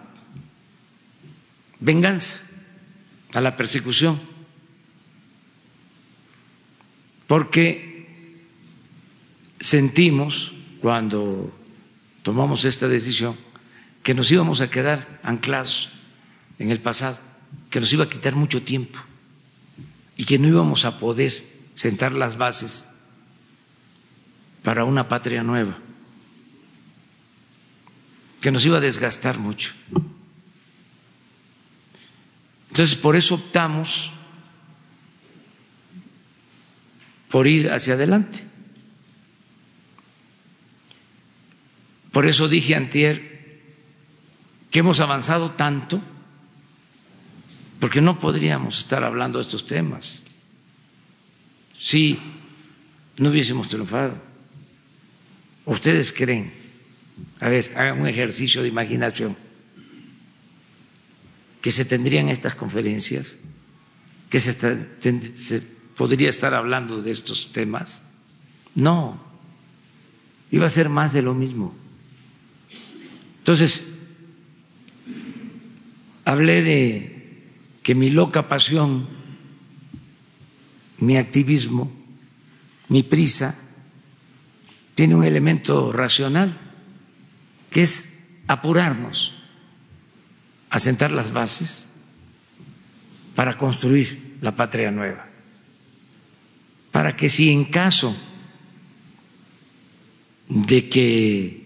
venganza, 1.79 2.39
a 3.33 3.41
la 3.41 3.55
persecución 3.55 4.36
porque 7.27 8.07
sentimos 9.59 10.53
cuando 10.81 11.53
tomamos 12.23 12.65
esta 12.65 12.87
decisión 12.87 13.37
que 14.03 14.13
nos 14.13 14.31
íbamos 14.31 14.61
a 14.61 14.69
quedar 14.69 15.19
anclados 15.23 15.89
en 16.59 16.71
el 16.71 16.79
pasado, 16.79 17.19
que 17.69 17.79
nos 17.79 17.91
iba 17.91 18.05
a 18.05 18.09
quitar 18.09 18.35
mucho 18.35 18.63
tiempo 18.63 18.99
y 20.15 20.25
que 20.25 20.39
no 20.39 20.47
íbamos 20.47 20.85
a 20.85 20.99
poder 20.99 21.43
sentar 21.75 22.13
las 22.13 22.37
bases 22.37 22.89
para 24.63 24.85
una 24.85 25.07
patria 25.07 25.43
nueva, 25.43 25.77
que 28.41 28.51
nos 28.51 28.65
iba 28.65 28.77
a 28.77 28.81
desgastar 28.81 29.37
mucho. 29.37 29.73
Entonces, 32.69 32.95
por 32.95 33.15
eso 33.15 33.35
optamos 33.35 34.11
por 37.29 37.47
ir 37.47 37.71
hacia 37.71 37.93
adelante. 37.93 38.43
Por 42.11 42.25
eso 42.25 42.47
dije 42.47 42.75
antier 42.75 43.37
que 44.71 44.79
hemos 44.79 44.99
avanzado 44.99 45.51
tanto, 45.51 46.01
porque 47.79 48.01
no 48.01 48.19
podríamos 48.19 48.79
estar 48.79 49.03
hablando 49.03 49.39
de 49.39 49.43
estos 49.43 49.65
temas 49.65 50.23
si 51.77 52.17
no 53.17 53.29
hubiésemos 53.29 53.67
triunfado. 53.67 54.17
¿Ustedes 55.65 56.11
creen? 56.11 56.51
A 57.39 57.49
ver, 57.49 57.71
hagan 57.75 58.01
un 58.01 58.07
ejercicio 58.07 58.61
de 58.61 58.69
imaginación. 58.69 59.37
Que 61.61 61.71
se 61.71 61.85
tendrían 61.85 62.29
estas 62.29 62.55
conferencias, 62.55 63.37
que 64.29 64.39
se, 64.39 64.53
se 65.35 65.76
podría 65.97 66.29
estar 66.29 66.53
hablando 66.53 67.01
de 67.01 67.11
estos 67.11 67.51
temas. 67.51 68.03
No, 68.75 69.19
iba 70.51 70.67
a 70.67 70.69
ser 70.69 70.89
más 70.89 71.11
de 71.11 71.23
lo 71.23 71.33
mismo. 71.33 71.75
Entonces, 73.39 73.87
hablé 76.23 76.61
de 76.61 77.41
que 77.81 77.95
mi 77.95 78.11
loca 78.11 78.47
pasión, 78.47 79.07
mi 80.99 81.17
activismo, 81.17 81.91
mi 82.89 83.01
prisa, 83.01 83.57
tiene 84.93 85.15
un 85.15 85.23
elemento 85.23 85.91
racional, 85.91 86.59
que 87.71 87.81
es 87.81 88.23
apurarnos 88.47 89.33
a 90.69 90.79
sentar 90.79 91.11
las 91.11 91.33
bases 91.33 91.89
para 93.35 93.57
construir 93.57 94.37
la 94.41 94.55
patria 94.55 94.91
nueva 94.91 95.36
para 96.97 97.15
que 97.15 97.29
si 97.29 97.51
en 97.51 97.65
caso 97.65 98.17
de 100.49 100.89
que 100.89 101.61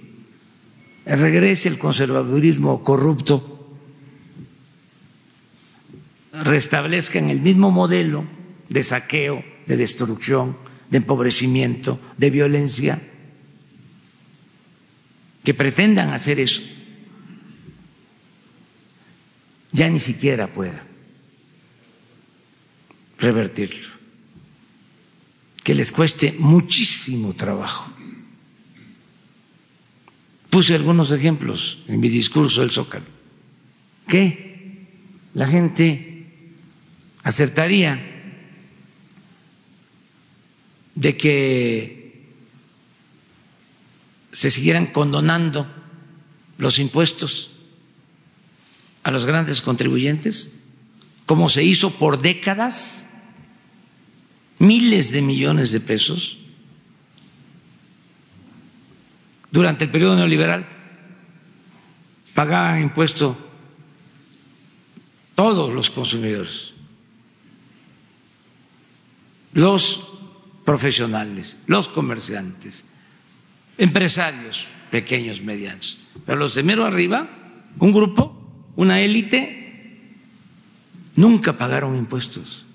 regrese 1.06 1.70
el 1.70 1.80
conservadurismo 1.80 2.84
corrupto, 2.84 3.80
restablezcan 6.34 7.30
el 7.30 7.40
mismo 7.40 7.72
modelo 7.72 8.26
de 8.68 8.84
saqueo, 8.84 9.42
de 9.68 9.78
destrucción, 9.78 10.58
de 10.90 10.98
empobrecimiento, 10.98 11.98
de 12.18 12.30
violencia, 12.30 13.02
que 15.46 15.54
pretendan 15.54 16.10
hacer 16.10 16.42
eso, 16.42 16.62
ya 19.72 19.88
ni 19.90 20.00
siquiera 20.00 20.52
pueda 20.52 20.84
revertirlo 23.18 24.01
que 25.64 25.76
les 25.76 25.92
cueste 25.92 26.36
muchísimo 26.40 27.34
trabajo. 27.34 27.92
Puse 30.50 30.76
algunos 30.76 31.12
ejemplos 31.12 31.80
en 31.88 32.00
mi 32.00 32.10
discurso 32.10 32.62
del 32.62 32.72
Zócalo. 32.72 33.06
¿Qué? 34.08 34.86
La 35.34 35.48
gente 35.48 36.28
acertaría 37.24 38.08
de 40.96 41.16
que 41.16 42.02
se 44.34 44.52
siguieran 44.52 44.88
condonando 44.88 45.68
los 46.58 46.80
impuestos 46.80 47.52
a 49.04 49.12
los 49.12 49.26
grandes 49.26 49.62
contribuyentes, 49.62 50.60
como 51.26 51.50
se 51.50 51.64
hizo 51.64 51.92
por 51.92 52.22
décadas, 52.22 53.11
miles 54.62 55.12
de 55.12 55.24
millones 55.24 55.72
de 55.72 55.80
pesos 55.80 56.38
durante 59.50 59.86
el 59.86 59.90
periodo 59.90 60.16
neoliberal, 60.16 60.68
pagaban 62.36 62.82
impuesto 62.82 63.36
todos 65.34 65.74
los 65.74 65.90
consumidores, 65.90 66.74
los 69.54 70.08
profesionales, 70.64 71.64
los 71.66 71.88
comerciantes, 71.88 72.86
empresarios 73.80 74.68
pequeños, 74.92 75.42
medianos. 75.42 75.98
Pero 76.26 76.38
los 76.38 76.54
de 76.54 76.62
mero 76.62 76.86
arriba, 76.86 77.28
un 77.80 77.92
grupo, 77.92 78.72
una 78.76 79.02
élite, 79.02 80.00
nunca 81.16 81.58
pagaron 81.58 81.98
impuestos. 81.98 82.66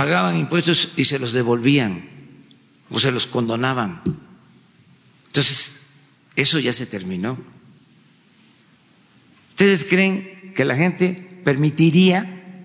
Pagaban 0.00 0.38
impuestos 0.38 0.92
y 0.96 1.04
se 1.04 1.18
los 1.18 1.34
devolvían 1.34 2.08
o 2.88 2.98
se 2.98 3.12
los 3.12 3.26
condonaban. 3.26 4.00
Entonces, 5.26 5.82
eso 6.36 6.58
ya 6.58 6.72
se 6.72 6.86
terminó. 6.86 7.36
¿Ustedes 9.50 9.84
creen 9.84 10.54
que 10.54 10.64
la 10.64 10.74
gente 10.74 11.42
permitiría 11.44 12.64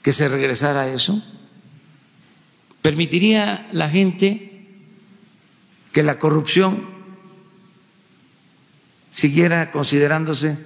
que 0.00 0.12
se 0.12 0.30
regresara 0.30 0.84
a 0.84 0.88
eso? 0.88 1.22
¿Permitiría 2.80 3.68
la 3.70 3.90
gente 3.90 4.66
que 5.92 6.02
la 6.02 6.18
corrupción 6.18 6.88
siguiera 9.12 9.70
considerándose 9.70 10.56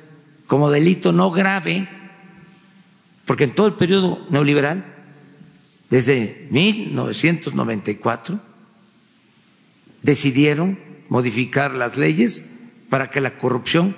como 0.47 0.71
delito 0.71 1.11
no 1.11 1.33
grave? 1.33 1.89
Porque 3.27 3.43
en 3.43 3.57
todo 3.57 3.67
el 3.67 3.75
periodo 3.75 4.25
neoliberal, 4.31 4.98
desde 5.91 6.49
1994, 6.51 8.41
decidieron 10.03 10.79
modificar 11.09 11.73
las 11.75 11.97
leyes 11.97 12.61
para 12.89 13.11
que 13.11 13.21
la 13.21 13.37
corrupción 13.39 13.97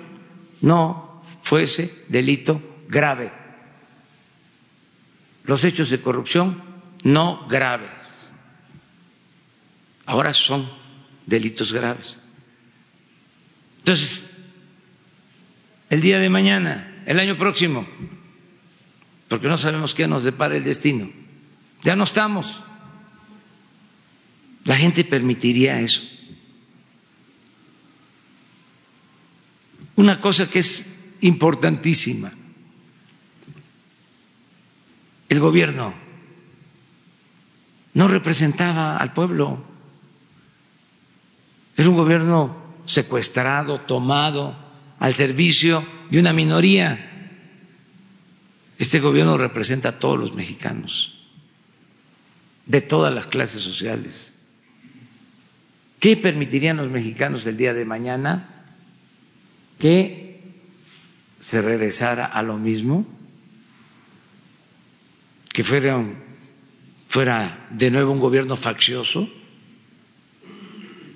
no 0.61 1.23
fuese 1.43 1.93
delito 2.07 2.61
grave. 2.87 3.31
Los 5.43 5.63
hechos 5.63 5.89
de 5.89 6.01
corrupción 6.01 6.61
no 7.03 7.47
graves 7.47 8.11
ahora 10.11 10.33
son 10.33 10.69
delitos 11.25 11.71
graves. 11.71 12.19
Entonces, 13.79 14.37
el 15.89 16.01
día 16.01 16.19
de 16.19 16.29
mañana, 16.29 17.03
el 17.05 17.17
año 17.17 17.37
próximo, 17.37 17.87
porque 19.29 19.47
no 19.47 19.57
sabemos 19.57 19.95
qué 19.95 20.07
nos 20.07 20.25
depara 20.25 20.57
el 20.57 20.65
destino, 20.65 21.09
ya 21.83 21.95
no 21.95 22.03
estamos. 22.03 22.63
La 24.65 24.75
gente 24.75 25.03
permitiría 25.03 25.79
eso. 25.79 26.01
Una 29.95 30.19
cosa 30.19 30.49
que 30.49 30.59
es 30.59 30.95
importantísima, 31.21 32.31
el 35.29 35.39
gobierno 35.39 35.93
no 37.93 38.07
representaba 38.07 38.97
al 38.97 39.13
pueblo. 39.13 39.63
Era 41.75 41.89
un 41.89 41.95
gobierno 41.95 42.55
secuestrado, 42.85 43.81
tomado 43.81 44.55
al 44.99 45.15
servicio 45.15 45.85
de 46.09 46.19
una 46.19 46.33
minoría. 46.33 47.07
Este 48.77 48.99
gobierno 48.99 49.37
representa 49.37 49.89
a 49.89 49.99
todos 49.99 50.19
los 50.19 50.33
mexicanos, 50.33 51.20
de 52.65 52.81
todas 52.81 53.13
las 53.13 53.27
clases 53.27 53.61
sociales. 53.61 54.35
¿Qué 55.99 56.17
permitirían 56.17 56.77
los 56.77 56.89
mexicanos 56.89 57.45
el 57.45 57.57
día 57.57 57.73
de 57.73 57.85
mañana? 57.85 58.65
Que 59.79 60.41
se 61.39 61.61
regresara 61.61 62.25
a 62.25 62.41
lo 62.41 62.57
mismo, 62.57 63.05
que 65.49 65.63
fuera, 65.63 66.03
fuera 67.07 67.67
de 67.71 67.91
nuevo 67.91 68.11
un 68.11 68.19
gobierno 68.19 68.55
faccioso 68.55 69.29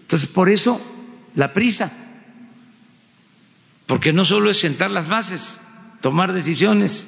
entonces, 0.05 0.29
por 0.29 0.49
eso 0.49 0.79
la 1.33 1.51
prisa, 1.51 1.91
porque 3.87 4.13
no 4.13 4.23
solo 4.23 4.51
es 4.51 4.59
sentar 4.59 4.91
las 4.91 5.07
bases, 5.07 5.61
tomar 5.99 6.31
decisiones, 6.31 7.07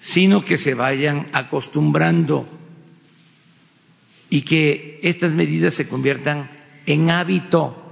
sino 0.00 0.44
que 0.44 0.56
se 0.56 0.74
vayan 0.74 1.28
acostumbrando 1.32 2.48
y 4.30 4.42
que 4.42 5.00
estas 5.02 5.32
medidas 5.32 5.74
se 5.74 5.88
conviertan 5.88 6.50
en 6.86 7.10
hábito, 7.10 7.82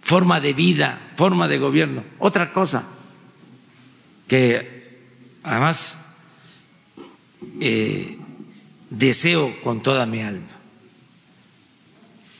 forma 0.00 0.40
de 0.40 0.52
vida, 0.52 1.12
forma 1.16 1.48
de 1.48 1.58
gobierno. 1.58 2.04
Otra 2.18 2.52
cosa 2.52 2.84
que 4.26 5.00
además 5.42 6.06
eh, 7.60 8.18
deseo 8.90 9.60
con 9.62 9.82
toda 9.82 10.06
mi 10.06 10.22
alma 10.22 10.46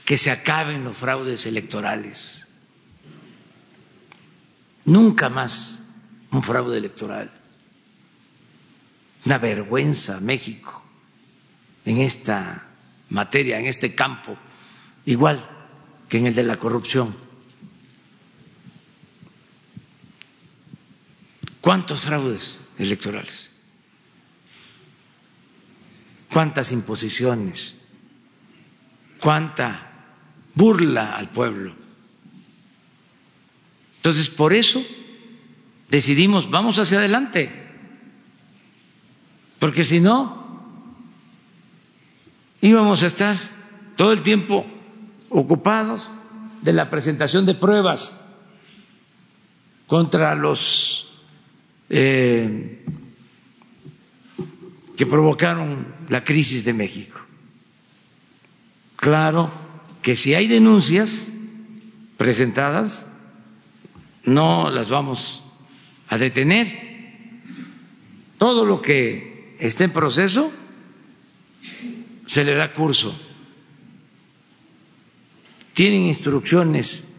que 0.04 0.18
se 0.18 0.30
acaben 0.30 0.84
los 0.84 0.96
fraudes 0.96 1.46
electorales. 1.46 2.46
Nunca 4.84 5.28
más 5.28 5.86
un 6.30 6.42
fraude 6.42 6.78
electoral. 6.78 7.30
Una 9.24 9.38
vergüenza 9.38 10.20
México 10.20 10.81
en 11.84 11.98
esta 11.98 12.68
materia, 13.10 13.58
en 13.58 13.66
este 13.66 13.94
campo, 13.94 14.36
igual 15.06 15.40
que 16.08 16.18
en 16.18 16.26
el 16.26 16.34
de 16.34 16.42
la 16.42 16.56
corrupción. 16.58 17.14
¿Cuántos 21.60 22.02
fraudes 22.02 22.60
electorales? 22.78 23.52
¿Cuántas 26.30 26.72
imposiciones? 26.72 27.74
¿Cuánta 29.20 29.92
burla 30.54 31.16
al 31.16 31.30
pueblo. 31.30 31.74
Entonces, 33.96 34.28
por 34.28 34.52
eso 34.52 34.84
decidimos, 35.88 36.50
vamos 36.50 36.78
hacia 36.78 36.98
adelante, 36.98 37.50
porque 39.58 39.84
si 39.84 40.00
no, 40.00 40.41
íbamos 42.62 43.02
a 43.02 43.06
estar 43.08 43.36
todo 43.96 44.12
el 44.12 44.22
tiempo 44.22 44.64
ocupados 45.28 46.08
de 46.62 46.72
la 46.72 46.88
presentación 46.88 47.44
de 47.44 47.54
pruebas 47.54 48.18
contra 49.86 50.34
los 50.34 51.12
eh, 51.90 52.84
que 54.96 55.06
provocaron 55.06 55.86
la 56.08 56.24
crisis 56.24 56.64
de 56.64 56.72
México. 56.72 57.20
Claro 58.96 59.50
que 60.00 60.16
si 60.16 60.34
hay 60.34 60.46
denuncias 60.46 61.32
presentadas, 62.16 63.06
no 64.24 64.70
las 64.70 64.88
vamos 64.88 65.42
a 66.08 66.16
detener. 66.16 66.92
Todo 68.38 68.64
lo 68.64 68.80
que 68.80 69.56
esté 69.58 69.84
en 69.84 69.90
proceso 69.90 70.52
se 72.26 72.44
le 72.44 72.54
da 72.54 72.72
curso. 72.72 73.14
Tienen 75.74 76.02
instrucciones 76.02 77.14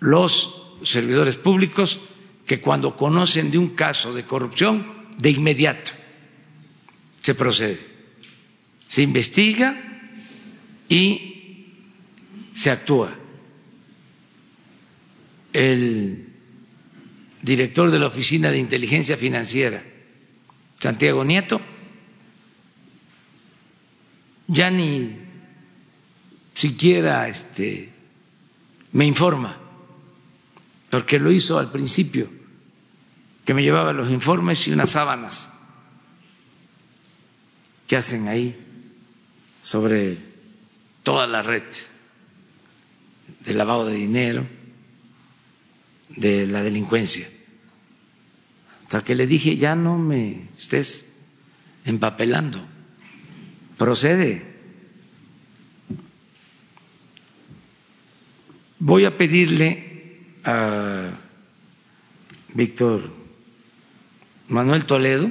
los 0.00 0.78
servidores 0.82 1.36
públicos 1.36 2.00
que 2.46 2.60
cuando 2.60 2.96
conocen 2.96 3.50
de 3.50 3.58
un 3.58 3.70
caso 3.70 4.14
de 4.14 4.24
corrupción, 4.24 4.94
de 5.18 5.30
inmediato 5.30 5.92
se 7.26 7.34
procede, 7.34 7.80
se 8.86 9.02
investiga 9.02 9.82
y 10.88 11.66
se 12.54 12.70
actúa. 12.70 13.18
El 15.52 16.28
director 17.42 17.90
de 17.90 17.98
la 17.98 18.06
Oficina 18.06 18.50
de 18.50 18.58
Inteligencia 18.58 19.16
Financiera, 19.16 19.82
Santiago 20.78 21.24
Nieto, 21.24 21.60
ya 24.48 24.70
ni 24.70 25.16
siquiera 26.54 27.28
este, 27.28 27.92
me 28.92 29.04
informa, 29.04 29.58
porque 30.90 31.18
lo 31.18 31.30
hizo 31.30 31.58
al 31.58 31.70
principio, 31.70 32.28
que 33.44 33.54
me 33.54 33.62
llevaba 33.62 33.92
los 33.92 34.10
informes 34.10 34.66
y 34.66 34.72
unas 34.72 34.90
sábanas 34.90 35.52
que 37.86 37.96
hacen 37.96 38.28
ahí 38.28 38.58
sobre 39.62 40.18
toda 41.02 41.26
la 41.26 41.42
red 41.42 41.62
de 43.40 43.54
lavado 43.54 43.86
de 43.86 43.94
dinero, 43.94 44.46
de 46.08 46.46
la 46.46 46.62
delincuencia. 46.62 47.28
Hasta 48.82 49.04
que 49.04 49.14
le 49.14 49.26
dije, 49.26 49.56
ya 49.56 49.74
no 49.74 49.98
me 49.98 50.48
estés 50.56 51.12
empapelando, 51.84 52.66
procede. 53.76 54.56
Voy 58.78 59.04
a 59.04 59.16
pedirle 59.16 60.20
a 60.44 61.10
Víctor 62.54 63.00
Manuel 64.48 64.84
Toledo, 64.84 65.30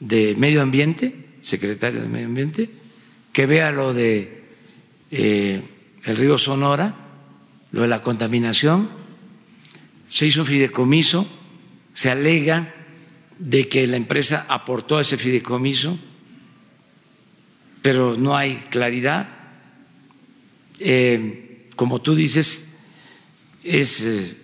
de 0.00 0.34
Medio 0.38 0.62
Ambiente, 0.62 1.14
secretario 1.42 2.00
de 2.00 2.08
Medio 2.08 2.26
Ambiente, 2.26 2.70
que 3.32 3.46
vea 3.46 3.70
lo 3.70 3.92
de 3.92 4.44
eh, 5.10 5.60
el 6.04 6.16
río 6.16 6.38
Sonora, 6.38 6.94
lo 7.72 7.82
de 7.82 7.88
la 7.88 8.00
contaminación. 8.00 8.90
Se 10.08 10.26
hizo 10.26 10.40
un 10.40 10.46
fideicomiso, 10.46 11.28
se 11.92 12.10
alega 12.10 12.74
de 13.38 13.68
que 13.68 13.86
la 13.86 13.96
empresa 13.96 14.46
aportó 14.48 14.96
a 14.96 15.02
ese 15.02 15.16
fideicomiso, 15.16 15.98
pero 17.82 18.16
no 18.16 18.36
hay 18.36 18.56
claridad. 18.70 19.28
Eh, 20.78 21.68
como 21.76 22.00
tú 22.02 22.14
dices, 22.14 22.76
es 23.64 24.34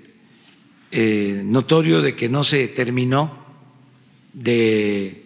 eh, 0.91 1.43
notorio 1.45 2.01
de 2.03 2.15
que 2.15 2.29
no 2.29 2.45
se 2.45 2.69
terminó 2.69 3.45
de 4.33 5.25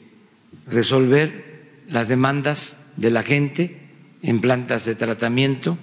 resolver 0.67 1.51
las 1.89 2.09
demandas 2.09 2.93
de 2.97 3.11
la 3.11 3.23
gente 3.23 3.77
en 4.23 4.41
plantas 4.41 4.85
de 4.85 4.95
tratamiento, 4.95 5.79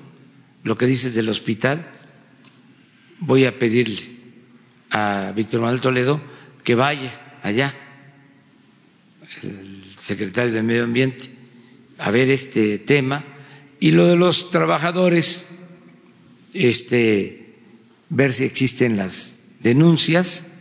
lo 0.63 0.77
que 0.77 0.85
dices 0.85 1.15
del 1.15 1.29
hospital. 1.29 1.87
Voy 3.19 3.45
a 3.45 3.57
pedirle 3.57 4.03
a 4.91 5.33
Víctor 5.35 5.61
Manuel 5.61 5.81
Toledo 5.81 6.21
que 6.63 6.75
vaya 6.75 7.39
allá, 7.43 7.73
el 9.43 9.83
secretario 9.95 10.51
de 10.51 10.63
Medio 10.63 10.83
Ambiente, 10.83 11.29
a 11.97 12.11
ver 12.11 12.29
este 12.31 12.77
tema 12.79 13.23
y 13.79 13.91
lo 13.91 14.07
de 14.07 14.15
los 14.15 14.49
trabajadores, 14.51 15.57
este, 16.53 17.55
ver 18.09 18.33
si 18.33 18.45
existen 18.45 18.97
las 18.97 19.39
denuncias 19.59 20.57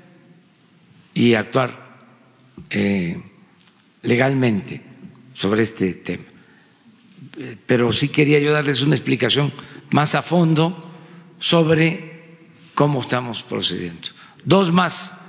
y 1.15 1.35
actuar 1.35 1.99
eh, 2.71 3.23
legalmente 4.03 4.83
sobre 5.33 5.63
este 5.63 5.95
tema. 5.95 6.25
Pero 7.67 7.93
sí 7.93 8.09
quería 8.09 8.39
yo 8.39 8.53
darles 8.53 8.83
una 8.83 8.95
explicación 8.97 9.53
más 9.91 10.15
a 10.15 10.23
fondo 10.23 10.91
sobre 11.39 12.39
cómo 12.75 13.01
estamos 13.01 13.43
procediendo. 13.43 14.09
Dos 14.45 14.73
más, 14.73 15.21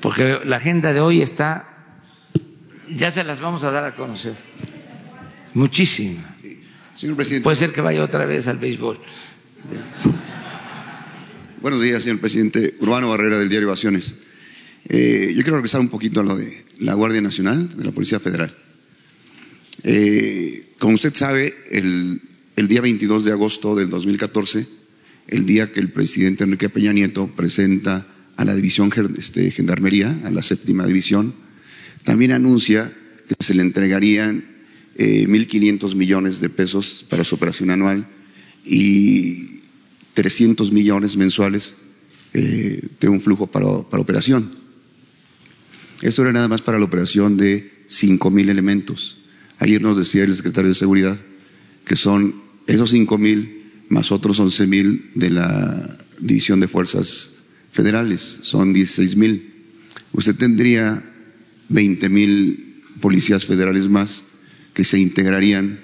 porque 0.00 0.40
la 0.44 0.56
agenda 0.56 0.92
de 0.92 1.00
hoy 1.00 1.22
está, 1.22 1.68
ya 2.90 3.10
se 3.10 3.24
las 3.24 3.40
vamos 3.40 3.64
a 3.64 3.70
dar 3.70 3.84
a 3.84 3.94
conocer. 3.94 4.34
Muchísima. 5.56 6.36
Señor 6.94 7.16
presidente. 7.16 7.44
Puede 7.44 7.56
ser 7.56 7.72
que 7.72 7.80
vaya 7.80 8.04
otra 8.04 8.26
vez 8.26 8.46
al 8.46 8.58
béisbol. 8.58 9.00
Buenos 11.62 11.80
días, 11.80 12.02
señor 12.02 12.18
presidente. 12.18 12.74
Urbano 12.78 13.08
Barrera 13.08 13.38
del 13.38 13.48
diario 13.48 13.66
Ovaciones. 13.66 14.16
Eh, 14.86 15.32
yo 15.34 15.42
quiero 15.42 15.56
regresar 15.56 15.80
un 15.80 15.88
poquito 15.88 16.20
a 16.20 16.24
lo 16.24 16.36
de 16.36 16.62
la 16.78 16.92
Guardia 16.92 17.22
Nacional, 17.22 17.74
de 17.74 17.84
la 17.86 17.90
Policía 17.90 18.20
Federal. 18.20 18.54
Eh, 19.82 20.74
como 20.78 20.96
usted 20.96 21.14
sabe, 21.14 21.54
el, 21.70 22.20
el, 22.54 22.68
día 22.68 22.82
22 22.82 23.24
de 23.24 23.32
agosto 23.32 23.74
del 23.74 23.88
2014, 23.88 24.66
el 25.28 25.46
día 25.46 25.72
que 25.72 25.80
el 25.80 25.88
presidente 25.88 26.44
Enrique 26.44 26.68
Peña 26.68 26.92
Nieto 26.92 27.28
presenta 27.28 28.06
a 28.36 28.44
la 28.44 28.54
división 28.54 28.92
este, 29.16 29.50
Gendarmería, 29.52 30.20
a 30.24 30.30
la 30.30 30.42
séptima 30.42 30.86
división, 30.86 31.34
también 32.04 32.32
anuncia 32.32 32.94
que 33.26 33.42
se 33.42 33.54
le 33.54 33.62
entregarían 33.62 34.55
eh, 34.98 35.26
1.500 35.28 35.94
millones 35.94 36.40
de 36.40 36.48
pesos 36.48 37.04
para 37.08 37.24
su 37.24 37.34
operación 37.34 37.70
anual 37.70 38.06
y 38.64 39.60
300 40.14 40.72
millones 40.72 41.16
mensuales 41.16 41.74
eh, 42.32 42.82
de 43.00 43.08
un 43.08 43.20
flujo 43.20 43.46
para, 43.46 43.82
para 43.82 44.02
operación. 44.02 44.52
Esto 46.02 46.22
era 46.22 46.32
nada 46.32 46.48
más 46.48 46.62
para 46.62 46.78
la 46.78 46.84
operación 46.84 47.36
de 47.36 47.72
cinco 47.86 48.30
mil 48.30 48.48
elementos. 48.48 49.18
Ayer 49.58 49.80
nos 49.80 49.96
decía 49.96 50.24
el 50.24 50.36
secretario 50.36 50.68
de 50.68 50.74
Seguridad 50.74 51.18
que 51.84 51.96
son 51.96 52.42
esos 52.66 52.90
cinco 52.90 53.16
mil 53.16 53.72
más 53.88 54.10
otros 54.12 54.40
once 54.40 54.66
mil 54.66 55.10
de 55.14 55.30
la 55.30 55.98
División 56.18 56.60
de 56.60 56.68
Fuerzas 56.68 57.30
Federales, 57.72 58.38
son 58.42 58.72
16 58.72 59.16
mil. 59.16 59.52
Usted 60.12 60.34
tendría 60.34 61.04
20 61.68 62.08
mil 62.08 62.82
policías 63.00 63.44
federales 63.44 63.88
más 63.88 64.24
que 64.76 64.84
se 64.84 64.98
integrarían 64.98 65.80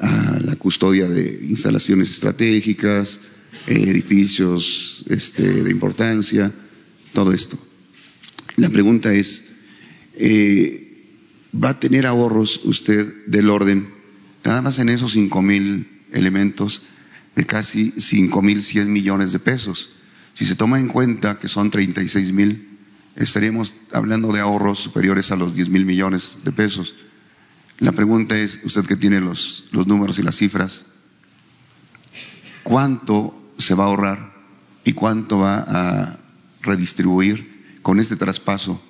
a 0.00 0.40
la 0.40 0.56
custodia 0.56 1.08
de 1.08 1.38
instalaciones 1.48 2.10
estratégicas, 2.10 3.20
edificios 3.68 5.04
este, 5.08 5.62
de 5.62 5.70
importancia, 5.70 6.50
todo 7.12 7.32
esto. 7.32 7.56
La 8.56 8.70
pregunta 8.70 9.14
es, 9.14 9.44
eh, 10.14 11.14
¿va 11.54 11.68
a 11.68 11.78
tener 11.78 12.08
ahorros 12.08 12.62
usted 12.64 13.06
del 13.26 13.50
orden, 13.50 13.88
nada 14.44 14.62
más 14.62 14.80
en 14.80 14.88
esos 14.88 15.12
cinco 15.12 15.40
mil 15.40 15.86
elementos, 16.12 16.82
de 17.36 17.46
casi 17.46 17.94
cinco 17.98 18.42
mil 18.42 18.64
cien 18.64 18.92
millones 18.92 19.30
de 19.30 19.38
pesos? 19.38 19.90
Si 20.34 20.44
se 20.44 20.56
toma 20.56 20.80
en 20.80 20.88
cuenta 20.88 21.38
que 21.38 21.46
son 21.46 21.70
36 21.70 22.32
mil, 22.32 22.66
estaríamos 23.14 23.74
hablando 23.92 24.32
de 24.32 24.40
ahorros 24.40 24.80
superiores 24.80 25.30
a 25.30 25.36
los 25.36 25.54
10 25.54 25.68
mil 25.68 25.84
millones 25.84 26.38
de 26.42 26.50
pesos. 26.50 26.96
La 27.78 27.92
pregunta 27.92 28.36
es, 28.36 28.60
usted 28.64 28.84
que 28.86 28.96
tiene 28.96 29.20
los, 29.20 29.68
los 29.72 29.86
números 29.86 30.18
y 30.18 30.22
las 30.22 30.36
cifras, 30.36 30.84
¿cuánto 32.62 33.52
se 33.58 33.74
va 33.74 33.84
a 33.84 33.86
ahorrar 33.88 34.32
y 34.84 34.92
cuánto 34.92 35.38
va 35.38 35.64
a 35.66 36.18
redistribuir 36.62 37.78
con 37.82 38.00
este 38.00 38.16
traspaso 38.16 38.82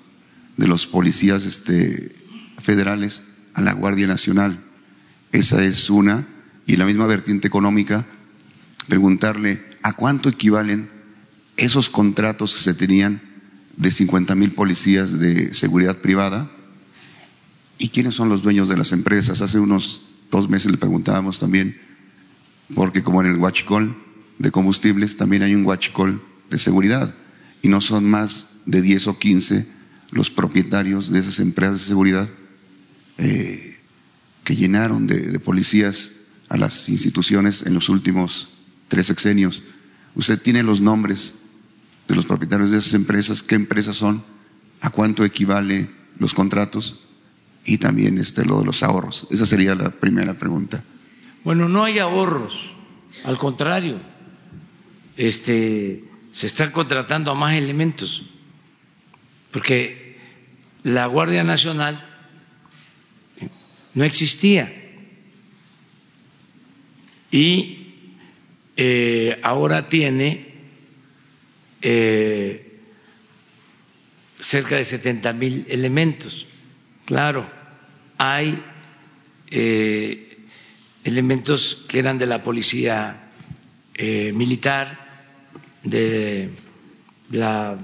de 0.56 0.66
los 0.66 0.86
policías 0.86 1.44
este, 1.44 2.14
federales 2.58 3.22
a 3.54 3.62
la 3.62 3.72
Guardia 3.72 4.06
Nacional. 4.06 4.60
Esa 5.32 5.64
es 5.64 5.88
una. 5.90 6.26
Y 6.66 6.76
la 6.76 6.84
misma 6.84 7.06
vertiente 7.06 7.48
económica, 7.48 8.04
preguntarle 8.88 9.64
a 9.82 9.94
cuánto 9.94 10.28
equivalen 10.28 10.90
esos 11.56 11.88
contratos 11.88 12.54
que 12.54 12.60
se 12.60 12.74
tenían 12.74 13.22
de 13.76 13.90
50 13.90 14.34
mil 14.34 14.52
policías 14.52 15.18
de 15.18 15.54
seguridad 15.54 15.96
privada 15.98 16.50
y 17.78 17.88
quiénes 17.88 18.16
son 18.16 18.28
los 18.28 18.42
dueños 18.42 18.68
de 18.68 18.76
las 18.76 18.92
empresas. 18.92 19.40
Hace 19.40 19.60
unos 19.60 20.02
dos 20.30 20.48
meses 20.48 20.70
le 20.70 20.76
preguntábamos 20.76 21.38
también, 21.38 21.80
porque 22.74 23.02
como 23.02 23.22
en 23.22 23.28
el 23.28 23.36
Huachicol 23.36 23.96
de 24.38 24.50
combustibles 24.50 25.16
también 25.16 25.42
hay 25.42 25.54
un 25.54 25.64
Huachicol 25.64 26.22
de 26.50 26.58
seguridad 26.58 27.14
y 27.62 27.68
no 27.68 27.80
son 27.80 28.04
más 28.04 28.50
de 28.66 28.82
10 28.82 29.06
o 29.08 29.18
15 29.18 29.66
los 30.10 30.30
propietarios 30.30 31.10
de 31.10 31.20
esas 31.20 31.38
empresas 31.38 31.80
de 31.80 31.86
seguridad 31.86 32.28
eh, 33.18 33.76
que 34.44 34.56
llenaron 34.56 35.06
de, 35.06 35.38
policías 35.38 36.12
a 36.48 36.56
las 36.56 36.88
instituciones 36.88 37.62
en 37.62 37.74
los 37.74 37.88
últimos 37.88 38.48
tres 38.88 39.06
sexenios. 39.06 39.62
Usted 40.14 40.40
tiene 40.40 40.62
los 40.62 40.80
nombres 40.80 41.34
de 42.08 42.14
los 42.14 42.24
propietarios 42.24 42.70
de 42.70 42.78
esas 42.78 42.94
empresas, 42.94 43.42
qué 43.42 43.54
empresas 43.54 43.96
son, 43.96 44.24
a 44.80 44.90
cuánto 44.90 45.24
equivale 45.24 45.90
los 46.18 46.32
contratos 46.32 47.00
y 47.68 47.76
también 47.76 48.16
este, 48.18 48.46
lo 48.46 48.60
de 48.60 48.64
los 48.64 48.82
ahorros. 48.82 49.26
Esa 49.30 49.44
sería 49.44 49.74
la 49.74 49.90
primera 49.90 50.32
pregunta. 50.32 50.82
Bueno, 51.44 51.68
no 51.68 51.84
hay 51.84 51.98
ahorros, 51.98 52.72
al 53.24 53.36
contrario, 53.36 54.00
este, 55.16 56.02
se 56.32 56.46
están 56.46 56.72
contratando 56.72 57.30
a 57.30 57.34
más 57.34 57.54
elementos 57.54 58.22
porque 59.50 60.18
la 60.82 61.06
Guardia 61.06 61.44
Nacional 61.44 62.04
no 63.92 64.04
existía 64.04 64.72
y 67.30 67.94
eh, 68.76 69.38
ahora 69.42 69.88
tiene 69.88 70.54
eh, 71.82 72.78
cerca 74.40 74.76
de 74.76 74.84
70 74.84 75.32
mil 75.34 75.66
elementos. 75.68 76.46
Claro, 77.04 77.57
hay 78.18 78.62
eh, 79.50 80.38
elementos 81.04 81.86
que 81.88 81.98
eran 81.98 82.18
de 82.18 82.26
la 82.26 82.42
policía 82.42 83.24
militar, 84.32 85.08
de 85.82 86.50
la 87.30 87.76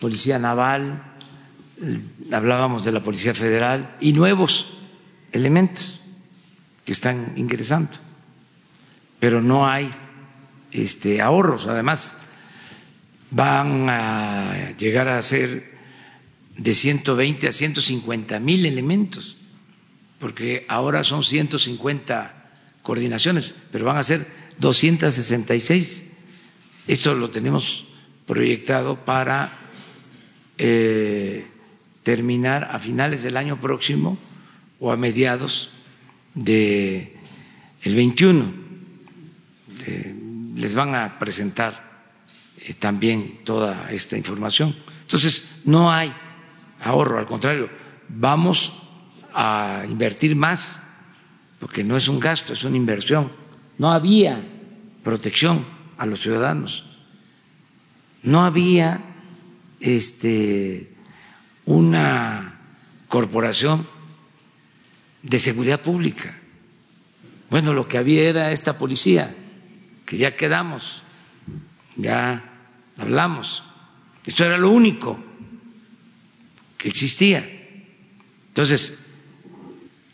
Policía 0.00 0.36
Naval, 0.40 1.00
hablábamos 2.32 2.84
de 2.84 2.92
la 2.92 3.02
Policía 3.02 3.34
Federal 3.34 3.96
y 4.00 4.12
nuevos 4.12 4.78
elementos 5.30 6.00
que 6.84 6.92
están 6.92 7.34
ingresando, 7.36 7.92
pero 9.20 9.40
no 9.40 9.68
hay 9.68 9.90
este, 10.70 11.20
ahorros. 11.20 11.66
Además, 11.66 12.16
van 13.30 13.88
a 13.88 14.72
llegar 14.76 15.08
a 15.08 15.22
ser 15.22 15.71
de 16.62 16.74
120 16.74 17.48
a 17.48 17.52
150 17.52 18.38
mil 18.38 18.64
elementos, 18.66 19.36
porque 20.20 20.64
ahora 20.68 21.02
son 21.02 21.24
150 21.24 22.52
coordinaciones, 22.82 23.56
pero 23.72 23.84
van 23.84 23.96
a 23.96 24.02
ser 24.04 24.24
266. 24.58 26.12
Esto 26.86 27.14
lo 27.14 27.30
tenemos 27.30 27.88
proyectado 28.26 29.04
para 29.04 29.58
eh, 30.56 31.46
terminar 32.04 32.68
a 32.70 32.78
finales 32.78 33.24
del 33.24 33.36
año 33.36 33.60
próximo 33.60 34.16
o 34.78 34.92
a 34.92 34.96
mediados 34.96 35.70
de 36.34 37.16
el 37.82 37.94
21. 37.96 38.54
Eh, 39.84 40.14
les 40.54 40.74
van 40.76 40.94
a 40.94 41.18
presentar 41.18 42.06
eh, 42.58 42.72
también 42.74 43.40
toda 43.42 43.90
esta 43.90 44.16
información. 44.16 44.76
Entonces, 45.02 45.48
no 45.64 45.90
hay 45.90 46.14
ahorro, 46.82 47.18
al 47.18 47.26
contrario, 47.26 47.68
vamos 48.08 48.72
a 49.32 49.84
invertir 49.88 50.36
más, 50.36 50.82
porque 51.58 51.84
no 51.84 51.96
es 51.96 52.08
un 52.08 52.20
gasto, 52.20 52.52
es 52.52 52.64
una 52.64 52.76
inversión. 52.76 53.32
No 53.78 53.92
había 53.92 54.42
protección 55.02 55.64
a 55.96 56.06
los 56.06 56.20
ciudadanos, 56.20 56.84
no 58.22 58.44
había 58.44 59.00
este, 59.80 60.92
una 61.64 62.60
corporación 63.08 63.86
de 65.22 65.38
seguridad 65.38 65.80
pública. 65.80 66.38
Bueno, 67.50 67.74
lo 67.74 67.86
que 67.86 67.98
había 67.98 68.28
era 68.28 68.50
esta 68.50 68.78
policía, 68.78 69.34
que 70.06 70.16
ya 70.16 70.36
quedamos, 70.36 71.02
ya 71.96 72.44
hablamos. 72.96 73.62
Esto 74.24 74.44
era 74.44 74.56
lo 74.56 74.70
único 74.70 75.31
que 76.82 76.88
existía. 76.88 77.48
Entonces, 78.48 78.98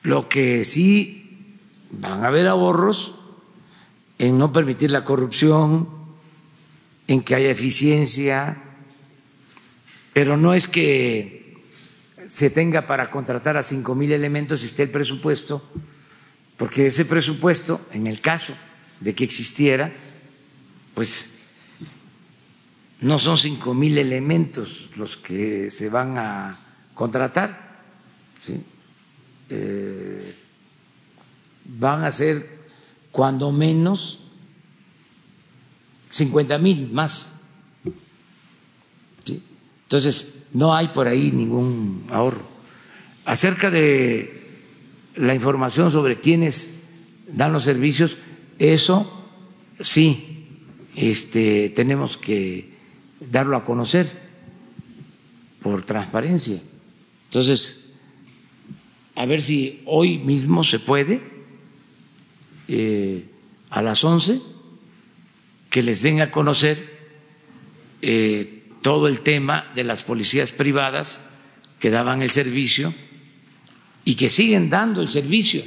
lo 0.02 0.28
que 0.28 0.66
sí 0.66 1.56
van 1.90 2.22
a 2.22 2.28
haber 2.28 2.46
ahorros 2.46 3.18
en 4.18 4.36
no 4.36 4.52
permitir 4.52 4.90
la 4.90 5.02
corrupción, 5.02 5.88
en 7.06 7.22
que 7.22 7.34
haya 7.34 7.50
eficiencia, 7.50 8.62
pero 10.12 10.36
no 10.36 10.52
es 10.52 10.68
que 10.68 11.56
se 12.26 12.50
tenga 12.50 12.84
para 12.84 13.08
contratar 13.08 13.56
a 13.56 13.62
cinco 13.62 13.94
mil 13.94 14.12
elementos 14.12 14.62
y 14.62 14.66
esté 14.66 14.82
el 14.82 14.90
presupuesto, 14.90 15.66
porque 16.58 16.88
ese 16.88 17.06
presupuesto, 17.06 17.80
en 17.92 18.06
el 18.06 18.20
caso 18.20 18.52
de 19.00 19.14
que 19.14 19.24
existiera, 19.24 19.90
pues 20.94 21.30
no 23.00 23.18
son 23.18 23.38
cinco 23.38 23.74
mil 23.74 23.96
elementos 23.96 24.90
los 24.96 25.16
que 25.16 25.70
se 25.70 25.88
van 25.88 26.18
a 26.18 26.58
contratar, 26.94 27.82
eh, 29.50 30.34
van 31.64 32.04
a 32.04 32.10
ser 32.10 32.58
cuando 33.12 33.52
menos 33.52 34.20
cincuenta 36.10 36.58
mil 36.58 36.90
más. 36.90 37.34
Entonces, 39.84 40.42
no 40.52 40.74
hay 40.74 40.88
por 40.88 41.06
ahí 41.06 41.30
ningún 41.30 42.04
ahorro. 42.10 42.46
Acerca 43.24 43.70
de 43.70 44.38
la 45.14 45.34
información 45.34 45.90
sobre 45.90 46.20
quiénes 46.20 46.80
dan 47.28 47.52
los 47.52 47.62
servicios, 47.62 48.18
eso 48.58 49.10
sí, 49.80 50.46
este, 50.94 51.70
tenemos 51.70 52.18
que 52.18 52.77
darlo 53.20 53.56
a 53.56 53.64
conocer 53.64 54.06
por 55.62 55.82
transparencia. 55.82 56.60
Entonces, 57.24 57.94
a 59.14 59.26
ver 59.26 59.42
si 59.42 59.82
hoy 59.84 60.18
mismo 60.18 60.64
se 60.64 60.78
puede, 60.78 61.20
eh, 62.68 63.24
a 63.70 63.82
las 63.82 64.04
11, 64.04 64.40
que 65.70 65.82
les 65.82 66.02
den 66.02 66.20
a 66.20 66.30
conocer 66.30 66.98
eh, 68.00 68.62
todo 68.82 69.08
el 69.08 69.20
tema 69.20 69.70
de 69.74 69.84
las 69.84 70.02
policías 70.02 70.50
privadas 70.52 71.30
que 71.80 71.90
daban 71.90 72.22
el 72.22 72.30
servicio 72.30 72.94
y 74.04 74.14
que 74.14 74.28
siguen 74.28 74.70
dando 74.70 75.02
el 75.02 75.08
servicio, 75.08 75.62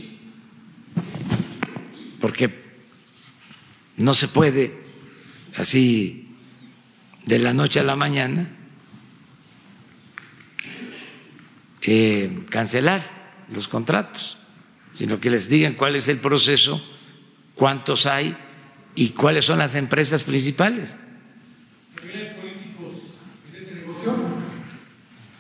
porque 2.19 2.59
no 3.97 4.13
se 4.13 4.27
puede 4.27 4.73
así 5.57 6.30
de 7.31 7.39
la 7.39 7.53
noche 7.53 7.79
a 7.79 7.83
la 7.83 7.95
mañana 7.95 8.45
eh, 11.81 12.43
cancelar 12.49 13.09
los 13.53 13.69
contratos, 13.69 14.37
sino 14.95 15.17
que 15.17 15.29
les 15.29 15.47
digan 15.47 15.75
cuál 15.75 15.95
es 15.95 16.09
el 16.09 16.17
proceso, 16.17 16.83
cuántos 17.55 18.05
hay 18.05 18.35
y 18.95 19.11
cuáles 19.11 19.45
son 19.45 19.59
las 19.59 19.75
empresas 19.75 20.23
principales. 20.23 20.97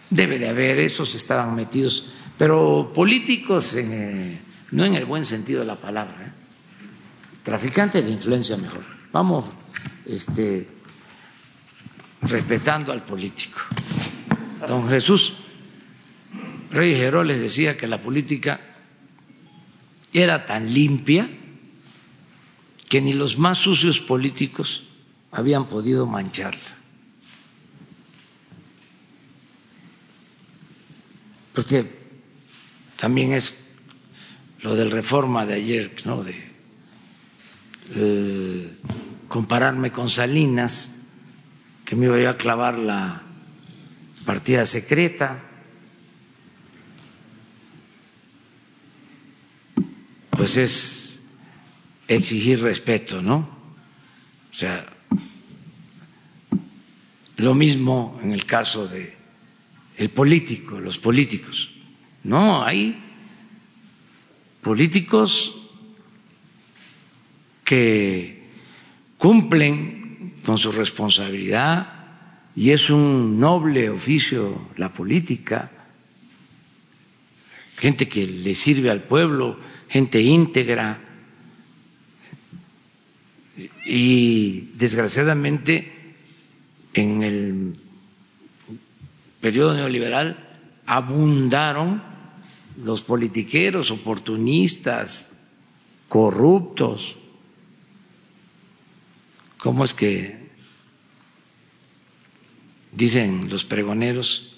Debe 0.09 0.39
de 0.39 0.47
haber, 0.47 0.79
esos 0.79 1.13
estaban 1.13 1.53
metidos, 1.53 2.13
pero 2.37 2.93
políticos 2.95 3.75
no 4.71 4.85
en 4.85 4.95
el 4.95 5.03
buen 5.03 5.25
sentido 5.25 5.59
de 5.59 5.65
la 5.65 5.75
palabra, 5.75 6.25
¿eh? 6.25 6.31
traficantes 7.43 8.05
de 8.05 8.11
influencia 8.11 8.55
mejor. 8.55 8.85
Vamos 9.11 9.43
este, 10.05 10.80
respetando 12.21 12.91
al 12.91 13.03
político. 13.03 13.59
Don 14.67 14.87
Jesús 14.89 15.33
Reyes 16.71 16.99
Heroles 16.99 17.39
decía 17.39 17.75
que 17.75 17.87
la 17.87 18.01
política 18.01 18.61
era 20.13 20.45
tan 20.45 20.73
limpia 20.73 21.29
que 22.87 23.01
ni 23.01 23.13
los 23.13 23.37
más 23.37 23.57
sucios 23.57 23.99
políticos 23.99 24.83
habían 25.31 25.67
podido 25.67 26.07
mancharla. 26.07 26.81
porque 31.53 31.85
también 32.97 33.33
es 33.33 33.55
lo 34.61 34.75
del 34.75 34.91
reforma 34.91 35.45
de 35.45 35.55
ayer, 35.55 35.93
¿no? 36.05 36.23
de 36.23 36.49
compararme 39.27 39.91
con 39.91 40.09
Salinas, 40.09 40.95
que 41.91 41.97
me 41.97 42.05
iba 42.05 42.29
a 42.29 42.37
clavar 42.37 42.79
la 42.79 43.21
partida 44.23 44.65
secreta. 44.65 45.43
Pues 50.29 50.55
es 50.55 51.21
exigir 52.07 52.61
respeto, 52.61 53.21
¿no? 53.21 53.39
O 53.39 54.53
sea, 54.53 54.87
lo 57.35 57.55
mismo 57.55 58.17
en 58.23 58.31
el 58.31 58.45
caso 58.45 58.87
de 58.87 59.13
el 59.97 60.11
político, 60.11 60.79
los 60.79 60.97
políticos. 60.97 61.71
No, 62.23 62.63
hay 62.63 63.03
políticos 64.61 65.59
que 67.65 68.47
cumplen 69.17 70.00
con 70.45 70.57
su 70.57 70.71
responsabilidad 70.71 72.01
y 72.55 72.71
es 72.71 72.89
un 72.89 73.39
noble 73.39 73.89
oficio 73.89 74.69
la 74.77 74.91
política, 74.91 75.71
gente 77.77 78.07
que 78.07 78.25
le 78.25 78.55
sirve 78.55 78.89
al 78.89 79.03
pueblo, 79.03 79.57
gente 79.87 80.21
íntegra 80.21 80.99
y 83.85 84.71
desgraciadamente 84.75 86.15
en 86.93 87.23
el 87.23 87.75
periodo 89.39 89.73
neoliberal 89.73 90.51
abundaron 90.85 92.03
los 92.83 93.03
politiqueros 93.03 93.91
oportunistas, 93.91 95.37
corruptos. 96.07 97.15
¿Cómo 99.61 99.85
es 99.85 99.93
que 99.93 100.49
dicen 102.91 103.47
los 103.47 103.63
pregoneros? 103.63 104.55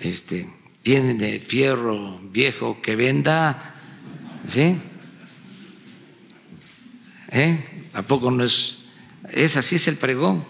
Este, 0.00 0.48
tienen 0.82 1.18
de 1.18 1.38
fierro 1.38 2.18
viejo 2.20 2.80
que 2.80 2.96
venda, 2.96 3.74
¿sí? 4.48 4.78
¿Eh? 7.30 7.88
¿A 7.92 8.00
poco 8.02 8.30
no 8.30 8.42
es? 8.42 8.78
Es 9.28 9.58
así 9.58 9.76
es 9.76 9.86
el 9.88 9.96
pregón. 9.96 10.44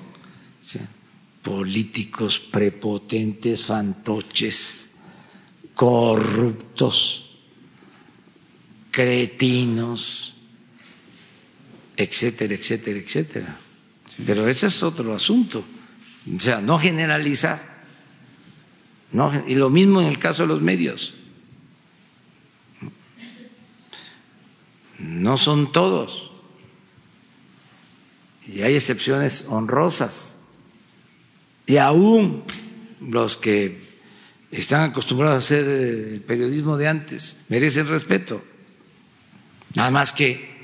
políticos 1.43 2.39
prepotentes, 2.39 3.65
fantoches, 3.65 4.91
corruptos, 5.75 7.31
cretinos, 8.93 10.36
etcétera, 11.97 12.55
etcétera, 12.55 12.99
etcétera. 12.99 13.59
Pero 14.25 14.49
ese 14.49 14.69
es 14.69 14.83
otro 14.83 15.15
asunto. 15.15 15.65
O 16.35 16.41
sea, 16.41 16.61
no 16.61 16.79
generalizar. 16.79 17.77
No, 19.13 19.33
y 19.47 19.55
lo 19.55 19.71
mismo 19.71 20.01
en 20.01 20.09
el 20.09 20.19
caso 20.19 20.43
de 20.43 20.49
los 20.49 20.63
medios. 20.63 21.15
No 24.99 25.37
son 25.37 25.73
todos. 25.73 26.33
Y 28.47 28.63
hay 28.63 28.75
excepciones 28.75 29.47
honrosas. 29.49 30.41
Y 31.67 31.77
aún 31.79 32.45
los 33.01 33.37
que 33.37 33.81
están 34.51 34.91
acostumbrados 34.91 35.35
a 35.35 35.39
hacer 35.39 35.67
el 35.67 36.23
periodismo 36.23 36.77
de 36.77 36.89
antes 36.89 37.39
merecen 37.49 37.89
respeto. 37.89 38.43
Nada 39.75 39.91
más 39.91 40.13
que 40.13 40.56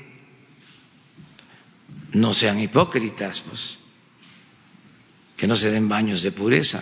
no 2.13 2.33
sean 2.33 2.59
hipócritas, 2.59 3.41
pues, 3.41 3.77
que 5.35 5.47
no 5.47 5.55
se 5.55 5.71
den 5.71 5.89
baños 5.89 6.23
de 6.23 6.31
pureza. 6.31 6.81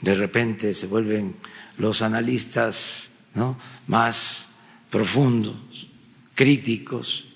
De 0.00 0.14
repente 0.14 0.74
se 0.74 0.86
vuelven 0.86 1.36
los 1.78 2.02
analistas 2.02 3.10
¿no? 3.34 3.58
más 3.86 4.50
profundos, 4.90 5.56
críticos, 6.34 7.26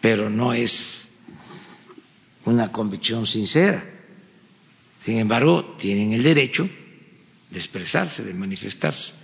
pero 0.00 0.28
no 0.28 0.52
es 0.52 1.08
una 2.44 2.70
convicción 2.70 3.26
sincera. 3.26 3.84
Sin 4.98 5.18
embargo, 5.18 5.76
tienen 5.78 6.12
el 6.12 6.22
derecho 6.22 6.68
de 7.50 7.58
expresarse, 7.58 8.24
de 8.24 8.34
manifestarse. 8.34 9.14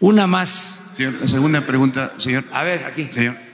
Una 0.00 0.26
más. 0.26 0.84
Señor, 0.96 1.14
la 1.14 1.26
segunda 1.26 1.66
pregunta, 1.66 2.14
señor. 2.18 2.44
A 2.52 2.62
ver, 2.64 2.84
aquí. 2.84 3.08
Señor. 3.10 3.45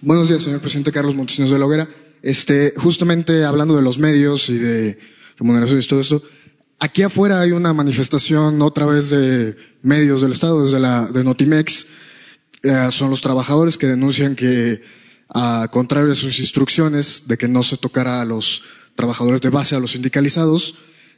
Buenos 0.00 0.28
días, 0.28 0.42
señor 0.42 0.60
presidente 0.60 0.92
Carlos 0.92 1.14
Montesinos 1.14 1.50
de 1.50 1.58
la 1.58 1.66
Hoguera. 1.66 1.88
Este, 2.22 2.72
justamente 2.76 3.44
hablando 3.44 3.76
de 3.76 3.82
los 3.82 3.98
medios 3.98 4.48
y 4.48 4.56
de 4.56 4.98
remuneraciones 5.36 5.84
y 5.84 5.88
todo 5.88 6.00
esto, 6.00 6.22
aquí 6.78 7.02
afuera 7.02 7.40
hay 7.40 7.52
una 7.52 7.72
manifestación 7.72 8.62
otra 8.62 8.86
vez 8.86 9.10
de 9.10 9.56
medios 9.82 10.22
del 10.22 10.32
Estado, 10.32 10.64
desde 10.64 10.80
la 10.80 11.08
Notimex. 11.12 11.86
Eh, 12.62 12.88
son 12.90 13.10
los 13.10 13.20
trabajadores 13.20 13.76
que 13.76 13.86
denuncian 13.86 14.34
que, 14.34 14.82
a 15.28 15.68
contrario 15.70 16.08
de 16.08 16.14
sus 16.14 16.38
instrucciones 16.38 17.28
de 17.28 17.36
que 17.36 17.48
no 17.48 17.62
se 17.62 17.76
tocara 17.76 18.20
a 18.20 18.24
los 18.24 18.62
trabajadores 18.94 19.40
de 19.40 19.50
base, 19.50 19.74
a 19.74 19.80
los 19.80 19.92
sindicalizados, 19.92 20.76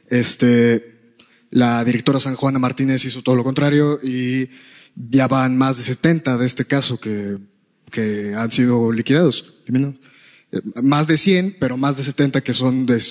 este, 0.09 0.95
la 1.51 1.83
directora 1.83 2.19
San 2.19 2.35
Juana 2.35 2.59
Martínez 2.59 3.05
hizo 3.05 3.21
todo 3.21 3.35
lo 3.35 3.43
contrario 3.43 3.99
y 4.03 4.49
ya 4.95 5.27
van 5.27 5.57
más 5.57 5.77
de 5.77 5.83
70 5.83 6.37
de 6.37 6.45
este 6.45 6.65
caso 6.65 6.99
que, 6.99 7.37
que 7.91 8.33
han 8.35 8.51
sido 8.51 8.91
liquidados. 8.91 9.53
Eh, 9.67 10.61
más 10.83 11.07
de 11.07 11.17
100, 11.17 11.57
pero 11.59 11.77
más 11.77 11.97
de 11.97 12.03
70 12.03 12.41
que 12.41 12.53
son 12.53 12.85
de 12.85 13.01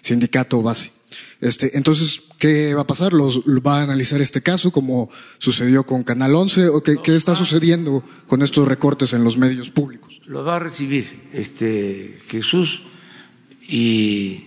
sindicato 0.00 0.62
base. 0.62 0.92
Este, 1.40 1.76
entonces, 1.76 2.22
¿qué 2.38 2.72
va 2.72 2.82
a 2.82 2.86
pasar? 2.86 3.12
¿Los, 3.12 3.40
¿Va 3.40 3.80
a 3.80 3.82
analizar 3.82 4.20
este 4.20 4.42
caso 4.42 4.70
como 4.70 5.10
sucedió 5.38 5.84
con 5.84 6.04
Canal 6.04 6.34
11? 6.34 6.68
¿O 6.68 6.82
qué, 6.82 6.98
qué 7.02 7.16
está 7.16 7.34
sucediendo 7.34 8.04
con 8.28 8.42
estos 8.42 8.68
recortes 8.68 9.12
en 9.12 9.24
los 9.24 9.36
medios 9.36 9.70
públicos? 9.70 10.20
Lo 10.26 10.44
va 10.44 10.56
a 10.56 10.58
recibir 10.60 11.30
este, 11.32 12.20
Jesús 12.28 12.82
y 13.68 14.46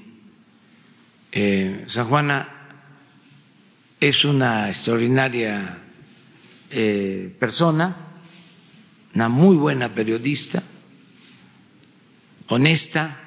eh, 1.34 1.84
San 1.88 2.08
Juana 2.08 2.50
es 4.00 4.24
una 4.24 4.70
extraordinaria 4.70 5.82
eh, 6.78 7.34
persona, 7.40 7.96
una 9.14 9.30
muy 9.30 9.56
buena 9.56 9.96
periodista, 9.96 10.62
honesta, 12.50 13.18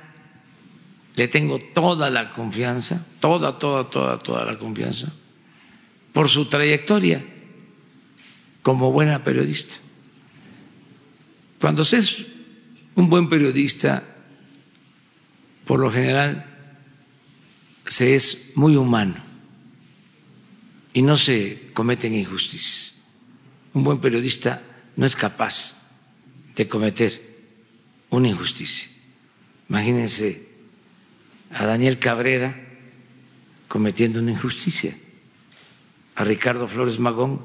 le 1.17 1.29
tengo 1.29 1.59
toda 1.59 2.11
la 2.11 2.29
confianza, 2.29 3.07
toda, 3.21 3.59
toda, 3.59 3.89
toda, 3.89 4.19
toda 4.19 4.45
la 4.45 4.59
confianza, 4.59 5.11
por 6.13 6.29
su 6.29 6.45
trayectoria 6.45 7.25
como 8.61 8.93
buena 8.93 9.25
periodista. 9.25 9.77
Cuando 11.59 11.85
se 11.85 11.97
es 11.97 12.27
un 12.97 13.09
buen 13.09 13.31
periodista, 13.31 14.05
por 15.65 15.81
lo 15.81 15.91
general, 15.91 16.45
se 17.87 18.15
es 18.15 18.53
muy 18.57 18.77
humano 18.77 19.17
y 20.93 21.01
no 21.01 21.17
se 21.17 21.71
cometen 21.73 22.15
injusticias. 22.15 22.98
Un 23.79 23.85
buen 23.85 24.01
periodista 24.01 24.61
no 24.97 25.07
es 25.07 25.15
capaz 25.15 25.87
de 26.57 26.67
cometer 26.67 27.15
una 28.11 28.27
injusticia. 28.27 28.89
Imagínense 29.69 30.49
a 31.53 31.65
Daniel 31.65 32.01
Cabrera 32.01 32.59
cometiendo 33.69 34.19
una 34.19 34.33
injusticia, 34.33 34.97
a 36.17 36.25
Ricardo 36.25 36.67
Flores 36.67 36.99
Magón 36.99 37.41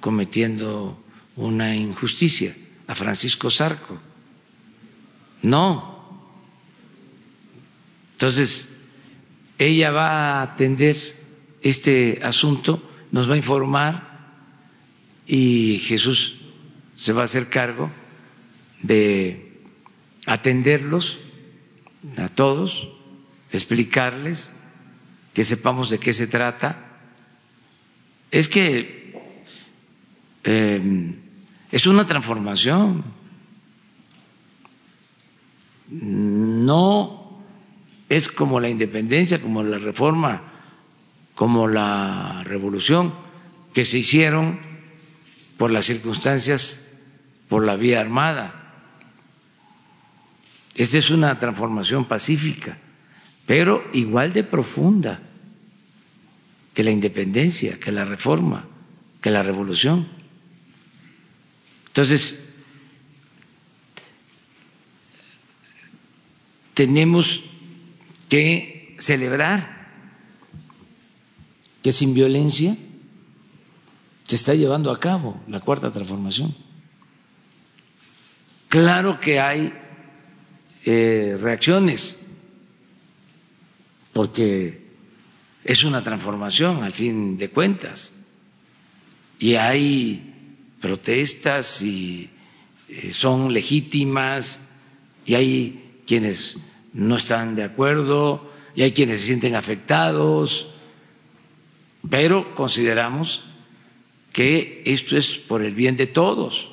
cometiendo 0.00 0.98
una 1.36 1.76
injusticia, 1.76 2.52
a 2.88 2.96
Francisco 2.96 3.48
Zarco. 3.48 4.00
No. 5.42 6.26
Entonces, 8.14 8.66
ella 9.58 9.92
va 9.92 10.10
a 10.10 10.42
atender 10.42 10.96
este 11.62 12.18
asunto, 12.24 12.82
nos 13.12 13.30
va 13.30 13.34
a 13.34 13.36
informar 13.36 14.15
y 15.26 15.78
Jesús 15.78 16.36
se 16.96 17.12
va 17.12 17.22
a 17.22 17.24
hacer 17.24 17.48
cargo 17.48 17.90
de 18.82 19.60
atenderlos 20.26 21.18
a 22.16 22.28
todos, 22.28 22.88
explicarles, 23.52 24.56
que 25.34 25.44
sepamos 25.44 25.90
de 25.90 25.98
qué 25.98 26.12
se 26.12 26.26
trata. 26.26 26.78
Es 28.30 28.48
que 28.48 29.14
eh, 30.44 31.14
es 31.70 31.86
una 31.86 32.06
transformación. 32.06 33.04
No 35.90 37.42
es 38.08 38.28
como 38.28 38.60
la 38.60 38.68
independencia, 38.68 39.40
como 39.40 39.62
la 39.62 39.78
reforma, 39.78 40.42
como 41.34 41.68
la 41.68 42.42
revolución 42.44 43.14
que 43.74 43.84
se 43.84 43.98
hicieron 43.98 44.75
por 45.56 45.70
las 45.70 45.86
circunstancias, 45.86 46.88
por 47.48 47.64
la 47.64 47.76
vía 47.76 48.00
armada. 48.00 48.62
Esta 50.74 50.98
es 50.98 51.10
una 51.10 51.38
transformación 51.38 52.04
pacífica, 52.04 52.78
pero 53.46 53.88
igual 53.92 54.32
de 54.32 54.44
profunda 54.44 55.20
que 56.74 56.84
la 56.84 56.90
independencia, 56.90 57.80
que 57.80 57.90
la 57.90 58.04
reforma, 58.04 58.66
que 59.22 59.30
la 59.30 59.42
revolución. 59.42 60.06
Entonces, 61.86 62.44
tenemos 66.74 67.42
que 68.28 68.94
celebrar 68.98 69.88
que 71.82 71.92
sin 71.92 72.12
violencia 72.12 72.76
se 74.26 74.34
está 74.34 74.54
llevando 74.54 74.90
a 74.90 74.98
cabo 74.98 75.40
la 75.48 75.60
cuarta 75.60 75.92
transformación. 75.92 76.54
Claro 78.68 79.20
que 79.20 79.38
hay 79.38 79.72
eh, 80.84 81.38
reacciones, 81.40 82.26
porque 84.12 84.84
es 85.64 85.84
una 85.84 86.02
transformación 86.02 86.82
al 86.82 86.92
fin 86.92 87.36
de 87.36 87.50
cuentas, 87.50 88.14
y 89.38 89.54
hay 89.54 90.34
protestas 90.80 91.82
y 91.82 92.30
eh, 92.88 93.12
son 93.12 93.52
legítimas, 93.52 94.68
y 95.24 95.34
hay 95.34 96.02
quienes 96.06 96.56
no 96.92 97.16
están 97.16 97.54
de 97.54 97.62
acuerdo, 97.62 98.50
y 98.74 98.82
hay 98.82 98.92
quienes 98.92 99.20
se 99.20 99.26
sienten 99.26 99.54
afectados, 99.54 100.68
pero 102.08 102.54
consideramos 102.54 103.45
que 104.36 104.82
esto 104.84 105.16
es 105.16 105.38
por 105.38 105.62
el 105.62 105.74
bien 105.74 105.96
de 105.96 106.06
todos, 106.06 106.68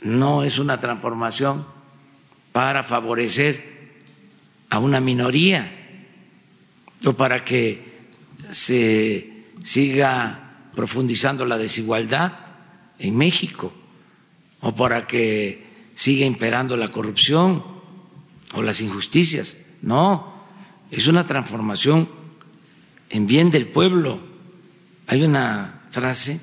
no 0.00 0.42
es 0.42 0.58
una 0.58 0.80
transformación 0.80 1.66
para 2.50 2.82
favorecer 2.82 4.00
a 4.70 4.78
una 4.78 5.00
minoría 5.00 5.70
o 7.04 7.12
para 7.12 7.44
que 7.44 7.92
se 8.52 9.44
siga 9.64 10.70
profundizando 10.74 11.44
la 11.44 11.58
desigualdad 11.58 12.38
en 12.98 13.14
México 13.14 13.70
o 14.62 14.74
para 14.74 15.06
que 15.06 15.90
siga 15.94 16.24
imperando 16.24 16.74
la 16.78 16.90
corrupción 16.90 17.62
o 18.54 18.62
las 18.62 18.80
injusticias. 18.80 19.66
No, 19.82 20.46
es 20.90 21.06
una 21.06 21.26
transformación 21.26 22.08
en 23.10 23.26
bien 23.26 23.50
del 23.50 23.66
pueblo. 23.66 24.22
Hay 25.06 25.22
una 25.22 25.80
frase 25.92 26.40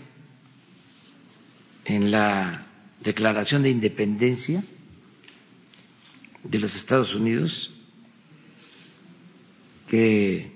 en 1.85 2.11
la 2.11 2.67
Declaración 3.03 3.63
de 3.63 3.71
Independencia 3.71 4.63
de 6.43 6.59
los 6.59 6.76
Estados 6.76 7.15
Unidos 7.15 7.71
que 9.88 10.51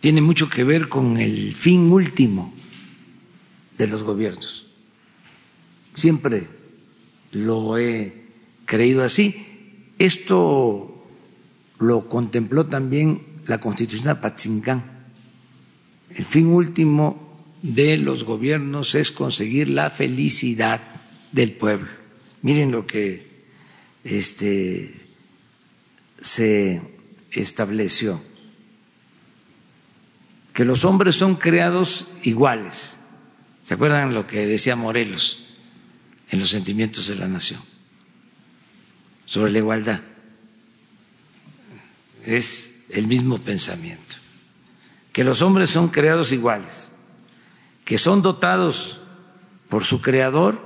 tiene 0.00 0.22
mucho 0.22 0.48
que 0.48 0.64
ver 0.64 0.88
con 0.88 1.18
el 1.18 1.54
fin 1.54 1.90
último 1.92 2.54
de 3.76 3.86
los 3.86 4.02
gobiernos. 4.02 4.70
Siempre 5.92 6.48
lo 7.32 7.76
he 7.76 8.24
creído 8.64 9.04
así. 9.04 9.46
Esto 9.98 11.06
lo 11.78 12.06
contempló 12.06 12.66
también 12.66 13.26
la 13.46 13.60
Constitución 13.60 14.04
de 14.04 14.10
Apatzingán. 14.12 14.89
El 16.14 16.24
fin 16.24 16.46
último 16.46 17.30
de 17.62 17.96
los 17.96 18.24
gobiernos 18.24 18.94
es 18.94 19.10
conseguir 19.10 19.68
la 19.68 19.90
felicidad 19.90 20.80
del 21.32 21.52
pueblo. 21.52 21.88
Miren 22.42 22.72
lo 22.72 22.86
que 22.86 23.28
este, 24.04 25.08
se 26.20 26.80
estableció, 27.30 28.20
que 30.52 30.64
los 30.64 30.84
hombres 30.84 31.16
son 31.16 31.36
creados 31.36 32.08
iguales. 32.22 32.98
¿Se 33.64 33.74
acuerdan 33.74 34.14
lo 34.14 34.26
que 34.26 34.46
decía 34.46 34.74
Morelos 34.74 35.46
en 36.30 36.40
los 36.40 36.48
sentimientos 36.48 37.06
de 37.06 37.14
la 37.14 37.28
nación? 37.28 37.60
Sobre 39.26 39.52
la 39.52 39.58
igualdad. 39.58 40.00
Es 42.26 42.74
el 42.88 43.06
mismo 43.06 43.38
pensamiento. 43.38 44.19
Que 45.12 45.24
los 45.24 45.42
hombres 45.42 45.70
son 45.70 45.88
creados 45.88 46.32
iguales, 46.32 46.92
que 47.84 47.98
son 47.98 48.22
dotados 48.22 49.00
por 49.68 49.84
su 49.84 50.00
creador. 50.00 50.60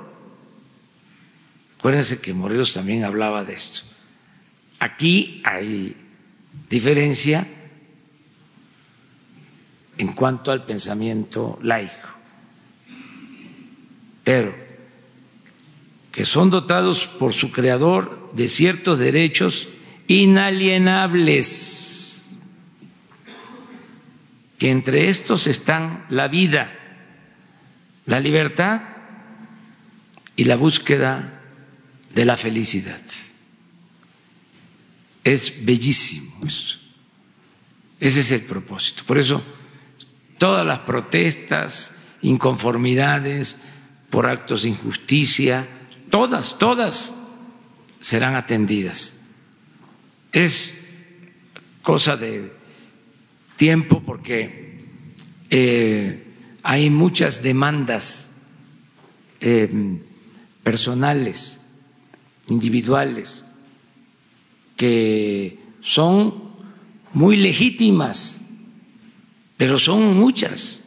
Acuérdense 1.79 2.21
que 2.21 2.35
Morelos 2.35 2.73
también 2.73 3.05
hablaba 3.05 3.45
de 3.45 3.55
esto. 3.55 3.81
Aquí 4.79 5.41
hay 5.45 5.97
diferencia 6.69 7.47
en 9.97 10.13
cuanto 10.13 10.51
al 10.51 10.65
pensamiento 10.65 11.59
laico, 11.63 12.09
pero 14.25 14.65
que 16.11 16.25
son 16.25 16.51
dotados 16.51 17.07
por 17.07 17.33
su 17.33 17.51
creador 17.51 18.31
de 18.35 18.49
ciertos 18.49 18.99
derechos 18.99 19.69
inalienables, 20.07 22.04
que 24.59 24.71
entre 24.71 25.09
estos 25.09 25.47
están 25.47 26.07
la 26.09 26.29
vida, 26.29 26.73
la 28.07 28.21
libertad 28.21 28.83
y 30.37 30.45
la 30.45 30.57
búsqueda 30.57 31.41
de 32.15 32.25
la 32.25 32.37
felicidad. 32.37 33.01
Es 35.23 35.65
bellísimo 35.65 36.47
esto. 36.47 36.79
Ese 38.01 38.21
es 38.21 38.33
el 38.33 38.43
propósito. 38.43 39.03
Por 39.07 39.19
eso 39.19 39.43
todas 40.39 40.67
las 40.67 40.81
protestas, 40.81 41.97
inconformidades 42.23 43.63
por 44.11 44.27
actos 44.27 44.63
de 44.63 44.71
injusticia, 44.71 45.67
todas, 46.11 46.59
todas 46.59 47.15
serán 48.01 48.35
atendidas. 48.35 49.23
Es 50.33 50.85
cosa 51.83 52.17
de 52.17 52.53
tiempo 53.57 54.03
porque 54.05 54.79
eh, 55.51 56.25
hay 56.63 56.91
muchas 56.91 57.43
demandas 57.43 58.37
eh, 59.41 60.01
personales, 60.63 61.67
individuales, 62.49 63.45
que 64.77 65.59
son 65.81 66.55
muy 67.13 67.37
legítimas, 67.37 68.51
pero 69.57 69.79
son 69.79 70.17
muchas. 70.17 70.81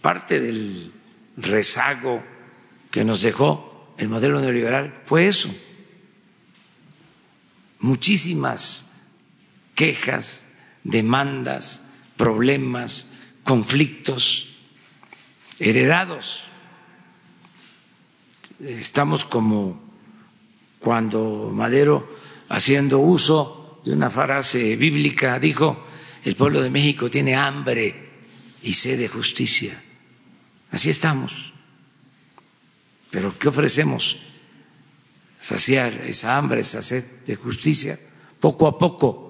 Parte 0.00 0.40
del 0.40 0.92
rezago 1.36 2.22
que 2.90 3.04
nos 3.04 3.22
dejó 3.22 3.94
el 3.98 4.08
modelo 4.08 4.40
neoliberal 4.40 5.00
fue 5.04 5.26
eso. 5.26 5.54
Muchísimas 7.78 8.92
quejas, 9.74 10.43
demandas, 10.84 11.90
problemas, 12.16 13.14
conflictos 13.42 14.54
heredados. 15.58 16.44
Estamos 18.60 19.24
como 19.24 19.82
cuando 20.78 21.50
Madero 21.52 22.16
haciendo 22.48 22.98
uso 23.00 23.80
de 23.84 23.92
una 23.92 24.10
frase 24.10 24.76
bíblica, 24.76 25.38
dijo, 25.38 25.84
el 26.24 26.36
pueblo 26.36 26.62
de 26.62 26.70
México 26.70 27.10
tiene 27.10 27.34
hambre 27.34 28.10
y 28.62 28.72
sed 28.72 28.98
de 28.98 29.08
justicia. 29.08 29.82
Así 30.70 30.90
estamos. 30.90 31.52
Pero 33.10 33.38
¿qué 33.38 33.48
ofrecemos? 33.48 34.16
Saciar 35.40 35.92
esa 36.06 36.36
hambre, 36.36 36.62
esa 36.62 36.82
sed 36.82 37.04
de 37.26 37.36
justicia, 37.36 37.98
poco 38.40 38.66
a 38.66 38.78
poco, 38.78 39.23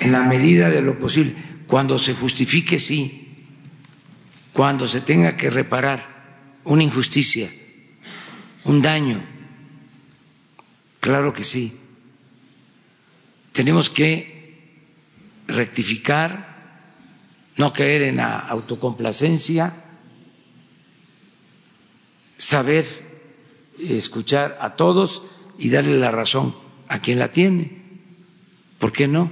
en 0.00 0.12
la 0.12 0.22
medida 0.22 0.70
de 0.70 0.82
lo 0.82 0.98
posible. 0.98 1.34
Cuando 1.66 1.98
se 1.98 2.14
justifique, 2.14 2.78
sí. 2.78 3.46
Cuando 4.52 4.88
se 4.88 5.00
tenga 5.00 5.36
que 5.36 5.50
reparar 5.50 6.58
una 6.64 6.82
injusticia, 6.82 7.48
un 8.64 8.82
daño, 8.82 9.22
Claro 11.00 11.32
que 11.32 11.44
sí. 11.44 11.72
Tenemos 13.52 13.90
que 13.90 14.68
rectificar, 15.46 16.56
no 17.56 17.72
caer 17.72 18.02
en 18.02 18.16
la 18.16 18.38
autocomplacencia, 18.38 19.72
saber 22.36 22.84
escuchar 23.78 24.58
a 24.60 24.76
todos 24.76 25.26
y 25.58 25.70
darle 25.70 25.98
la 25.98 26.10
razón 26.10 26.54
a 26.88 27.00
quien 27.00 27.18
la 27.18 27.30
tiene. 27.30 27.82
¿Por 28.78 28.92
qué 28.92 29.08
no? 29.08 29.30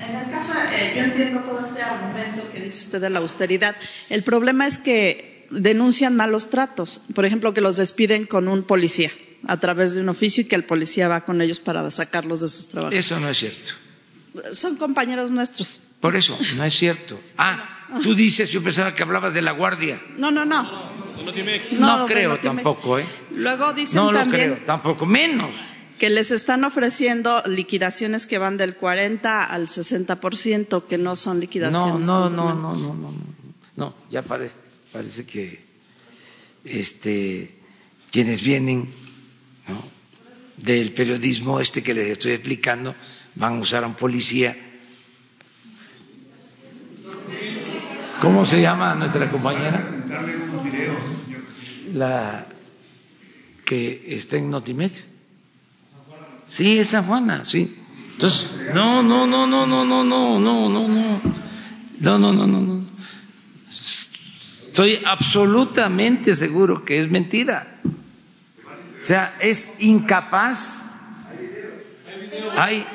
En 0.00 0.14
el 0.14 0.30
caso, 0.30 0.52
eh, 0.72 0.87
yo 0.98 1.04
entiendo 1.04 1.40
todo 1.40 1.60
este 1.60 1.82
argumento 1.82 2.48
que 2.52 2.60
dice 2.60 2.78
usted 2.78 3.00
de 3.00 3.10
la 3.10 3.20
austeridad. 3.20 3.74
El 4.08 4.22
problema 4.22 4.66
es 4.66 4.78
que 4.78 5.46
denuncian 5.50 6.16
malos 6.16 6.50
tratos, 6.50 7.00
por 7.14 7.24
ejemplo, 7.24 7.54
que 7.54 7.60
los 7.60 7.76
despiden 7.76 8.26
con 8.26 8.48
un 8.48 8.62
policía 8.64 9.10
a 9.46 9.56
través 9.58 9.94
de 9.94 10.00
un 10.00 10.08
oficio 10.08 10.42
y 10.42 10.46
que 10.46 10.56
el 10.56 10.64
policía 10.64 11.08
va 11.08 11.22
con 11.22 11.40
ellos 11.40 11.60
para 11.60 11.88
sacarlos 11.90 12.40
de 12.40 12.48
sus 12.48 12.68
trabajos. 12.68 12.94
Eso 12.94 13.18
no 13.20 13.28
es 13.28 13.38
cierto. 13.38 13.72
Son 14.52 14.76
compañeros 14.76 15.30
nuestros. 15.30 15.80
Por 16.00 16.16
eso, 16.16 16.38
no 16.56 16.64
es 16.64 16.74
cierto. 16.74 17.20
Ah, 17.36 17.86
tú 18.02 18.14
dices, 18.14 18.50
yo 18.50 18.62
pensaba 18.62 18.94
que 18.94 19.02
hablabas 19.02 19.34
de 19.34 19.42
la 19.42 19.52
guardia. 19.52 20.00
No, 20.16 20.30
no, 20.30 20.44
no. 20.44 20.98
No, 21.78 22.06
creo 22.06 22.38
tampoco, 22.38 22.98
¿eh? 22.98 23.06
Luego 23.32 23.72
dicen 23.72 23.96
no 23.96 24.12
lo 24.12 24.18
también 24.18 24.54
creo, 24.54 24.64
tampoco, 24.64 25.04
menos. 25.04 25.54
Que 25.98 26.10
les 26.10 26.30
están 26.30 26.64
ofreciendo 26.64 27.42
liquidaciones 27.46 28.26
que 28.26 28.38
van 28.38 28.56
del 28.56 28.76
40 28.76 29.44
al 29.44 29.66
60%, 29.66 30.86
que 30.86 30.98
no 30.98 31.16
son 31.16 31.40
liquidaciones. 31.40 32.06
No, 32.06 32.30
no, 32.30 32.54
no, 32.54 32.54
no, 32.54 32.76
no, 32.76 32.94
no, 32.94 33.12
no, 33.76 33.94
ya 34.08 34.22
parece 34.22 34.68
parece 34.92 35.26
que 35.26 35.64
este, 36.64 37.54
quienes 38.10 38.42
vienen 38.42 38.88
del 40.56 40.92
periodismo 40.92 41.60
este 41.60 41.82
que 41.82 41.94
les 41.94 42.08
estoy 42.08 42.32
explicando 42.32 42.94
van 43.36 43.56
a 43.56 43.60
usar 43.60 43.84
a 43.84 43.86
un 43.86 43.94
policía. 43.94 44.56
¿Cómo 48.20 48.44
se 48.44 48.60
llama 48.60 48.94
nuestra 48.96 49.30
compañera? 49.30 49.88
La 51.94 52.46
que 53.64 54.02
está 54.08 54.36
en 54.36 54.50
Notimex. 54.50 55.06
Sí, 56.48 56.78
es 56.78 56.88
San 56.88 57.04
Juana, 57.04 57.44
sí. 57.44 57.76
Entonces, 58.12 58.56
no, 58.74 59.02
no, 59.02 59.26
no, 59.26 59.46
no, 59.46 59.66
no, 59.66 59.84
no, 59.84 60.04
no, 60.04 60.38
no, 60.40 60.68
no, 60.68 60.88
no, 60.88 61.20
no, 62.00 62.18
no, 62.18 62.32
no, 62.32 62.46
no, 62.46 62.60
no. 62.60 62.84
Estoy 64.78 65.00
absolutamente 65.04 66.34
seguro 66.34 66.84
que 66.84 67.00
es 67.00 67.10
mentira. 67.10 67.80
O 67.84 69.06
sea, 69.06 69.36
es 69.40 69.76
incapaz. 69.80 70.82
Hay. 72.56 72.86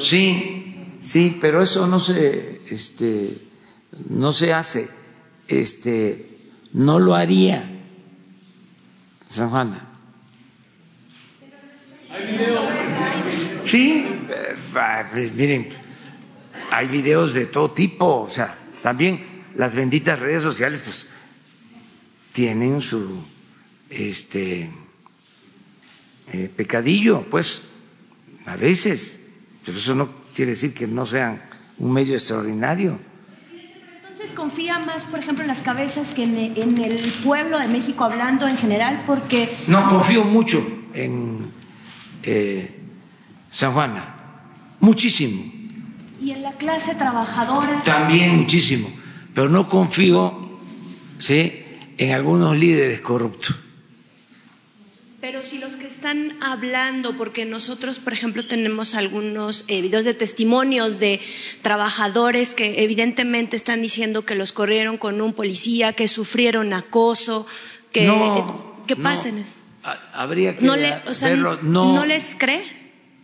Sí, 0.00 0.94
sí, 0.98 1.38
pero 1.40 1.62
eso 1.62 1.86
no 1.86 2.00
se, 2.00 2.60
este, 2.70 3.38
no 4.08 4.32
se 4.32 4.52
hace. 4.52 4.88
Este, 5.46 6.38
no 6.72 6.98
lo 6.98 7.14
haría 7.14 7.68
San 9.28 9.50
Juana. 9.50 9.87
Sí, 13.64 14.06
eh, 14.28 14.56
pues 15.12 15.32
miren, 15.34 15.68
hay 16.70 16.88
videos 16.88 17.34
de 17.34 17.46
todo 17.46 17.70
tipo, 17.70 18.22
o 18.22 18.30
sea, 18.30 18.56
también 18.80 19.20
las 19.56 19.74
benditas 19.74 20.18
redes 20.18 20.42
sociales, 20.42 20.82
pues 20.84 21.08
tienen 22.32 22.80
su 22.80 23.22
este 23.90 24.70
eh, 26.32 26.50
pecadillo, 26.54 27.22
pues, 27.30 27.62
a 28.46 28.56
veces, 28.56 29.26
pero 29.64 29.76
eso 29.76 29.94
no 29.94 30.08
quiere 30.34 30.52
decir 30.52 30.72
que 30.72 30.86
no 30.86 31.04
sean 31.04 31.42
un 31.78 31.92
medio 31.92 32.14
extraordinario. 32.14 32.98
Entonces 34.02 34.32
confía 34.32 34.78
más, 34.78 35.04
por 35.06 35.18
ejemplo, 35.18 35.42
en 35.42 35.48
las 35.48 35.62
cabezas 35.62 36.14
que 36.14 36.24
en 36.24 36.78
el 36.78 37.12
pueblo 37.24 37.58
de 37.58 37.68
México 37.68 38.04
hablando 38.04 38.46
en 38.46 38.56
general, 38.56 39.04
porque... 39.06 39.58
No, 39.66 39.88
confío 39.88 40.24
mucho 40.24 40.66
en 40.92 41.57
eh, 42.30 42.70
San 43.50 43.72
Juana, 43.72 44.14
muchísimo. 44.80 45.50
Y 46.20 46.32
en 46.32 46.42
la 46.42 46.52
clase 46.52 46.94
trabajadora. 46.94 47.82
También 47.84 48.36
muchísimo, 48.36 48.90
pero 49.34 49.48
no 49.48 49.68
confío 49.68 50.58
¿sí? 51.18 51.64
en 51.96 52.12
algunos 52.12 52.56
líderes 52.56 53.00
corruptos. 53.00 53.56
Pero 55.22 55.42
si 55.42 55.58
los 55.58 55.76
que 55.76 55.86
están 55.86 56.36
hablando, 56.40 57.16
porque 57.16 57.44
nosotros, 57.44 57.98
por 57.98 58.12
ejemplo, 58.12 58.46
tenemos 58.46 58.94
algunos 58.94 59.64
eh, 59.66 59.80
videos 59.80 60.04
de 60.04 60.14
testimonios 60.14 61.00
de 61.00 61.20
trabajadores 61.62 62.54
que 62.54 62.84
evidentemente 62.84 63.56
están 63.56 63.82
diciendo 63.82 64.24
que 64.24 64.36
los 64.36 64.52
corrieron 64.52 64.96
con 64.96 65.20
un 65.20 65.32
policía, 65.32 65.92
que 65.94 66.08
sufrieron 66.08 66.72
acoso, 66.72 67.46
que, 67.90 68.04
no, 68.04 68.76
¿qué 68.86 68.94
pasa 68.94 69.30
en 69.30 69.38
eso? 69.38 69.57
Habría 70.12 70.56
que 70.56 70.64
no 70.64 70.74
verlo. 70.74 71.58
No, 71.62 71.94
¿No 71.94 72.04
les 72.04 72.34
cree? 72.34 72.64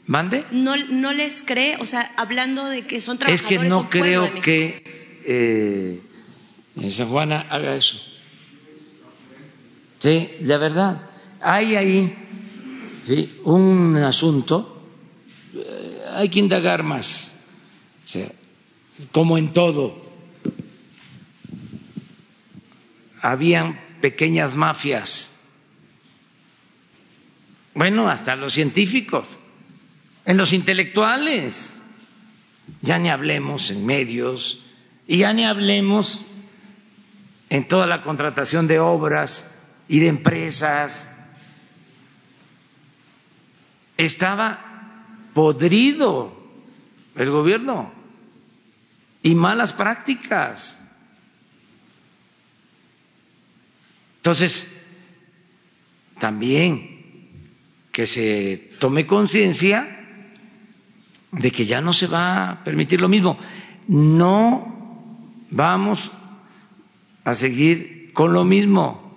¿Mande? 0.07 0.45
No, 0.51 0.77
no 0.77 1.13
les 1.13 1.43
cree, 1.43 1.77
o 1.81 1.87
sea, 1.87 2.13
hablando 2.17 2.67
de 2.67 2.87
que 2.87 3.01
son 3.01 3.19
trabajadores. 3.19 3.53
Es 3.53 3.63
que 3.63 3.69
no 3.69 3.89
creo 3.89 4.33
que 4.43 4.85
eh, 5.25 6.01
San 6.91 7.09
Juana 7.09 7.47
haga 7.49 7.75
eso. 7.75 7.99
Sí, 9.99 10.31
la 10.41 10.59
verdad. 10.59 11.01
Hay 11.41 11.77
ahí 11.77 12.15
¿sí? 13.05 13.41
un 13.45 13.97
asunto, 13.97 14.87
eh, 15.55 16.03
hay 16.15 16.29
que 16.29 16.41
indagar 16.41 16.83
más, 16.83 17.37
o 18.05 18.09
sea, 18.09 18.31
como 19.13 19.39
en 19.39 19.53
todo. 19.53 20.03
Habían 23.23 23.81
pequeñas 24.03 24.55
mafias, 24.55 25.34
bueno, 27.75 28.09
hasta 28.09 28.37
los 28.37 28.53
científicos, 28.53 29.39
en 30.25 30.37
los 30.37 30.53
intelectuales, 30.53 31.83
ya 32.83 32.99
ni 32.99 33.11
hablemos 33.11 33.71
en 33.71 33.85
medios, 33.85 34.65
y 35.07 35.19
ya 35.19 35.33
ni 35.33 35.45
hablemos 35.45 36.25
en 37.51 37.69
toda 37.69 37.87
la 37.87 38.03
contratación 38.03 38.67
de 38.67 38.79
obras 38.79 39.61
y 39.89 40.01
de 40.01 40.09
empresas 40.09 41.15
estaba 43.97 44.61
podrido 45.35 46.37
el 47.15 47.31
gobierno 47.31 47.93
y 49.23 49.35
malas 49.35 49.73
prácticas. 49.73 50.83
Entonces, 54.17 54.69
también 56.19 56.94
que 57.95 58.07
se 58.07 58.75
tome 58.81 59.07
conciencia 59.07 59.87
de 61.31 61.51
que 61.55 61.65
ya 61.65 61.81
no 61.81 61.95
se 61.95 62.09
va 62.09 62.51
a 62.51 62.65
permitir 62.65 63.01
lo 63.01 63.09
mismo. 63.09 63.39
No 63.87 65.17
vamos 65.51 66.11
a 67.23 67.35
seguir 67.35 68.11
con 68.13 68.35
lo 68.35 68.43
mismo, 68.43 69.15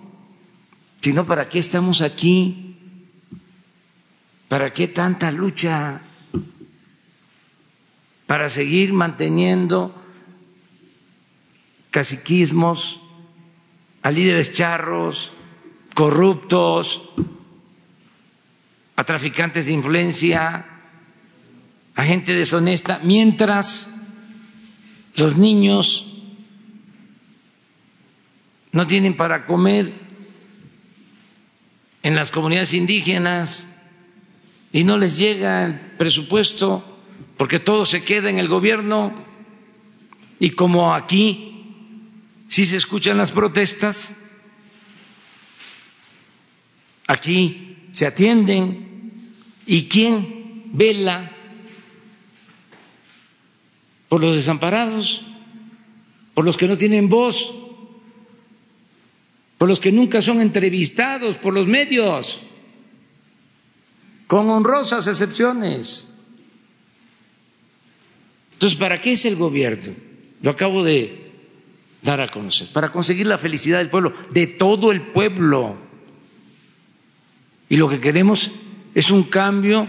sino 1.02 1.26
para 1.26 1.48
qué 1.50 1.58
estamos 1.58 2.02
aquí 2.02 2.68
¿Para 4.48 4.72
qué 4.72 4.88
tanta 4.88 5.30
lucha? 5.30 6.00
Para 8.26 8.48
seguir 8.48 8.94
manteniendo 8.94 9.94
caciquismos, 11.90 13.00
a 14.02 14.10
líderes 14.10 14.52
charros, 14.52 15.32
corruptos, 15.94 17.10
a 18.98 19.04
traficantes 19.04 19.66
de 19.66 19.72
influencia, 19.72 20.66
a 21.94 22.04
gente 22.04 22.34
deshonesta, 22.34 22.98
mientras 23.04 24.02
los 25.14 25.36
niños 25.36 26.18
no 28.72 28.88
tienen 28.88 29.14
para 29.14 29.44
comer 29.44 29.92
en 32.02 32.16
las 32.16 32.32
comunidades 32.32 32.74
indígenas 32.74 33.76
y 34.72 34.82
no 34.82 34.98
les 34.98 35.16
llega 35.16 35.66
el 35.66 35.74
presupuesto 35.74 36.98
porque 37.36 37.60
todo 37.60 37.86
se 37.86 38.02
queda 38.02 38.30
en 38.30 38.40
el 38.40 38.48
gobierno 38.48 39.14
y 40.40 40.50
como 40.50 40.92
aquí 40.92 41.72
sí 42.48 42.64
se 42.64 42.74
escuchan 42.74 43.16
las 43.16 43.30
protestas, 43.30 44.16
aquí 47.06 47.76
se 47.92 48.04
atienden 48.04 48.87
y 49.68 49.84
quién 49.84 50.64
vela 50.72 51.30
por 54.08 54.22
los 54.22 54.34
desamparados, 54.34 55.26
por 56.32 56.46
los 56.46 56.56
que 56.56 56.66
no 56.66 56.78
tienen 56.78 57.10
voz, 57.10 57.54
por 59.58 59.68
los 59.68 59.78
que 59.78 59.92
nunca 59.92 60.22
son 60.22 60.40
entrevistados 60.40 61.36
por 61.36 61.52
los 61.52 61.66
medios 61.66 62.40
con 64.26 64.48
honrosas 64.48 65.06
excepciones. 65.06 66.14
Entonces, 68.54 68.78
¿para 68.78 69.02
qué 69.02 69.12
es 69.12 69.26
el 69.26 69.36
gobierno? 69.36 69.92
Lo 70.40 70.50
acabo 70.50 70.82
de 70.82 71.30
dar 72.00 72.22
a 72.22 72.28
conocer, 72.28 72.68
para 72.72 72.90
conseguir 72.90 73.26
la 73.26 73.36
felicidad 73.36 73.78
del 73.78 73.90
pueblo, 73.90 74.14
de 74.30 74.46
todo 74.46 74.92
el 74.92 75.02
pueblo. 75.02 75.76
Y 77.68 77.76
lo 77.76 77.90
que 77.90 78.00
queremos 78.00 78.50
es 78.98 79.12
un 79.12 79.22
cambio 79.22 79.88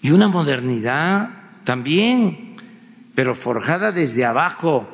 y 0.00 0.12
una 0.12 0.28
modernidad 0.28 1.28
también, 1.64 2.54
pero 3.16 3.34
forjada 3.34 3.90
desde 3.90 4.24
abajo 4.24 4.88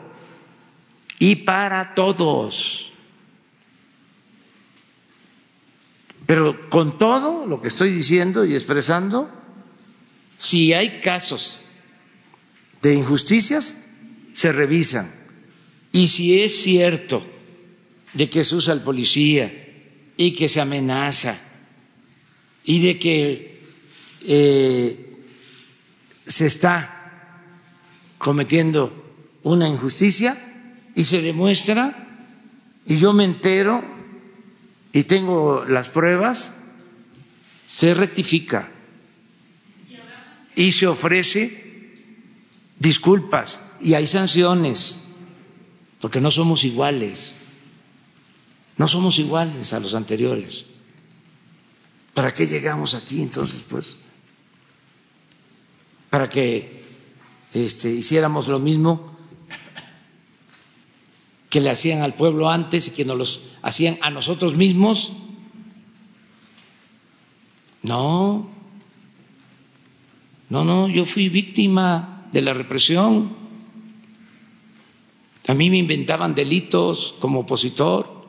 y 1.19 1.37
para 1.37 1.95
todos. 1.95 2.91
Pero 6.25 6.71
con 6.71 6.97
todo 6.97 7.45
lo 7.45 7.61
que 7.61 7.69
estoy 7.69 7.91
diciendo 7.93 8.47
y 8.47 8.55
expresando, 8.55 9.31
si 10.39 10.73
hay 10.73 11.01
casos 11.01 11.65
de 12.81 12.95
injusticias, 12.95 13.91
se 14.33 14.53
revisan. 14.53 15.07
Y 15.93 16.09
si 16.09 16.41
es 16.41 16.63
cierto 16.63 17.23
de 18.15 18.31
que 18.31 18.43
se 18.43 18.57
usa 18.57 18.73
el 18.73 18.81
policía 18.81 19.53
y 20.17 20.35
que 20.35 20.49
se 20.49 20.63
amenaza 20.63 21.50
y 22.65 22.81
de 22.81 22.99
que 22.99 23.59
eh, 24.23 25.17
se 26.27 26.47
está 26.47 27.01
cometiendo 28.19 28.93
una 29.43 29.69
injusticia 29.69 30.37
y 30.95 31.05
se 31.05 31.23
demuestra 31.23 32.07
y 32.87 32.97
yo 32.97 33.13
me 33.13 33.25
entero 33.25 33.83
y 34.93 35.05
tengo 35.05 35.65
las 35.65 35.89
pruebas, 35.89 36.61
se 37.67 37.95
rectifica 37.95 38.69
y 40.57 40.73
se 40.73 40.87
ofrece 40.87 41.95
disculpas 42.79 43.61
y 43.81 43.95
hay 43.95 44.07
sanciones, 44.07 45.09
porque 46.01 46.21
no 46.21 46.31
somos 46.31 46.65
iguales, 46.65 47.37
no 48.77 48.89
somos 48.89 49.19
iguales 49.19 49.73
a 49.73 49.81
los 49.81 49.95
anteriores. 49.95 50.70
¿Para 52.15 52.33
qué 52.33 52.47
llegamos 52.47 52.95
aquí 52.95 53.23
entonces, 53.23 53.65
pues? 53.69 54.01
Para 56.11 56.29
que 56.29 56.83
este, 57.55 57.91
hiciéramos 57.91 58.49
lo 58.49 58.59
mismo 58.59 59.17
que 61.49 61.61
le 61.61 61.71
hacían 61.71 62.03
al 62.03 62.15
pueblo 62.15 62.49
antes 62.49 62.89
y 62.89 62.91
que 62.93 63.05
nos 63.05 63.19
los 63.19 63.41
hacían 63.63 63.99
a 64.03 64.11
nosotros 64.11 64.57
mismos. 64.57 65.13
No, 67.83 68.49
no, 70.49 70.65
no, 70.65 70.89
yo 70.89 71.05
fui 71.05 71.29
víctima 71.29 72.29
de 72.33 72.43
la 72.43 72.55
represión. 72.55 73.37
A 75.47 75.55
mí 75.55 75.71
me 75.71 75.79
inventaban 75.79 76.35
delitos 76.35 77.17
como 77.19 77.41
opositor. 77.41 78.20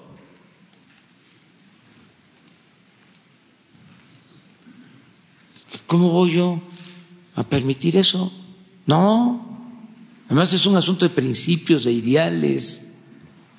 ¿Cómo 5.91 6.09
voy 6.09 6.31
yo 6.31 6.57
a 7.35 7.43
permitir 7.43 7.97
eso? 7.97 8.31
No. 8.85 9.75
Además 10.27 10.53
es 10.53 10.65
un 10.65 10.77
asunto 10.77 11.05
de 11.05 11.13
principios, 11.13 11.83
de 11.83 11.91
ideales. 11.91 12.93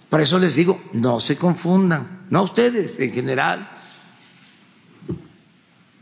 Por 0.09 0.19
eso 0.23 0.39
les 0.39 0.57
digo, 0.57 0.83
no 0.95 1.21
se 1.21 1.37
confundan, 1.37 2.25
no 2.31 2.43
ustedes 2.43 2.99
en 3.01 3.13
general. 3.13 3.71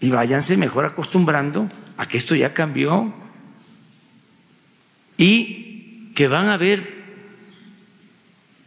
Y 0.01 0.11
váyanse 0.11 0.57
mejor 0.57 0.85
acostumbrando 0.85 1.69
a 1.97 2.07
que 2.07 2.19
esto 2.19 2.36
ya 2.36 2.55
cambió. 2.55 3.12
Y 5.19 6.12
que 6.15 6.28
van 6.28 6.47
a 6.47 6.55
haber 6.55 6.94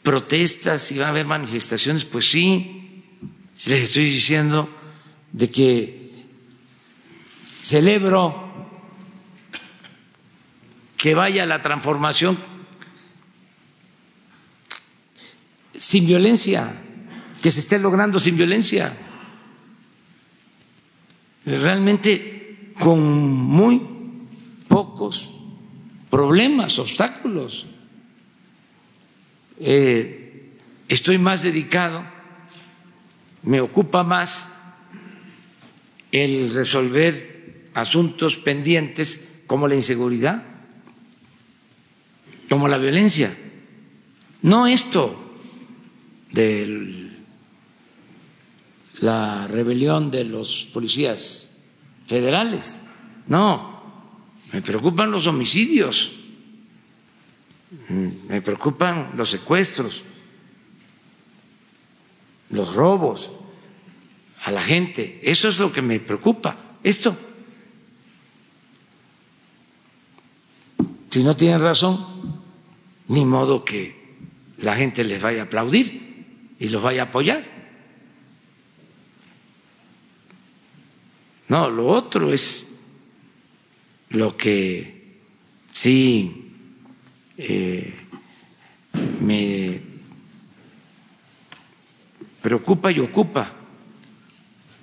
protestas 0.03 0.91
y 0.91 0.97
van 0.97 1.07
a 1.07 1.11
haber 1.11 1.27
manifestaciones, 1.27 2.03
pues 2.03 2.29
sí, 2.29 3.05
les 3.67 3.83
estoy 3.83 4.03
diciendo 4.03 4.69
de 5.31 5.49
que 5.49 6.02
celebro 7.63 8.43
que 10.97 11.15
vaya 11.15 11.45
la 11.45 11.61
transformación 11.61 12.37
sin 15.73 16.05
violencia, 16.05 16.73
que 17.41 17.49
se 17.49 17.61
esté 17.61 17.79
logrando 17.79 18.19
sin 18.19 18.37
violencia, 18.37 18.93
realmente 21.45 22.73
con 22.79 23.01
muy 23.01 23.81
pocos 24.67 25.31
problemas, 26.09 26.77
obstáculos. 26.79 27.65
Eh, 29.59 30.51
estoy 30.87 31.17
más 31.17 31.43
dedicado, 31.43 32.03
me 33.43 33.61
ocupa 33.61 34.03
más 34.03 34.49
el 36.11 36.53
resolver 36.53 37.32
asuntos 37.73 38.37
pendientes 38.37 39.27
como 39.47 39.67
la 39.67 39.75
inseguridad 39.75 40.53
como 42.53 42.67
la 42.67 42.77
violencia. 42.77 43.35
No 44.43 44.67
esto 44.67 45.39
de 46.31 47.09
la 48.99 49.47
rebelión 49.47 50.11
de 50.11 50.25
los 50.25 50.69
policías 50.71 51.57
federales, 52.05 52.85
no, 53.25 53.81
me 54.51 54.61
preocupan 54.61 55.09
los 55.09 55.25
homicidios, 55.25 56.11
me 57.89 58.39
preocupan 58.43 59.13
los 59.15 59.31
secuestros, 59.31 60.03
los 62.51 62.75
robos 62.75 63.31
a 64.43 64.51
la 64.51 64.61
gente, 64.61 65.21
eso 65.23 65.47
es 65.47 65.57
lo 65.57 65.71
que 65.71 65.81
me 65.81 65.99
preocupa. 65.99 66.77
Esto, 66.83 67.17
si 71.13 71.23
no 71.23 71.35
tienen 71.35 71.61
razón, 71.61 72.03
ni 73.09 73.23
modo 73.23 73.63
que 73.63 74.15
la 74.57 74.75
gente 74.75 75.03
les 75.03 75.21
vaya 75.21 75.41
a 75.41 75.45
aplaudir 75.45 76.55
y 76.59 76.69
los 76.69 76.81
vaya 76.81 77.03
a 77.03 77.05
apoyar. 77.05 77.43
No, 81.49 81.69
lo 81.69 81.85
otro 81.85 82.33
es 82.33 82.67
lo 84.09 84.35
que 84.35 85.19
sí 85.71 86.51
eh, 87.37 87.93
me 89.21 89.81
preocupa 92.41 92.91
y 92.91 93.01
ocupa. 93.01 93.53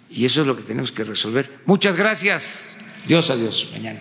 Y 0.09 0.25
eso 0.27 0.43
es 0.43 0.47
lo 0.47 0.57
que 0.57 0.63
tenemos 0.63 0.93
que 0.93 1.03
resolver. 1.03 1.63
Muchas 1.67 1.97
gracias. 1.97 2.77
Dios 3.05 3.31
adiós. 3.31 3.71
Mañana. 3.73 3.99